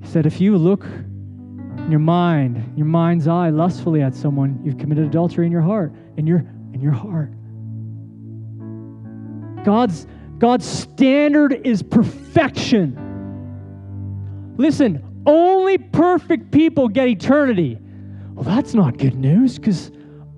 He 0.00 0.06
said, 0.06 0.26
if 0.26 0.40
you 0.40 0.56
look 0.56 0.84
in 0.84 1.88
your 1.90 1.98
mind, 1.98 2.72
your 2.76 2.86
mind's 2.86 3.26
eye, 3.26 3.50
lustfully 3.50 4.00
at 4.00 4.14
someone, 4.14 4.60
you've 4.62 4.78
committed 4.78 5.06
adultery 5.06 5.44
in 5.44 5.50
your 5.50 5.60
heart, 5.60 5.92
in 6.16 6.24
your 6.24 6.38
in 6.72 6.80
your 6.80 6.92
heart. 6.92 7.32
God's 9.64 10.06
God's 10.38 10.64
standard 10.64 11.66
is 11.66 11.82
perfection. 11.82 12.96
Listen, 14.56 15.02
only 15.26 15.78
perfect 15.78 16.52
people 16.52 16.86
get 16.86 17.08
eternity. 17.08 17.76
Well, 18.34 18.44
that's 18.44 18.72
not 18.72 18.98
good 18.98 19.16
news 19.16 19.58
because 19.58 19.90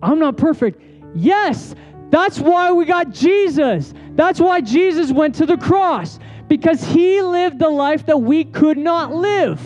I'm 0.03 0.19
not 0.21 0.39
perfect. 0.39 0.81
Yes, 1.15 1.75
that's 2.11 2.39
why 2.39 2.73
we 2.73 2.85
got 2.85 3.11
Jesus. 3.11 3.93
That's 4.11 4.41
why 4.41 4.61
Jesus 4.61 5.13
went 5.13 5.35
to 5.37 5.47
the 5.47 5.57
cross 5.57 6.19
because 6.49 6.83
he 6.85 7.21
lived 7.21 7.59
the 7.59 7.69
life 7.69 8.07
that 8.07 8.19
we 8.19 8.45
could 8.45 8.79
not 8.79 9.13
live. 9.13 9.61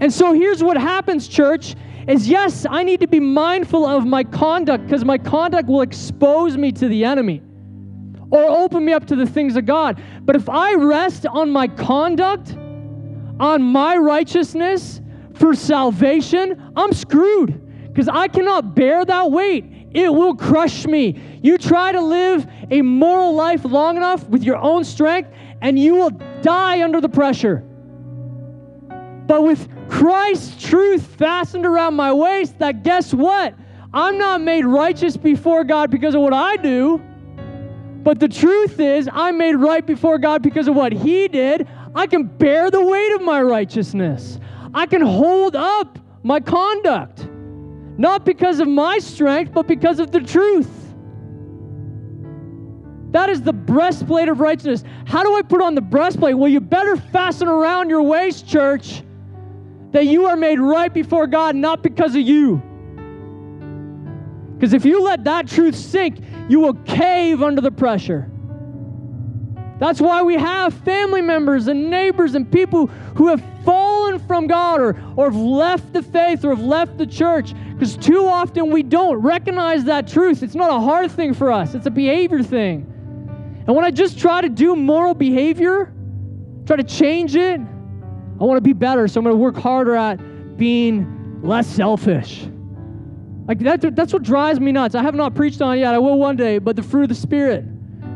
And 0.00 0.12
so 0.12 0.32
here's 0.32 0.62
what 0.62 0.76
happens, 0.76 1.28
church, 1.28 1.76
is 2.08 2.28
yes, 2.28 2.66
I 2.68 2.82
need 2.82 3.00
to 3.00 3.06
be 3.06 3.20
mindful 3.20 3.86
of 3.86 4.04
my 4.04 4.24
conduct 4.24 4.86
because 4.86 5.04
my 5.04 5.18
conduct 5.18 5.68
will 5.68 5.82
expose 5.82 6.56
me 6.56 6.72
to 6.72 6.88
the 6.88 7.04
enemy 7.04 7.42
or 8.30 8.44
open 8.44 8.84
me 8.84 8.92
up 8.92 9.06
to 9.06 9.16
the 9.16 9.26
things 9.26 9.56
of 9.56 9.66
God. 9.66 10.02
But 10.22 10.34
if 10.34 10.48
I 10.48 10.74
rest 10.74 11.26
on 11.26 11.50
my 11.50 11.68
conduct, 11.68 12.56
on 13.38 13.62
my 13.62 13.96
righteousness 13.96 15.00
for 15.34 15.54
salvation, 15.54 16.72
I'm 16.74 16.92
screwed 16.92 17.60
because 17.88 18.08
I 18.08 18.28
cannot 18.28 18.74
bear 18.74 19.04
that 19.04 19.30
weight. 19.30 19.81
It 19.94 20.12
will 20.12 20.34
crush 20.34 20.86
me. 20.86 21.20
You 21.42 21.58
try 21.58 21.92
to 21.92 22.00
live 22.00 22.46
a 22.70 22.82
moral 22.82 23.34
life 23.34 23.64
long 23.64 23.96
enough 23.96 24.26
with 24.28 24.42
your 24.42 24.56
own 24.56 24.84
strength, 24.84 25.30
and 25.60 25.78
you 25.78 25.94
will 25.94 26.10
die 26.40 26.82
under 26.82 27.00
the 27.00 27.08
pressure. 27.08 27.64
But 29.26 29.44
with 29.44 29.68
Christ's 29.88 30.62
truth 30.62 31.06
fastened 31.16 31.66
around 31.66 31.94
my 31.94 32.12
waist, 32.12 32.58
that 32.58 32.82
guess 32.82 33.12
what? 33.12 33.54
I'm 33.94 34.16
not 34.16 34.40
made 34.40 34.64
righteous 34.64 35.16
before 35.16 35.64
God 35.64 35.90
because 35.90 36.14
of 36.14 36.22
what 36.22 36.32
I 36.32 36.56
do. 36.56 36.98
But 38.02 38.18
the 38.18 38.28
truth 38.28 38.80
is, 38.80 39.08
I'm 39.12 39.38
made 39.38 39.54
right 39.54 39.86
before 39.86 40.18
God 40.18 40.42
because 40.42 40.66
of 40.66 40.74
what 40.74 40.92
He 40.92 41.28
did. 41.28 41.68
I 41.94 42.06
can 42.06 42.24
bear 42.24 42.70
the 42.70 42.84
weight 42.84 43.12
of 43.12 43.22
my 43.22 43.42
righteousness. 43.42 44.40
I 44.74 44.86
can 44.86 45.02
hold 45.02 45.54
up 45.54 45.98
my 46.22 46.40
conduct. 46.40 47.28
Not 48.02 48.24
because 48.24 48.58
of 48.58 48.66
my 48.66 48.98
strength, 48.98 49.52
but 49.52 49.68
because 49.68 50.00
of 50.00 50.10
the 50.10 50.18
truth. 50.18 50.68
That 53.12 53.30
is 53.30 53.42
the 53.42 53.52
breastplate 53.52 54.28
of 54.28 54.40
righteousness. 54.40 54.82
How 55.04 55.22
do 55.22 55.36
I 55.36 55.42
put 55.42 55.62
on 55.62 55.76
the 55.76 55.82
breastplate? 55.82 56.36
Well, 56.36 56.48
you 56.48 56.58
better 56.58 56.96
fasten 56.96 57.46
around 57.46 57.90
your 57.90 58.02
waist, 58.02 58.48
church, 58.48 59.04
that 59.92 60.06
you 60.06 60.26
are 60.26 60.34
made 60.34 60.58
right 60.58 60.92
before 60.92 61.28
God, 61.28 61.54
not 61.54 61.84
because 61.84 62.16
of 62.16 62.22
you. 62.22 62.60
Because 64.56 64.72
if 64.72 64.84
you 64.84 65.00
let 65.04 65.22
that 65.22 65.46
truth 65.46 65.76
sink, 65.76 66.18
you 66.48 66.58
will 66.58 66.74
cave 66.74 67.40
under 67.40 67.60
the 67.60 67.70
pressure. 67.70 68.28
That's 69.78 70.00
why 70.00 70.22
we 70.22 70.34
have 70.34 70.72
family 70.72 71.22
members 71.22 71.66
and 71.66 71.90
neighbors 71.90 72.34
and 72.34 72.50
people 72.50 72.86
who 73.16 73.28
have 73.28 73.42
fallen 73.64 74.18
from 74.20 74.46
God 74.46 74.80
or, 74.80 74.90
or 75.16 75.30
have 75.30 75.36
left 75.36 75.92
the 75.92 76.02
faith 76.02 76.44
or 76.44 76.50
have 76.50 76.64
left 76.64 76.98
the 76.98 77.06
church. 77.06 77.52
Because 77.72 77.96
too 77.96 78.26
often 78.26 78.70
we 78.70 78.82
don't 78.82 79.16
recognize 79.16 79.84
that 79.84 80.06
truth. 80.06 80.42
It's 80.42 80.54
not 80.54 80.70
a 80.70 80.80
hard 80.80 81.10
thing 81.10 81.34
for 81.34 81.50
us, 81.50 81.74
it's 81.74 81.86
a 81.86 81.90
behavior 81.90 82.42
thing. 82.42 82.88
And 83.66 83.76
when 83.76 83.84
I 83.84 83.90
just 83.90 84.18
try 84.18 84.40
to 84.40 84.48
do 84.48 84.74
moral 84.74 85.14
behavior, 85.14 85.92
try 86.66 86.76
to 86.76 86.84
change 86.84 87.36
it, 87.36 87.60
I 87.60 88.44
want 88.44 88.56
to 88.56 88.62
be 88.62 88.72
better. 88.72 89.06
So 89.06 89.20
I'm 89.20 89.24
going 89.24 89.34
to 89.34 89.40
work 89.40 89.56
harder 89.56 89.94
at 89.94 90.56
being 90.56 91.40
less 91.42 91.66
selfish. 91.66 92.46
Like 93.46 93.58
that, 93.60 93.94
that's 93.94 94.12
what 94.12 94.22
drives 94.22 94.60
me 94.60 94.72
nuts. 94.72 94.94
I 94.94 95.02
have 95.02 95.14
not 95.14 95.34
preached 95.34 95.60
on 95.60 95.76
it 95.76 95.80
yet. 95.80 95.94
I 95.94 95.98
will 95.98 96.18
one 96.18 96.36
day, 96.36 96.58
but 96.58 96.76
the 96.76 96.82
fruit 96.82 97.04
of 97.04 97.08
the 97.08 97.14
Spirit. 97.14 97.64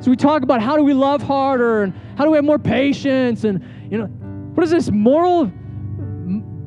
So 0.00 0.10
we 0.10 0.16
talk 0.16 0.42
about 0.42 0.60
how 0.60 0.76
do 0.76 0.82
we 0.82 0.94
love 0.94 1.22
harder 1.22 1.82
and 1.82 1.94
how 2.16 2.24
do 2.24 2.30
we 2.30 2.36
have 2.36 2.44
more 2.44 2.58
patience 2.58 3.44
and 3.44 3.62
you 3.90 3.98
know 3.98 4.06
what 4.06 4.64
is 4.64 4.70
this 4.70 4.90
moral 4.90 5.46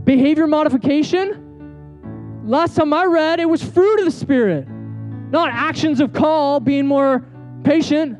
behavior 0.03 0.47
modification? 0.47 1.45
Last 2.45 2.75
time 2.75 2.93
I 2.93 3.05
read, 3.05 3.39
it 3.39 3.49
was 3.49 3.63
fruit 3.63 3.99
of 3.99 4.05
the 4.05 4.11
spirit, 4.11 4.67
not 4.67 5.49
actions 5.51 5.99
of 5.99 6.13
call, 6.13 6.59
being 6.59 6.87
more 6.87 7.25
patient. 7.63 8.17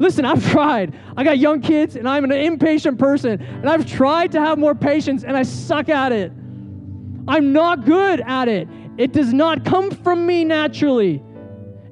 Listen, 0.00 0.24
I've 0.24 0.44
tried. 0.50 0.94
I 1.16 1.24
got 1.24 1.38
young 1.38 1.60
kids 1.60 1.96
and 1.96 2.08
I'm 2.08 2.24
an 2.24 2.32
impatient 2.32 2.98
person 2.98 3.40
and 3.40 3.68
I've 3.68 3.86
tried 3.86 4.32
to 4.32 4.40
have 4.40 4.58
more 4.58 4.74
patience 4.74 5.24
and 5.24 5.36
I 5.36 5.42
suck 5.42 5.88
at 5.88 6.12
it. 6.12 6.32
I'm 7.28 7.52
not 7.52 7.84
good 7.84 8.20
at 8.20 8.48
it. 8.48 8.68
It 8.98 9.12
does 9.12 9.32
not 9.32 9.64
come 9.64 9.90
from 9.90 10.26
me 10.26 10.44
naturally. 10.44 11.22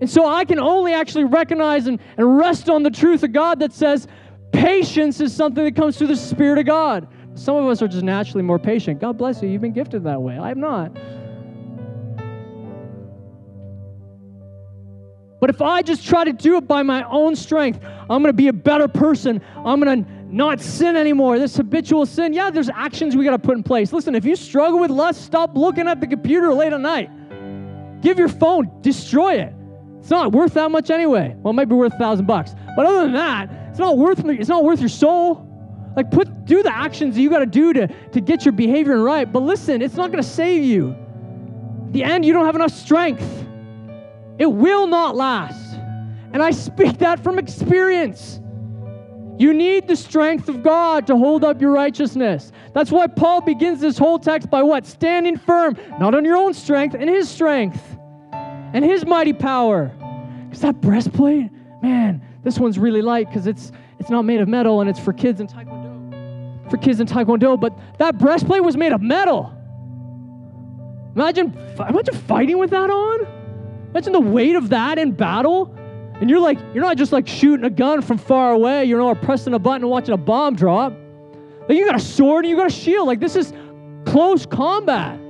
And 0.00 0.10
so 0.10 0.28
I 0.28 0.44
can 0.44 0.58
only 0.58 0.92
actually 0.92 1.24
recognize 1.24 1.86
and, 1.86 2.00
and 2.16 2.36
rest 2.36 2.68
on 2.68 2.82
the 2.82 2.90
truth 2.90 3.22
of 3.22 3.32
God 3.32 3.60
that 3.60 3.72
says 3.72 4.08
patience 4.52 5.20
is 5.20 5.34
something 5.34 5.64
that 5.64 5.76
comes 5.76 5.96
through 5.96 6.08
the 6.08 6.16
Spirit 6.16 6.58
of 6.58 6.66
God. 6.66 7.08
Some 7.34 7.56
of 7.56 7.66
us 7.66 7.82
are 7.82 7.88
just 7.88 8.04
naturally 8.04 8.42
more 8.42 8.58
patient. 8.58 9.00
God 9.00 9.18
bless 9.18 9.42
you. 9.42 9.48
You've 9.48 9.62
been 9.62 9.72
gifted 9.72 10.04
that 10.04 10.20
way. 10.20 10.38
I'm 10.38 10.60
not. 10.60 10.96
But 15.40 15.50
if 15.50 15.60
I 15.60 15.82
just 15.82 16.06
try 16.06 16.24
to 16.24 16.32
do 16.32 16.56
it 16.56 16.66
by 16.66 16.82
my 16.82 17.02
own 17.10 17.36
strength, 17.36 17.80
I'm 17.84 18.22
going 18.22 18.24
to 18.24 18.32
be 18.32 18.48
a 18.48 18.52
better 18.52 18.88
person. 18.88 19.42
I'm 19.56 19.80
going 19.80 20.04
to 20.04 20.10
not 20.34 20.60
sin 20.60 20.96
anymore. 20.96 21.38
This 21.38 21.56
habitual 21.56 22.06
sin, 22.06 22.32
yeah, 22.32 22.50
there's 22.50 22.70
actions 22.70 23.14
we 23.14 23.24
got 23.24 23.32
to 23.32 23.38
put 23.38 23.56
in 23.56 23.62
place. 23.62 23.92
Listen, 23.92 24.14
if 24.14 24.24
you 24.24 24.36
struggle 24.36 24.80
with 24.80 24.90
lust, 24.90 25.22
stop 25.22 25.54
looking 25.54 25.86
at 25.86 26.00
the 26.00 26.06
computer 26.06 26.52
late 26.54 26.72
at 26.72 26.80
night. 26.80 27.10
Give 28.00 28.18
your 28.18 28.28
phone, 28.28 28.70
destroy 28.80 29.34
it. 29.34 29.54
It's 30.04 30.10
not 30.10 30.32
worth 30.32 30.52
that 30.52 30.70
much 30.70 30.90
anyway. 30.90 31.34
Well, 31.38 31.52
it 31.52 31.54
might 31.54 31.70
be 31.70 31.74
worth 31.74 31.94
a 31.94 31.98
thousand 31.98 32.26
bucks. 32.26 32.54
But 32.76 32.84
other 32.84 33.04
than 33.04 33.14
that, 33.14 33.48
it's 33.70 33.78
not 33.78 33.96
worth 33.96 34.22
it's 34.22 34.50
not 34.50 34.62
worth 34.62 34.78
your 34.78 34.90
soul. 34.90 35.48
Like 35.96 36.10
put 36.10 36.44
do 36.44 36.62
the 36.62 36.76
actions 36.76 37.14
that 37.14 37.22
you 37.22 37.30
gotta 37.30 37.46
do 37.46 37.72
to, 37.72 37.86
to 37.86 38.20
get 38.20 38.44
your 38.44 38.52
behavior 38.52 39.02
right. 39.02 39.24
But 39.24 39.44
listen, 39.44 39.80
it's 39.80 39.94
not 39.94 40.10
gonna 40.10 40.22
save 40.22 40.62
you. 40.62 40.94
the 41.92 42.04
end, 42.04 42.26
you 42.26 42.34
don't 42.34 42.44
have 42.44 42.54
enough 42.54 42.72
strength. 42.72 43.26
It 44.38 44.44
will 44.44 44.86
not 44.86 45.16
last. 45.16 45.74
And 46.34 46.42
I 46.42 46.50
speak 46.50 46.98
that 46.98 47.24
from 47.24 47.38
experience. 47.38 48.40
You 49.38 49.54
need 49.54 49.88
the 49.88 49.96
strength 49.96 50.50
of 50.50 50.62
God 50.62 51.06
to 51.06 51.16
hold 51.16 51.44
up 51.44 51.62
your 51.62 51.70
righteousness. 51.70 52.52
That's 52.74 52.90
why 52.90 53.06
Paul 53.06 53.40
begins 53.40 53.80
this 53.80 53.96
whole 53.96 54.18
text 54.18 54.50
by 54.50 54.62
what? 54.62 54.84
Standing 54.84 55.38
firm, 55.38 55.78
not 55.98 56.14
on 56.14 56.26
your 56.26 56.36
own 56.36 56.52
strength, 56.52 56.94
in 56.94 57.08
his 57.08 57.26
strength 57.26 57.93
and 58.74 58.84
his 58.84 59.06
mighty 59.06 59.32
power. 59.32 59.86
Because 60.44 60.60
that 60.60 60.80
breastplate, 60.82 61.50
man, 61.82 62.20
this 62.42 62.58
one's 62.58 62.78
really 62.78 63.00
light 63.00 63.28
because 63.28 63.46
it's 63.46 63.72
it's 63.98 64.10
not 64.10 64.22
made 64.22 64.40
of 64.40 64.48
metal 64.48 64.82
and 64.82 64.90
it's 64.90 64.98
for 65.00 65.14
kids 65.14 65.40
in 65.40 65.46
Taekwondo. 65.46 66.70
For 66.70 66.76
kids 66.76 67.00
in 67.00 67.06
Taekwondo, 67.06 67.58
but 67.58 67.78
that 67.98 68.18
breastplate 68.18 68.62
was 68.62 68.76
made 68.76 68.92
of 68.92 69.00
metal. 69.00 69.54
Imagine, 71.14 71.56
imagine 71.78 72.14
fighting 72.14 72.58
with 72.58 72.70
that 72.70 72.90
on. 72.90 73.26
Imagine 73.90 74.12
the 74.12 74.20
weight 74.20 74.56
of 74.56 74.68
that 74.70 74.98
in 74.98 75.12
battle. 75.12 75.74
And 76.20 76.28
you're 76.28 76.40
like, 76.40 76.58
you're 76.74 76.82
not 76.82 76.96
just 76.96 77.12
like 77.12 77.28
shooting 77.28 77.64
a 77.64 77.70
gun 77.70 78.02
from 78.02 78.18
far 78.18 78.52
away, 78.52 78.84
you 78.84 78.96
know, 78.96 79.06
or 79.06 79.14
pressing 79.14 79.54
a 79.54 79.58
button 79.58 79.82
and 79.82 79.90
watching 79.90 80.12
a 80.12 80.18
bomb 80.18 80.56
drop. 80.56 80.92
Like 81.68 81.78
you 81.78 81.86
got 81.86 81.94
a 81.94 82.00
sword 82.00 82.44
and 82.44 82.50
you 82.50 82.56
got 82.56 82.66
a 82.66 82.74
shield. 82.74 83.06
Like 83.06 83.20
this 83.20 83.36
is 83.36 83.52
close 84.04 84.44
combat. 84.44 85.20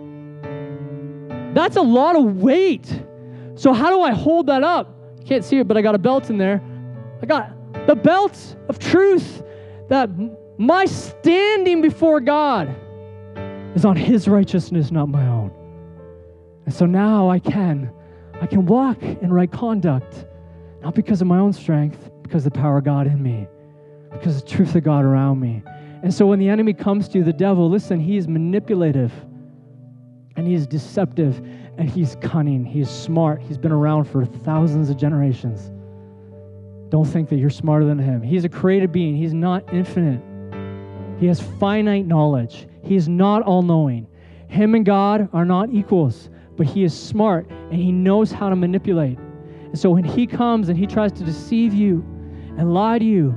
That's 1.55 1.77
a 1.77 1.83
lot 1.83 2.17
of 2.17 2.37
weight. 2.37 2.91
So, 3.57 3.73
how 3.73 3.91
do 3.91 4.03
I 4.03 4.13
hold 4.13 4.47
that 4.49 4.63
up? 4.63 4.95
You 5.21 5.27
can't 5.27 5.45
see 5.45 5.59
it, 5.59 5.69
but 5.69 5.77
I 5.77 5.83
got 5.83 5.95
a 5.95 5.99
belt 5.99 6.31
in 6.31 6.39
there. 6.39 6.63
I 7.23 7.27
got 7.27 7.87
the 7.87 7.95
belt 7.95 8.57
of 8.69 8.79
truth 8.79 9.43
that 9.89 10.11
my 10.59 10.85
standing 10.87 11.83
before 11.83 12.21
God 12.21 12.75
is 13.75 13.85
on 13.85 13.97
His 13.97 14.29
righteousness, 14.29 14.91
not 14.91 15.09
my 15.09 15.27
own. 15.27 15.53
And 16.67 16.75
so 16.75 16.87
now 16.87 17.29
I 17.29 17.39
can. 17.39 17.91
I 18.41 18.47
can 18.47 18.67
walk 18.67 19.03
in 19.03 19.33
right 19.33 19.51
conduct, 19.51 20.27
not 20.83 20.95
because 20.95 21.21
of 21.21 21.27
my 21.27 21.39
own 21.39 21.53
strength, 21.53 22.11
because 22.23 22.45
of 22.47 22.53
the 22.53 22.59
power 22.59 22.79
of 22.79 22.85
God 22.85 23.07
in 23.07 23.23
me. 23.23 23.47
because 24.15 24.43
the 24.43 24.49
truth 24.49 24.75
of 24.75 24.85
God 24.85 25.05
around 25.05 25.41
me. 25.41 25.63
And 26.03 26.13
so 26.13 26.27
when 26.27 26.39
the 26.39 26.49
enemy 26.49 26.73
comes 26.73 27.09
to 27.09 27.19
you, 27.19 27.25
the 27.25 27.33
devil, 27.33 27.69
listen, 27.69 28.01
he 28.01 28.17
is 28.17 28.29
manipulative 28.29 29.13
and 30.37 30.47
he 30.47 30.55
is 30.55 30.67
deceptive 30.67 31.47
and 31.77 31.89
he's 31.89 32.17
cunning. 32.21 32.65
He's 32.65 32.89
smart. 32.89 33.43
He's 33.43 33.59
been 33.59 33.73
around 33.73 34.05
for 34.05 34.25
thousands 34.25 34.91
of 34.91 34.97
generations. 34.97 35.71
Don't 36.91 37.05
think 37.05 37.29
that 37.31 37.37
you're 37.37 37.51
smarter 37.51 37.85
than 37.85 37.99
him. 37.99 38.23
He's 38.23 38.45
a 38.45 38.49
created 38.49 38.93
being, 38.93 39.17
he's 39.17 39.35
not 39.35 39.73
infinite. 39.73 40.23
He 41.19 41.27
has 41.27 41.41
finite 41.41 42.07
knowledge. 42.07 42.67
He 42.83 42.97
is 42.97 43.09
not 43.09 43.43
all 43.43 43.63
knowing. 43.63 44.07
Him 44.49 44.75
and 44.75 44.85
God 44.85 45.29
are 45.33 45.45
not 45.45 45.71
equals, 45.71 46.29
but 46.57 46.67
he 46.67 46.85
is 46.85 46.99
smart 46.99 47.49
and 47.49 47.75
he 47.75 47.91
knows 47.91 48.31
how 48.31 48.49
to 48.49 48.57
manipulate. 48.57 49.19
And 49.19 49.79
so 49.79 49.91
when 49.91 50.05
he 50.05 50.27
comes 50.27 50.69
and 50.69 50.79
he 50.79 50.87
tries 50.87 51.13
to 51.13 51.25
deceive 51.25 51.75
you 51.75 52.05
and 52.57 52.73
lie 52.73 52.99
to 52.99 53.05
you, 53.05 53.31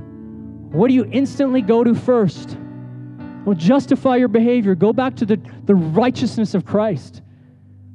what 0.70 0.88
do 0.88 0.94
you 0.94 1.08
instantly 1.10 1.62
go 1.62 1.82
to 1.82 1.94
first? 1.94 2.56
Well, 3.44 3.56
justify 3.56 4.16
your 4.16 4.28
behavior. 4.28 4.74
Go 4.74 4.92
back 4.92 5.16
to 5.16 5.26
the, 5.26 5.40
the 5.64 5.74
righteousness 5.74 6.54
of 6.54 6.64
Christ. 6.66 7.22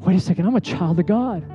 Wait 0.03 0.15
a 0.15 0.19
second, 0.19 0.45
I'm 0.45 0.55
a 0.55 0.61
child 0.61 0.99
of 0.99 1.05
God. 1.05 1.45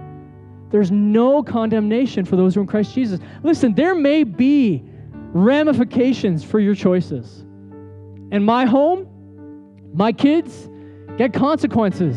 There's 0.71 0.91
no 0.91 1.43
condemnation 1.43 2.25
for 2.25 2.37
those 2.37 2.55
who 2.55 2.61
are 2.61 2.63
in 2.63 2.67
Christ 2.67 2.95
Jesus. 2.95 3.21
Listen, 3.43 3.75
there 3.75 3.95
may 3.95 4.25
be 4.25 4.83
ramifications 5.33 6.45
for 6.45 6.59
your 6.61 6.75
choices. 6.75 7.45
In 8.31 8.43
my 8.45 8.65
home, 8.67 9.07
my 9.95 10.13
kids 10.13 10.69
get 11.17 11.33
consequences 11.33 12.17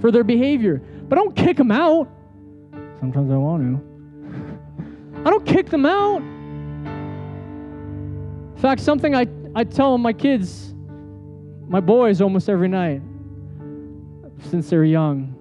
for 0.00 0.10
their 0.10 0.24
behavior, 0.24 0.82
but 1.08 1.18
I 1.18 1.22
don't 1.22 1.36
kick 1.36 1.56
them 1.56 1.70
out. 1.70 2.08
Sometimes 2.98 3.30
I 3.30 3.36
want 3.36 3.62
to. 3.62 3.80
I 5.28 5.30
don't 5.30 5.46
kick 5.46 5.70
them 5.70 5.86
out. 5.86 6.22
In 8.54 8.58
fact, 8.60 8.80
something 8.80 9.14
I, 9.14 9.26
I 9.54 9.64
tell 9.64 9.98
my 9.98 10.12
kids, 10.12 10.74
my 11.68 11.80
boys, 11.80 12.20
almost 12.20 12.48
every 12.48 12.68
night 12.68 13.02
since 14.50 14.70
they're 14.70 14.84
young. 14.84 15.31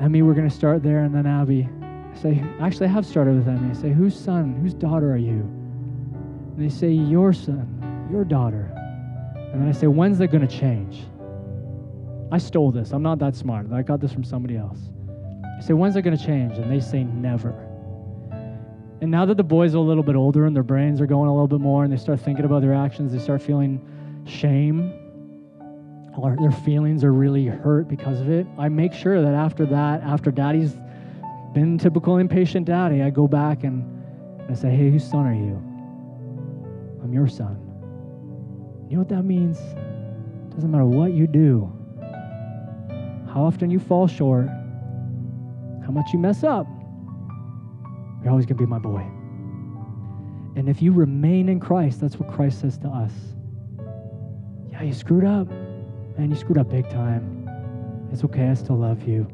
Emmy, 0.00 0.22
we're 0.22 0.34
going 0.34 0.48
to 0.48 0.54
start 0.54 0.82
there, 0.82 1.00
and 1.04 1.14
then 1.14 1.26
Abby. 1.26 1.68
I 1.82 2.18
say, 2.18 2.44
actually, 2.60 2.86
I 2.86 2.90
have 2.90 3.06
started 3.06 3.36
with 3.36 3.48
Emmy. 3.48 3.70
I 3.70 3.74
say, 3.74 3.92
whose 3.92 4.18
son, 4.18 4.54
whose 4.56 4.74
daughter 4.74 5.12
are 5.12 5.18
you? 5.18 5.40
And 6.56 6.58
they 6.58 6.68
say, 6.68 6.90
your 6.90 7.32
son, 7.32 8.08
your 8.10 8.24
daughter. 8.24 8.72
And 9.36 9.62
then 9.62 9.68
I 9.68 9.72
say, 9.72 9.86
when's 9.86 10.18
that 10.18 10.28
going 10.28 10.46
to 10.46 10.58
change? 10.58 11.04
I 12.32 12.38
stole 12.38 12.72
this. 12.72 12.90
I'm 12.92 13.02
not 13.02 13.18
that 13.20 13.36
smart. 13.36 13.72
I 13.72 13.82
got 13.82 14.00
this 14.00 14.12
from 14.12 14.24
somebody 14.24 14.56
else. 14.56 14.78
I 15.56 15.60
say, 15.62 15.74
when's 15.74 15.94
it 15.94 16.02
going 16.02 16.16
to 16.16 16.24
change? 16.24 16.58
And 16.58 16.70
they 16.70 16.80
say, 16.80 17.04
never. 17.04 17.52
And 19.00 19.10
now 19.10 19.24
that 19.26 19.36
the 19.36 19.44
boys 19.44 19.74
are 19.74 19.78
a 19.78 19.80
little 19.80 20.02
bit 20.02 20.16
older 20.16 20.46
and 20.46 20.56
their 20.56 20.64
brains 20.64 21.00
are 21.00 21.06
going 21.06 21.28
a 21.28 21.32
little 21.32 21.46
bit 21.46 21.60
more 21.60 21.84
and 21.84 21.92
they 21.92 21.96
start 21.96 22.20
thinking 22.20 22.44
about 22.44 22.62
their 22.62 22.74
actions, 22.74 23.12
they 23.12 23.18
start 23.18 23.42
feeling 23.42 23.80
shame 24.24 25.03
or 26.16 26.36
their 26.38 26.52
feelings 26.52 27.02
are 27.04 27.12
really 27.12 27.46
hurt 27.46 27.88
because 27.88 28.20
of 28.20 28.30
it. 28.30 28.46
I 28.58 28.68
make 28.68 28.92
sure 28.92 29.20
that 29.20 29.34
after 29.34 29.66
that, 29.66 30.02
after 30.02 30.30
daddy's 30.30 30.76
been 31.52 31.78
typical 31.78 32.18
impatient 32.18 32.66
daddy, 32.66 33.02
I 33.02 33.10
go 33.10 33.26
back 33.26 33.64
and 33.64 33.84
I 34.50 34.54
say, 34.54 34.70
hey, 34.70 34.90
whose 34.90 35.08
son 35.08 35.26
are 35.26 35.34
you? 35.34 35.56
I'm 37.02 37.12
your 37.12 37.28
son. 37.28 37.58
You 38.88 38.96
know 38.96 39.02
what 39.02 39.08
that 39.08 39.24
means? 39.24 39.58
Doesn't 40.54 40.70
matter 40.70 40.84
what 40.84 41.12
you 41.12 41.26
do, 41.26 41.72
how 43.32 43.42
often 43.44 43.70
you 43.70 43.80
fall 43.80 44.06
short, 44.06 44.46
how 45.84 45.90
much 45.90 46.12
you 46.12 46.18
mess 46.18 46.44
up, 46.44 46.66
you're 48.22 48.30
always 48.30 48.46
going 48.46 48.56
to 48.56 48.62
be 48.62 48.66
my 48.66 48.78
boy. 48.78 49.04
And 50.56 50.68
if 50.68 50.80
you 50.80 50.92
remain 50.92 51.48
in 51.48 51.58
Christ, 51.58 52.00
that's 52.00 52.16
what 52.16 52.32
Christ 52.32 52.60
says 52.60 52.78
to 52.78 52.88
us. 52.88 53.12
Yeah, 54.70 54.84
you 54.84 54.94
screwed 54.94 55.24
up. 55.24 55.48
Man, 56.16 56.30
you 56.30 56.36
screwed 56.36 56.58
up 56.58 56.70
big 56.70 56.88
time. 56.90 57.48
It's 58.12 58.22
okay, 58.24 58.48
I 58.48 58.54
still 58.54 58.76
love 58.76 59.02
you. 59.08 59.26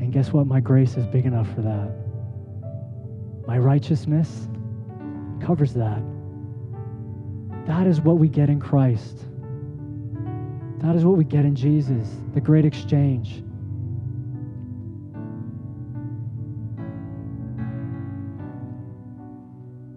And 0.00 0.12
guess 0.12 0.32
what? 0.32 0.46
My 0.46 0.60
grace 0.60 0.96
is 0.96 1.06
big 1.06 1.26
enough 1.26 1.52
for 1.54 1.60
that. 1.62 1.92
My 3.46 3.58
righteousness 3.58 4.48
covers 5.40 5.74
that. 5.74 6.02
That 7.66 7.86
is 7.86 8.00
what 8.00 8.18
we 8.18 8.28
get 8.28 8.48
in 8.48 8.60
Christ. 8.60 9.18
That 10.78 10.96
is 10.96 11.04
what 11.04 11.18
we 11.18 11.24
get 11.24 11.44
in 11.44 11.54
Jesus, 11.54 12.08
the 12.32 12.40
great 12.40 12.64
exchange. 12.64 13.42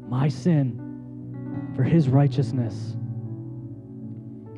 My 0.10 0.28
sin 0.28 1.72
for 1.76 1.84
his 1.84 2.10
righteousness. 2.10 2.98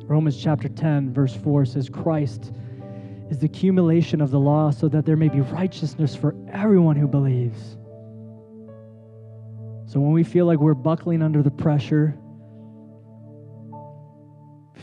Romans 0.06 0.40
chapter 0.40 0.68
10, 0.68 1.12
verse 1.12 1.34
4 1.34 1.64
says, 1.64 1.88
Christ 1.88 2.52
is 3.30 3.38
the 3.38 3.46
accumulation 3.46 4.20
of 4.20 4.30
the 4.30 4.38
law 4.38 4.70
so 4.70 4.88
that 4.88 5.06
there 5.06 5.16
may 5.16 5.28
be 5.28 5.40
righteousness 5.40 6.14
for 6.14 6.34
everyone 6.52 6.96
who 6.96 7.08
believes. 7.08 7.76
So 9.86 10.00
when 10.00 10.12
we 10.12 10.24
feel 10.24 10.44
like 10.44 10.58
we're 10.58 10.74
buckling 10.74 11.22
under 11.22 11.42
the 11.42 11.50
pressure, 11.50 12.18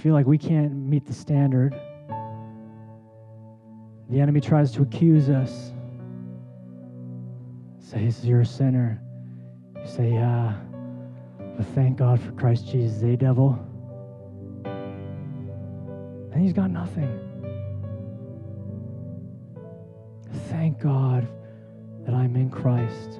feel 0.02 0.14
like 0.14 0.26
we 0.26 0.38
can't 0.38 0.74
meet 0.74 1.06
the 1.06 1.14
standard, 1.14 1.80
the 4.10 4.20
enemy 4.20 4.42
tries 4.42 4.72
to 4.72 4.82
accuse 4.82 5.30
us. 5.30 5.72
Says 7.80 8.26
you're 8.26 8.42
a 8.42 8.46
sinner. 8.46 9.00
You 9.76 9.88
say, 9.88 10.12
yeah, 10.14 10.56
but 11.38 11.66
thank 11.76 11.98
God 11.98 12.20
for 12.20 12.32
Christ 12.32 12.68
Jesus, 12.68 13.04
eh, 13.04 13.16
devil? 13.16 13.60
And 16.32 16.42
he's 16.42 16.54
got 16.54 16.72
nothing. 16.72 17.20
Thank 20.50 20.80
God 20.80 21.28
that 22.06 22.14
I'm 22.14 22.36
in 22.36 22.50
Christ, 22.50 23.20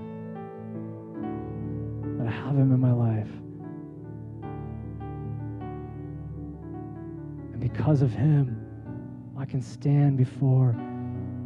that 2.18 2.28
I 2.28 2.32
have 2.32 2.56
him 2.56 2.72
in 2.72 2.80
my 2.80 2.92
life. 2.92 3.28
And 7.54 7.60
because 7.60 8.02
of 8.02 8.12
him, 8.12 8.66
I 9.38 9.46
can 9.46 9.62
stand 9.62 10.18
before 10.18 10.76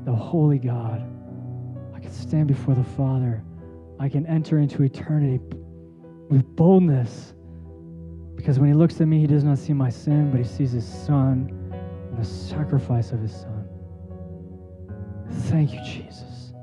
the 0.05 0.13
holy 0.13 0.59
God. 0.59 1.03
I 1.95 1.99
can 1.99 2.11
stand 2.11 2.47
before 2.47 2.75
the 2.75 2.83
Father. 2.83 3.43
I 3.99 4.09
can 4.09 4.25
enter 4.27 4.59
into 4.59 4.83
eternity 4.83 5.39
with 6.29 6.45
boldness. 6.55 7.33
Because 8.35 8.59
when 8.59 8.67
he 8.69 8.75
looks 8.75 8.99
at 9.01 9.07
me, 9.07 9.19
he 9.19 9.27
does 9.27 9.43
not 9.43 9.57
see 9.57 9.73
my 9.73 9.89
sin, 9.89 10.29
but 10.29 10.39
he 10.39 10.43
sees 10.45 10.71
his 10.71 10.85
son 10.85 11.54
and 12.15 12.23
the 12.23 12.29
sacrifice 12.29 13.11
of 13.11 13.19
his 13.19 13.31
son. 13.31 13.67
Thank 15.49 15.73
you, 15.73 15.79
Jesus. 15.83 16.53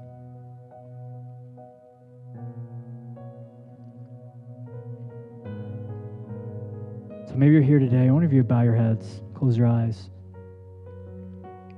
So 7.28 7.34
maybe 7.36 7.52
you're 7.52 7.62
here 7.62 7.78
today. 7.78 8.08
I 8.08 8.10
want 8.10 8.30
you 8.30 8.38
to 8.38 8.44
bow 8.44 8.62
your 8.62 8.74
heads. 8.74 9.20
Close 9.34 9.56
your 9.56 9.66
eyes. 9.66 10.08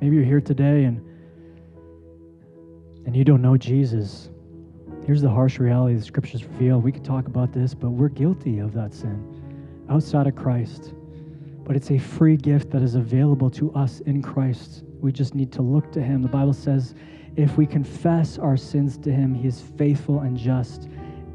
Maybe 0.00 0.16
you're 0.16 0.24
here 0.24 0.40
today 0.40 0.84
and 0.84 1.00
and 3.06 3.14
you 3.14 3.24
don't 3.24 3.42
know 3.42 3.56
Jesus. 3.56 4.30
Here's 5.04 5.20
the 5.20 5.28
harsh 5.28 5.58
reality 5.58 5.96
the 5.96 6.02
scriptures 6.02 6.44
reveal. 6.44 6.80
We 6.80 6.92
could 6.92 7.04
talk 7.04 7.26
about 7.26 7.52
this, 7.52 7.74
but 7.74 7.90
we're 7.90 8.08
guilty 8.08 8.60
of 8.60 8.72
that 8.74 8.94
sin 8.94 9.42
outside 9.90 10.26
of 10.26 10.34
Christ. 10.34 10.94
But 11.64 11.76
it's 11.76 11.90
a 11.90 11.98
free 11.98 12.36
gift 12.36 12.70
that 12.70 12.82
is 12.82 12.94
available 12.94 13.50
to 13.52 13.72
us 13.72 14.00
in 14.00 14.20
Christ. 14.20 14.84
We 15.00 15.12
just 15.12 15.34
need 15.34 15.50
to 15.52 15.62
look 15.62 15.90
to 15.92 16.02
Him. 16.02 16.22
The 16.22 16.28
Bible 16.28 16.52
says, 16.52 16.94
if 17.36 17.56
we 17.56 17.66
confess 17.66 18.38
our 18.38 18.56
sins 18.56 18.96
to 18.98 19.10
Him, 19.10 19.34
He 19.34 19.48
is 19.48 19.60
faithful 19.60 20.20
and 20.20 20.36
just 20.36 20.88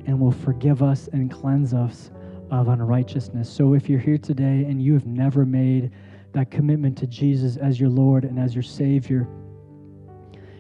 and 0.06 0.20
will 0.20 0.32
forgive 0.32 0.82
us 0.82 1.10
and 1.14 1.32
cleanse 1.32 1.74
us 1.74 2.12
of 2.52 2.68
unrighteousness. 2.68 3.50
So 3.50 3.74
if 3.74 3.90
you're 3.90 4.00
here 4.00 4.18
today 4.18 4.66
and 4.68 4.82
you 4.82 4.94
have 4.94 5.06
never 5.06 5.46
made 5.46 5.92
that 6.32 6.52
commitment 6.52 6.98
to 7.00 7.08
Jesus 7.08 7.58
as 7.58 7.80
your 7.80 7.90
Lord 7.90 8.24
and 8.24 8.40
as 8.40 8.56
your 8.56 8.64
Savior, 8.64 9.28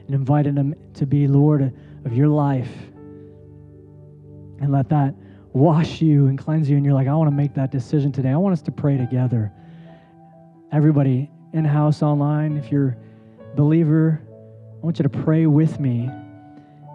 and 0.07 0.15
invited 0.15 0.57
Him 0.57 0.75
to 0.95 1.05
be 1.05 1.27
Lord 1.27 1.73
of 2.05 2.13
your 2.13 2.27
life, 2.27 2.71
and 4.61 4.71
let 4.71 4.89
that 4.89 5.15
wash 5.53 6.01
you 6.01 6.27
and 6.27 6.37
cleanse 6.37 6.69
you, 6.69 6.75
and 6.75 6.85
you're 6.85 6.93
like, 6.93 7.07
I 7.07 7.13
want 7.13 7.29
to 7.29 7.35
make 7.35 7.53
that 7.53 7.71
decision 7.71 8.11
today. 8.11 8.29
I 8.29 8.37
want 8.37 8.53
us 8.53 8.61
to 8.63 8.71
pray 8.71 8.97
together. 8.97 9.51
Everybody 10.71 11.31
in 11.53 11.65
house, 11.65 12.03
online, 12.03 12.55
if 12.55 12.71
you're 12.71 12.95
a 13.51 13.55
believer, 13.55 14.21
I 14.21 14.85
want 14.85 14.99
you 14.99 15.03
to 15.03 15.09
pray 15.09 15.47
with 15.47 15.79
me. 15.79 16.07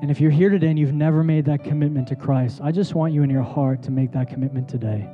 And 0.00 0.10
if 0.10 0.20
you're 0.20 0.30
here 0.30 0.48
today 0.48 0.68
and 0.68 0.78
you've 0.78 0.92
never 0.92 1.24
made 1.24 1.44
that 1.46 1.64
commitment 1.64 2.06
to 2.08 2.16
Christ, 2.16 2.60
I 2.62 2.70
just 2.70 2.94
want 2.94 3.12
you 3.12 3.22
in 3.22 3.30
your 3.30 3.42
heart 3.42 3.82
to 3.84 3.90
make 3.90 4.12
that 4.12 4.28
commitment 4.28 4.68
today. 4.68 5.08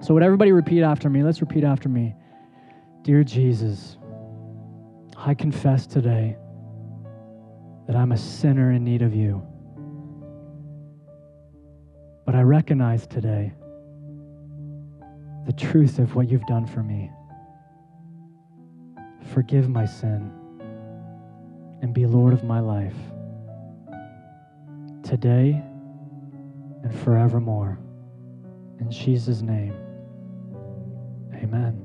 So, 0.00 0.14
would 0.14 0.22
everybody 0.22 0.52
repeat 0.52 0.82
after 0.82 1.10
me? 1.10 1.22
Let's 1.22 1.40
repeat 1.40 1.64
after 1.64 1.88
me. 1.88 2.14
Dear 3.02 3.24
Jesus, 3.24 3.96
I 5.16 5.34
confess 5.34 5.86
today 5.86 6.36
that 7.86 7.96
I'm 7.96 8.12
a 8.12 8.16
sinner 8.16 8.70
in 8.72 8.84
need 8.84 9.02
of 9.02 9.14
you. 9.14 9.44
But 12.24 12.36
I 12.36 12.42
recognize 12.42 13.06
today 13.08 13.54
the 15.46 15.52
truth 15.52 15.98
of 15.98 16.14
what 16.14 16.30
you've 16.30 16.46
done 16.46 16.66
for 16.66 16.82
me. 16.82 17.10
Forgive 19.32 19.68
my 19.68 19.84
sin 19.84 20.30
and 21.80 21.92
be 21.92 22.06
Lord 22.06 22.32
of 22.32 22.44
my 22.44 22.60
life 22.60 22.94
today 25.02 25.62
and 26.82 26.94
forevermore. 27.00 27.78
In 28.80 28.90
Jesus' 28.90 29.42
name, 29.42 29.74
amen. 31.34 31.80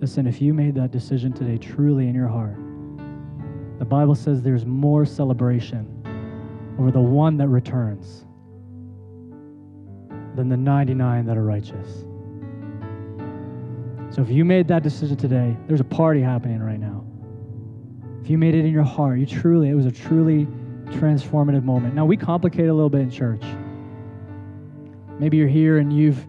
Listen, 0.00 0.26
if 0.26 0.42
you 0.42 0.52
made 0.52 0.74
that 0.74 0.90
decision 0.90 1.32
today 1.32 1.56
truly 1.56 2.08
in 2.08 2.14
your 2.14 2.28
heart, 2.28 2.56
the 3.78 3.84
Bible 3.84 4.14
says 4.14 4.42
there's 4.42 4.66
more 4.66 5.06
celebration 5.06 5.88
over 6.78 6.90
the 6.90 7.00
one 7.00 7.36
that 7.38 7.48
returns 7.48 8.24
than 10.34 10.48
the 10.48 10.56
99 10.56 11.26
that 11.26 11.36
are 11.36 11.44
righteous. 11.44 12.04
So 14.14 14.20
if 14.20 14.28
you 14.28 14.44
made 14.44 14.68
that 14.68 14.82
decision 14.82 15.16
today, 15.16 15.56
there's 15.66 15.80
a 15.80 15.84
party 15.84 16.20
happening 16.20 16.60
right 16.60 16.78
now. 16.78 17.04
If 18.22 18.28
you 18.28 18.38
made 18.38 18.54
it 18.54 18.64
in 18.64 18.72
your 18.72 18.84
heart, 18.84 19.18
you 19.18 19.26
truly, 19.26 19.70
it 19.70 19.74
was 19.74 19.86
a 19.86 19.90
truly 19.90 20.46
transformative 20.86 21.64
moment. 21.64 21.94
Now, 21.94 22.04
we 22.04 22.16
complicate 22.16 22.68
a 22.68 22.74
little 22.74 22.90
bit 22.90 23.00
in 23.00 23.10
church. 23.10 23.42
Maybe 25.18 25.38
you're 25.38 25.48
here 25.48 25.78
and 25.78 25.92
you've 25.92 26.26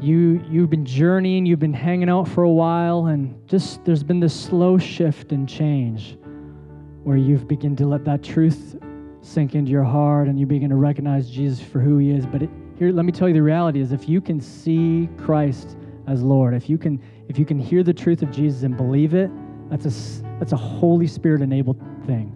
you 0.00 0.42
you've 0.48 0.70
been 0.70 0.84
journeying, 0.84 1.44
you've 1.44 1.58
been 1.58 1.74
hanging 1.74 2.08
out 2.08 2.26
for 2.26 2.44
a 2.44 2.50
while 2.50 3.06
and 3.06 3.36
just 3.46 3.84
there's 3.84 4.02
been 4.02 4.18
this 4.18 4.34
slow 4.34 4.78
shift 4.78 5.32
and 5.32 5.48
change 5.48 6.16
where 7.04 7.16
you've 7.16 7.46
begun 7.46 7.76
to 7.76 7.86
let 7.86 8.04
that 8.04 8.22
truth 8.22 8.76
sink 9.22 9.54
into 9.54 9.70
your 9.70 9.84
heart 9.84 10.28
and 10.28 10.38
you 10.38 10.46
begin 10.46 10.70
to 10.70 10.76
recognize 10.76 11.30
Jesus 11.30 11.60
for 11.64 11.80
who 11.80 11.98
he 11.98 12.10
is. 12.10 12.26
But 12.26 12.42
it, 12.42 12.50
here 12.80 12.92
let 12.92 13.04
me 13.04 13.12
tell 13.12 13.28
you 13.28 13.34
the 13.34 13.42
reality 13.42 13.78
is 13.78 13.92
if 13.92 14.08
you 14.08 14.22
can 14.22 14.40
see 14.40 15.06
Christ 15.18 15.76
as 16.06 16.22
Lord, 16.22 16.54
if 16.54 16.70
you 16.70 16.78
can 16.78 17.00
if 17.28 17.38
you 17.38 17.44
can 17.44 17.58
hear 17.58 17.82
the 17.82 17.92
truth 17.92 18.22
of 18.22 18.30
Jesus 18.32 18.62
and 18.62 18.74
believe 18.74 19.12
it, 19.12 19.30
that's 19.68 19.84
a 19.84 20.22
that's 20.38 20.52
a 20.52 20.56
Holy 20.56 21.06
Spirit 21.06 21.42
enabled 21.42 21.78
thing. 22.06 22.34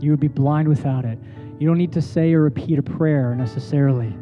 You 0.00 0.10
would 0.10 0.20
be 0.20 0.28
blind 0.28 0.68
without 0.68 1.04
it. 1.04 1.18
You 1.58 1.68
don't 1.68 1.76
need 1.76 1.92
to 1.92 2.00
say 2.00 2.32
or 2.32 2.40
repeat 2.40 2.78
a 2.78 2.82
prayer 2.82 3.34
necessarily. 3.34 4.16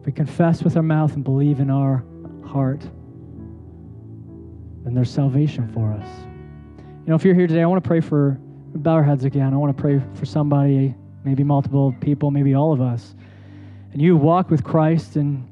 If 0.00 0.06
we 0.06 0.10
confess 0.10 0.64
with 0.64 0.76
our 0.76 0.82
mouth 0.82 1.14
and 1.14 1.22
believe 1.22 1.60
in 1.60 1.70
our 1.70 2.04
heart, 2.44 2.80
then 4.82 4.94
there's 4.94 5.10
salvation 5.10 5.68
for 5.72 5.92
us. 5.92 6.08
You 6.78 7.10
know, 7.10 7.14
if 7.14 7.24
you're 7.24 7.36
here 7.36 7.46
today, 7.46 7.62
I 7.62 7.66
want 7.66 7.84
to 7.84 7.86
pray 7.86 8.00
for, 8.00 8.36
bow 8.74 8.94
our 8.94 9.04
heads 9.04 9.24
again. 9.24 9.54
I 9.54 9.56
want 9.56 9.76
to 9.76 9.80
pray 9.80 10.02
for 10.14 10.26
somebody, 10.26 10.94
maybe 11.24 11.44
multiple 11.44 11.94
people, 12.00 12.32
maybe 12.32 12.54
all 12.54 12.72
of 12.72 12.80
us. 12.80 13.14
And 13.96 14.02
you 14.02 14.14
walk 14.14 14.50
with 14.50 14.62
Christ 14.62 15.16
and 15.16 15.48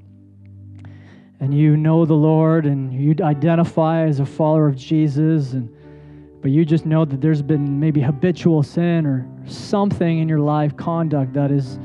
and 1.40 1.54
you 1.54 1.78
know 1.78 2.04
the 2.04 2.12
Lord 2.12 2.66
and 2.66 2.92
you 2.92 3.16
identify 3.24 4.02
as 4.02 4.20
a 4.20 4.26
follower 4.26 4.68
of 4.68 4.76
Jesus 4.76 5.54
and 5.54 5.74
but 6.42 6.50
you 6.50 6.66
just 6.66 6.84
know 6.84 7.06
that 7.06 7.22
there's 7.22 7.40
been 7.40 7.80
maybe 7.80 8.02
habitual 8.02 8.62
sin 8.62 9.06
or 9.06 9.26
something 9.46 10.18
in 10.18 10.28
your 10.28 10.40
life 10.40 10.76
conduct 10.76 11.32
that 11.32 11.50
is 11.50 11.78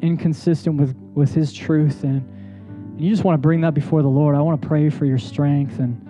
inconsistent 0.00 0.74
with 0.74 0.96
with 1.14 1.32
his 1.32 1.52
truth 1.52 2.02
and, 2.02 2.16
and 2.16 3.00
you 3.00 3.08
just 3.08 3.22
want 3.22 3.34
to 3.34 3.40
bring 3.40 3.60
that 3.60 3.72
before 3.72 4.02
the 4.02 4.08
Lord. 4.08 4.34
I 4.34 4.40
want 4.40 4.60
to 4.60 4.66
pray 4.66 4.90
for 4.90 5.06
your 5.06 5.18
strength 5.18 5.78
and 5.78 6.04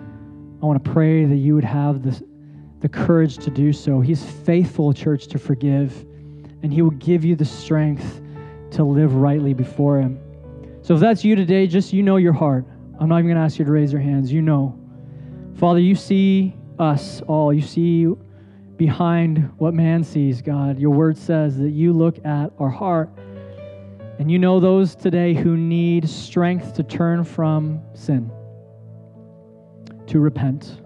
I 0.63 0.65
want 0.65 0.83
to 0.83 0.91
pray 0.91 1.25
that 1.25 1.35
you 1.35 1.53
would 1.53 1.63
have 1.63 2.01
the 2.01 2.19
the 2.79 2.89
courage 2.89 3.37
to 3.37 3.51
do 3.51 3.71
so. 3.71 4.01
He's 4.01 4.25
faithful, 4.25 4.91
church, 4.91 5.27
to 5.27 5.37
forgive, 5.37 6.03
and 6.63 6.73
He 6.73 6.81
will 6.81 6.97
give 6.97 7.23
you 7.23 7.35
the 7.35 7.45
strength 7.45 8.21
to 8.73 8.83
live 8.83 9.15
rightly 9.15 9.53
before 9.53 9.99
Him. 9.99 10.19
So 10.81 10.95
if 10.95 10.99
that's 10.99 11.23
you 11.23 11.35
today, 11.35 11.67
just 11.67 11.93
you 11.93 12.03
know 12.03 12.17
your 12.17 12.33
heart. 12.33 12.65
I'm 12.99 13.09
not 13.09 13.19
even 13.19 13.27
going 13.27 13.37
to 13.37 13.43
ask 13.43 13.57
you 13.57 13.65
to 13.65 13.71
raise 13.71 13.91
your 13.91 14.01
hands. 14.01 14.31
You 14.31 14.41
know. 14.41 14.79
Father, 15.55 15.79
you 15.79 15.95
see 15.95 16.55
us 16.79 17.21
all. 17.21 17.53
You 17.53 17.61
see 17.61 18.07
behind 18.77 19.49
what 19.57 19.73
man 19.73 20.03
sees, 20.03 20.41
God. 20.41 20.79
Your 20.79 20.91
word 20.91 21.17
says 21.17 21.57
that 21.57 21.71
you 21.71 21.93
look 21.93 22.23
at 22.25 22.51
our 22.59 22.69
heart. 22.69 23.09
And 24.19 24.31
you 24.31 24.37
know 24.37 24.59
those 24.59 24.95
today 24.95 25.33
who 25.33 25.57
need 25.57 26.07
strength 26.07 26.73
to 26.75 26.83
turn 26.83 27.23
from 27.23 27.81
sin, 27.93 28.31
to 30.07 30.19
repent. 30.19 30.81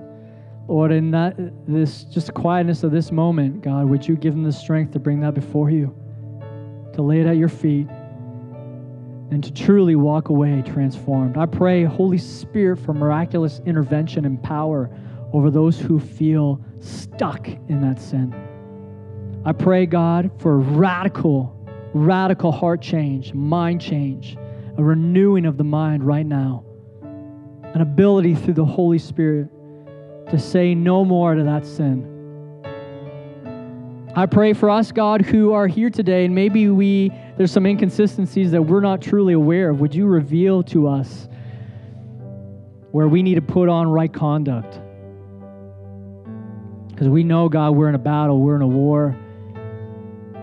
Lord, 0.67 0.91
in 0.91 1.11
that 1.11 1.35
this 1.67 2.03
just 2.05 2.33
quietness 2.33 2.83
of 2.83 2.91
this 2.91 3.11
moment, 3.11 3.61
God, 3.61 3.85
would 3.87 4.07
you 4.07 4.15
give 4.15 4.33
them 4.33 4.43
the 4.43 4.51
strength 4.51 4.91
to 4.93 4.99
bring 4.99 5.19
that 5.21 5.33
before 5.33 5.69
you, 5.69 5.95
to 6.97 7.03
lay 7.03 7.21
it 7.21 7.27
at 7.27 7.37
your 7.37 7.47
feet, 7.47 7.87
and 9.29 9.43
to 9.43 9.53
truly 9.53 9.95
walk 9.95 10.29
away 10.29 10.61
transformed. 10.65 11.37
I 11.37 11.45
pray, 11.45 11.83
Holy 11.83 12.17
Spirit, 12.17 12.77
for 12.77 12.93
miraculous 12.93 13.61
intervention 13.65 14.25
and 14.25 14.41
power 14.41 14.89
over 15.31 15.51
those 15.51 15.79
who 15.79 15.99
feel 15.99 16.59
stuck 16.79 17.47
in 17.47 17.81
that 17.81 18.01
sin. 18.01 18.33
I 19.45 19.51
pray, 19.51 19.85
God, 19.85 20.31
for 20.39 20.57
radical, 20.57 21.53
radical 21.93 22.51
heart 22.51 22.81
change, 22.81 23.33
mind 23.33 23.79
change, 23.79 24.35
a 24.77 24.83
renewing 24.83 25.45
of 25.45 25.57
the 25.57 25.63
mind 25.63 26.03
right 26.03 26.25
now, 26.25 26.65
an 27.73 27.81
ability 27.81 28.35
through 28.35 28.55
the 28.55 28.65
Holy 28.65 28.97
Spirit 28.97 29.49
to 30.31 30.39
say 30.39 30.73
no 30.73 31.05
more 31.05 31.35
to 31.35 31.43
that 31.43 31.65
sin. 31.65 32.16
I 34.17 34.25
pray 34.25 34.53
for 34.53 34.67
us, 34.67 34.91
God, 34.91 35.21
who 35.21 35.53
are 35.53 35.67
here 35.67 35.91
today, 35.91 36.25
and 36.25 36.33
maybe 36.33 36.69
we 36.69 37.11
there's 37.37 37.51
some 37.51 37.67
inconsistencies 37.67 38.49
that 38.49 38.63
we're 38.63 38.81
not 38.81 38.99
truly 38.99 39.33
aware 39.33 39.69
of. 39.69 39.79
Would 39.79 39.93
you 39.93 40.07
reveal 40.07 40.63
to 40.63 40.87
us 40.87 41.29
where 42.89 43.07
we 43.07 43.21
need 43.21 43.35
to 43.35 43.43
put 43.43 43.69
on 43.69 43.87
right 43.87 44.11
conduct? 44.11 44.81
Because 46.87 47.07
we 47.09 47.23
know, 47.23 47.47
God, 47.47 47.75
we're 47.75 47.89
in 47.89 47.93
a 47.93 47.99
battle, 47.99 48.39
we're 48.41 48.55
in 48.55 48.63
a 48.63 48.67
war. 48.67 49.15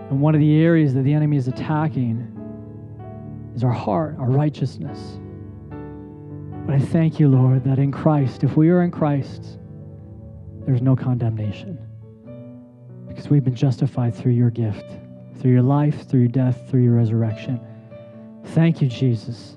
And 0.09 0.21
one 0.21 0.35
of 0.35 0.39
the 0.39 0.61
areas 0.61 0.93
that 0.93 1.01
the 1.01 1.11
enemy 1.13 1.35
is 1.35 1.49
attacking 1.49 2.31
is 3.57 3.63
our 3.65 3.73
heart, 3.73 4.15
our 4.19 4.29
righteousness. 4.29 5.19
But 6.65 6.75
I 6.75 6.79
thank 6.79 7.19
you, 7.19 7.27
Lord, 7.27 7.65
that 7.65 7.77
in 7.77 7.91
Christ, 7.91 8.45
if 8.45 8.55
we 8.55 8.69
are 8.69 8.83
in 8.83 8.91
Christ, 8.91 9.59
there's 10.65 10.81
no 10.81 10.95
condemnation. 10.95 11.84
Because 13.15 13.29
we've 13.29 13.45
been 13.45 13.55
justified 13.55 14.13
through 14.13 14.33
your 14.33 14.49
gift, 14.49 14.85
through 15.39 15.51
your 15.51 15.61
life, 15.61 16.05
through 16.07 16.19
your 16.19 16.29
death, 16.29 16.69
through 16.69 16.83
your 16.83 16.95
resurrection. 16.95 17.61
Thank 18.47 18.81
you, 18.81 18.89
Jesus, 18.89 19.55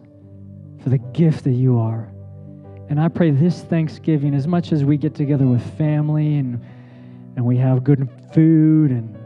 for 0.81 0.91
the 0.91 0.99
gift 0.99 1.43
that 1.43 1.53
you 1.53 1.77
are. 1.77 2.09
And 2.89 3.01
I 3.01 3.09
pray 3.09 3.33
this 3.33 3.63
Thanksgiving, 3.63 4.35
as 4.35 4.47
much 4.47 4.73
as 4.73 4.85
we 4.85 4.97
get 4.97 5.15
together 5.15 5.47
with 5.47 5.63
family 5.77 6.37
and 6.37 6.65
and 7.39 7.47
we 7.47 7.57
have 7.57 7.85
good 7.85 8.09
food 8.35 8.91
and 8.91 9.17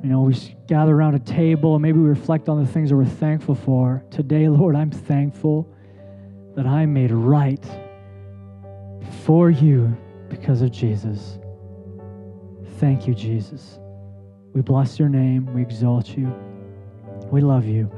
you 0.00 0.08
know 0.08 0.20
we 0.20 0.56
gather 0.68 0.94
around 0.94 1.16
a 1.16 1.18
table 1.18 1.74
and 1.74 1.82
maybe 1.82 1.98
we 1.98 2.08
reflect 2.08 2.48
on 2.48 2.64
the 2.64 2.70
things 2.70 2.90
that 2.90 2.96
we're 2.96 3.04
thankful 3.04 3.56
for 3.56 4.04
today 4.12 4.48
lord 4.48 4.76
i'm 4.76 4.92
thankful 4.92 5.68
that 6.54 6.66
i'm 6.66 6.92
made 6.92 7.10
right 7.10 7.64
for 9.24 9.50
you 9.50 9.92
because 10.28 10.62
of 10.62 10.70
jesus 10.70 11.40
thank 12.84 13.06
you 13.06 13.14
jesus. 13.14 13.78
We 14.52 14.60
bless 14.60 14.98
your 14.98 15.08
name. 15.08 15.52
We 15.54 15.62
exalt 15.62 16.10
you. 16.10 16.32
We 17.32 17.40
love 17.40 17.64
you. 17.64 17.90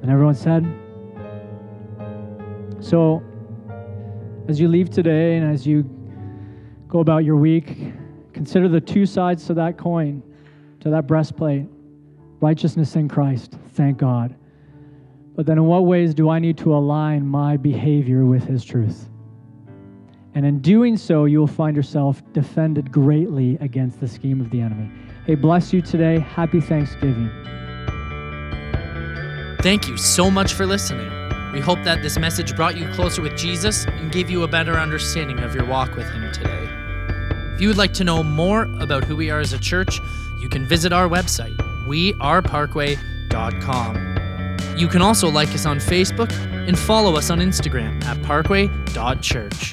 And 0.00 0.10
everyone 0.10 0.34
said 0.34 0.64
so 2.80 3.22
as 4.48 4.58
you 4.58 4.68
leave 4.68 4.88
today 4.90 5.36
and 5.36 5.52
as 5.52 5.66
you 5.66 5.82
go 6.88 7.00
about 7.00 7.24
your 7.24 7.36
week 7.36 7.76
Consider 8.36 8.68
the 8.68 8.82
two 8.82 9.06
sides 9.06 9.46
to 9.46 9.54
that 9.54 9.78
coin, 9.78 10.22
to 10.80 10.90
that 10.90 11.06
breastplate 11.06 11.66
righteousness 12.40 12.94
in 12.94 13.08
Christ, 13.08 13.56
thank 13.72 13.96
God. 13.96 14.36
But 15.34 15.46
then, 15.46 15.56
in 15.56 15.64
what 15.64 15.86
ways 15.86 16.12
do 16.12 16.28
I 16.28 16.38
need 16.38 16.58
to 16.58 16.74
align 16.74 17.26
my 17.26 17.56
behavior 17.56 18.26
with 18.26 18.44
His 18.44 18.62
truth? 18.62 19.08
And 20.36 20.44
in 20.44 20.60
doing 20.60 20.96
so, 20.98 21.24
you 21.24 21.40
will 21.40 21.46
find 21.46 21.74
yourself 21.74 22.22
defended 22.34 22.92
greatly 22.92 23.56
against 23.62 24.00
the 24.00 24.06
scheme 24.06 24.38
of 24.38 24.50
the 24.50 24.60
enemy. 24.60 24.90
Hey, 25.24 25.34
bless 25.34 25.72
you 25.72 25.80
today. 25.80 26.18
Happy 26.18 26.60
Thanksgiving. 26.60 27.30
Thank 29.62 29.88
you 29.88 29.96
so 29.96 30.30
much 30.30 30.52
for 30.52 30.66
listening. 30.66 31.10
We 31.54 31.60
hope 31.60 31.82
that 31.84 32.02
this 32.02 32.18
message 32.18 32.54
brought 32.54 32.76
you 32.76 32.86
closer 32.92 33.22
with 33.22 33.34
Jesus 33.34 33.86
and 33.86 34.12
gave 34.12 34.28
you 34.28 34.42
a 34.42 34.48
better 34.48 34.74
understanding 34.74 35.38
of 35.38 35.54
your 35.54 35.64
walk 35.64 35.96
with 35.96 36.06
Him 36.10 36.30
today. 36.34 36.68
If 37.54 37.62
you 37.62 37.68
would 37.68 37.78
like 37.78 37.94
to 37.94 38.04
know 38.04 38.22
more 38.22 38.64
about 38.78 39.04
who 39.04 39.16
we 39.16 39.30
are 39.30 39.40
as 39.40 39.54
a 39.54 39.58
church, 39.58 40.00
you 40.38 40.50
can 40.50 40.66
visit 40.66 40.92
our 40.92 41.08
website, 41.08 41.56
weareparkway.com. 41.86 44.76
You 44.76 44.88
can 44.88 45.00
also 45.00 45.30
like 45.30 45.48
us 45.48 45.64
on 45.64 45.78
Facebook 45.78 46.30
and 46.68 46.78
follow 46.78 47.16
us 47.16 47.30
on 47.30 47.38
Instagram 47.38 48.04
at 48.04 48.22
parkway.church. 48.22 49.72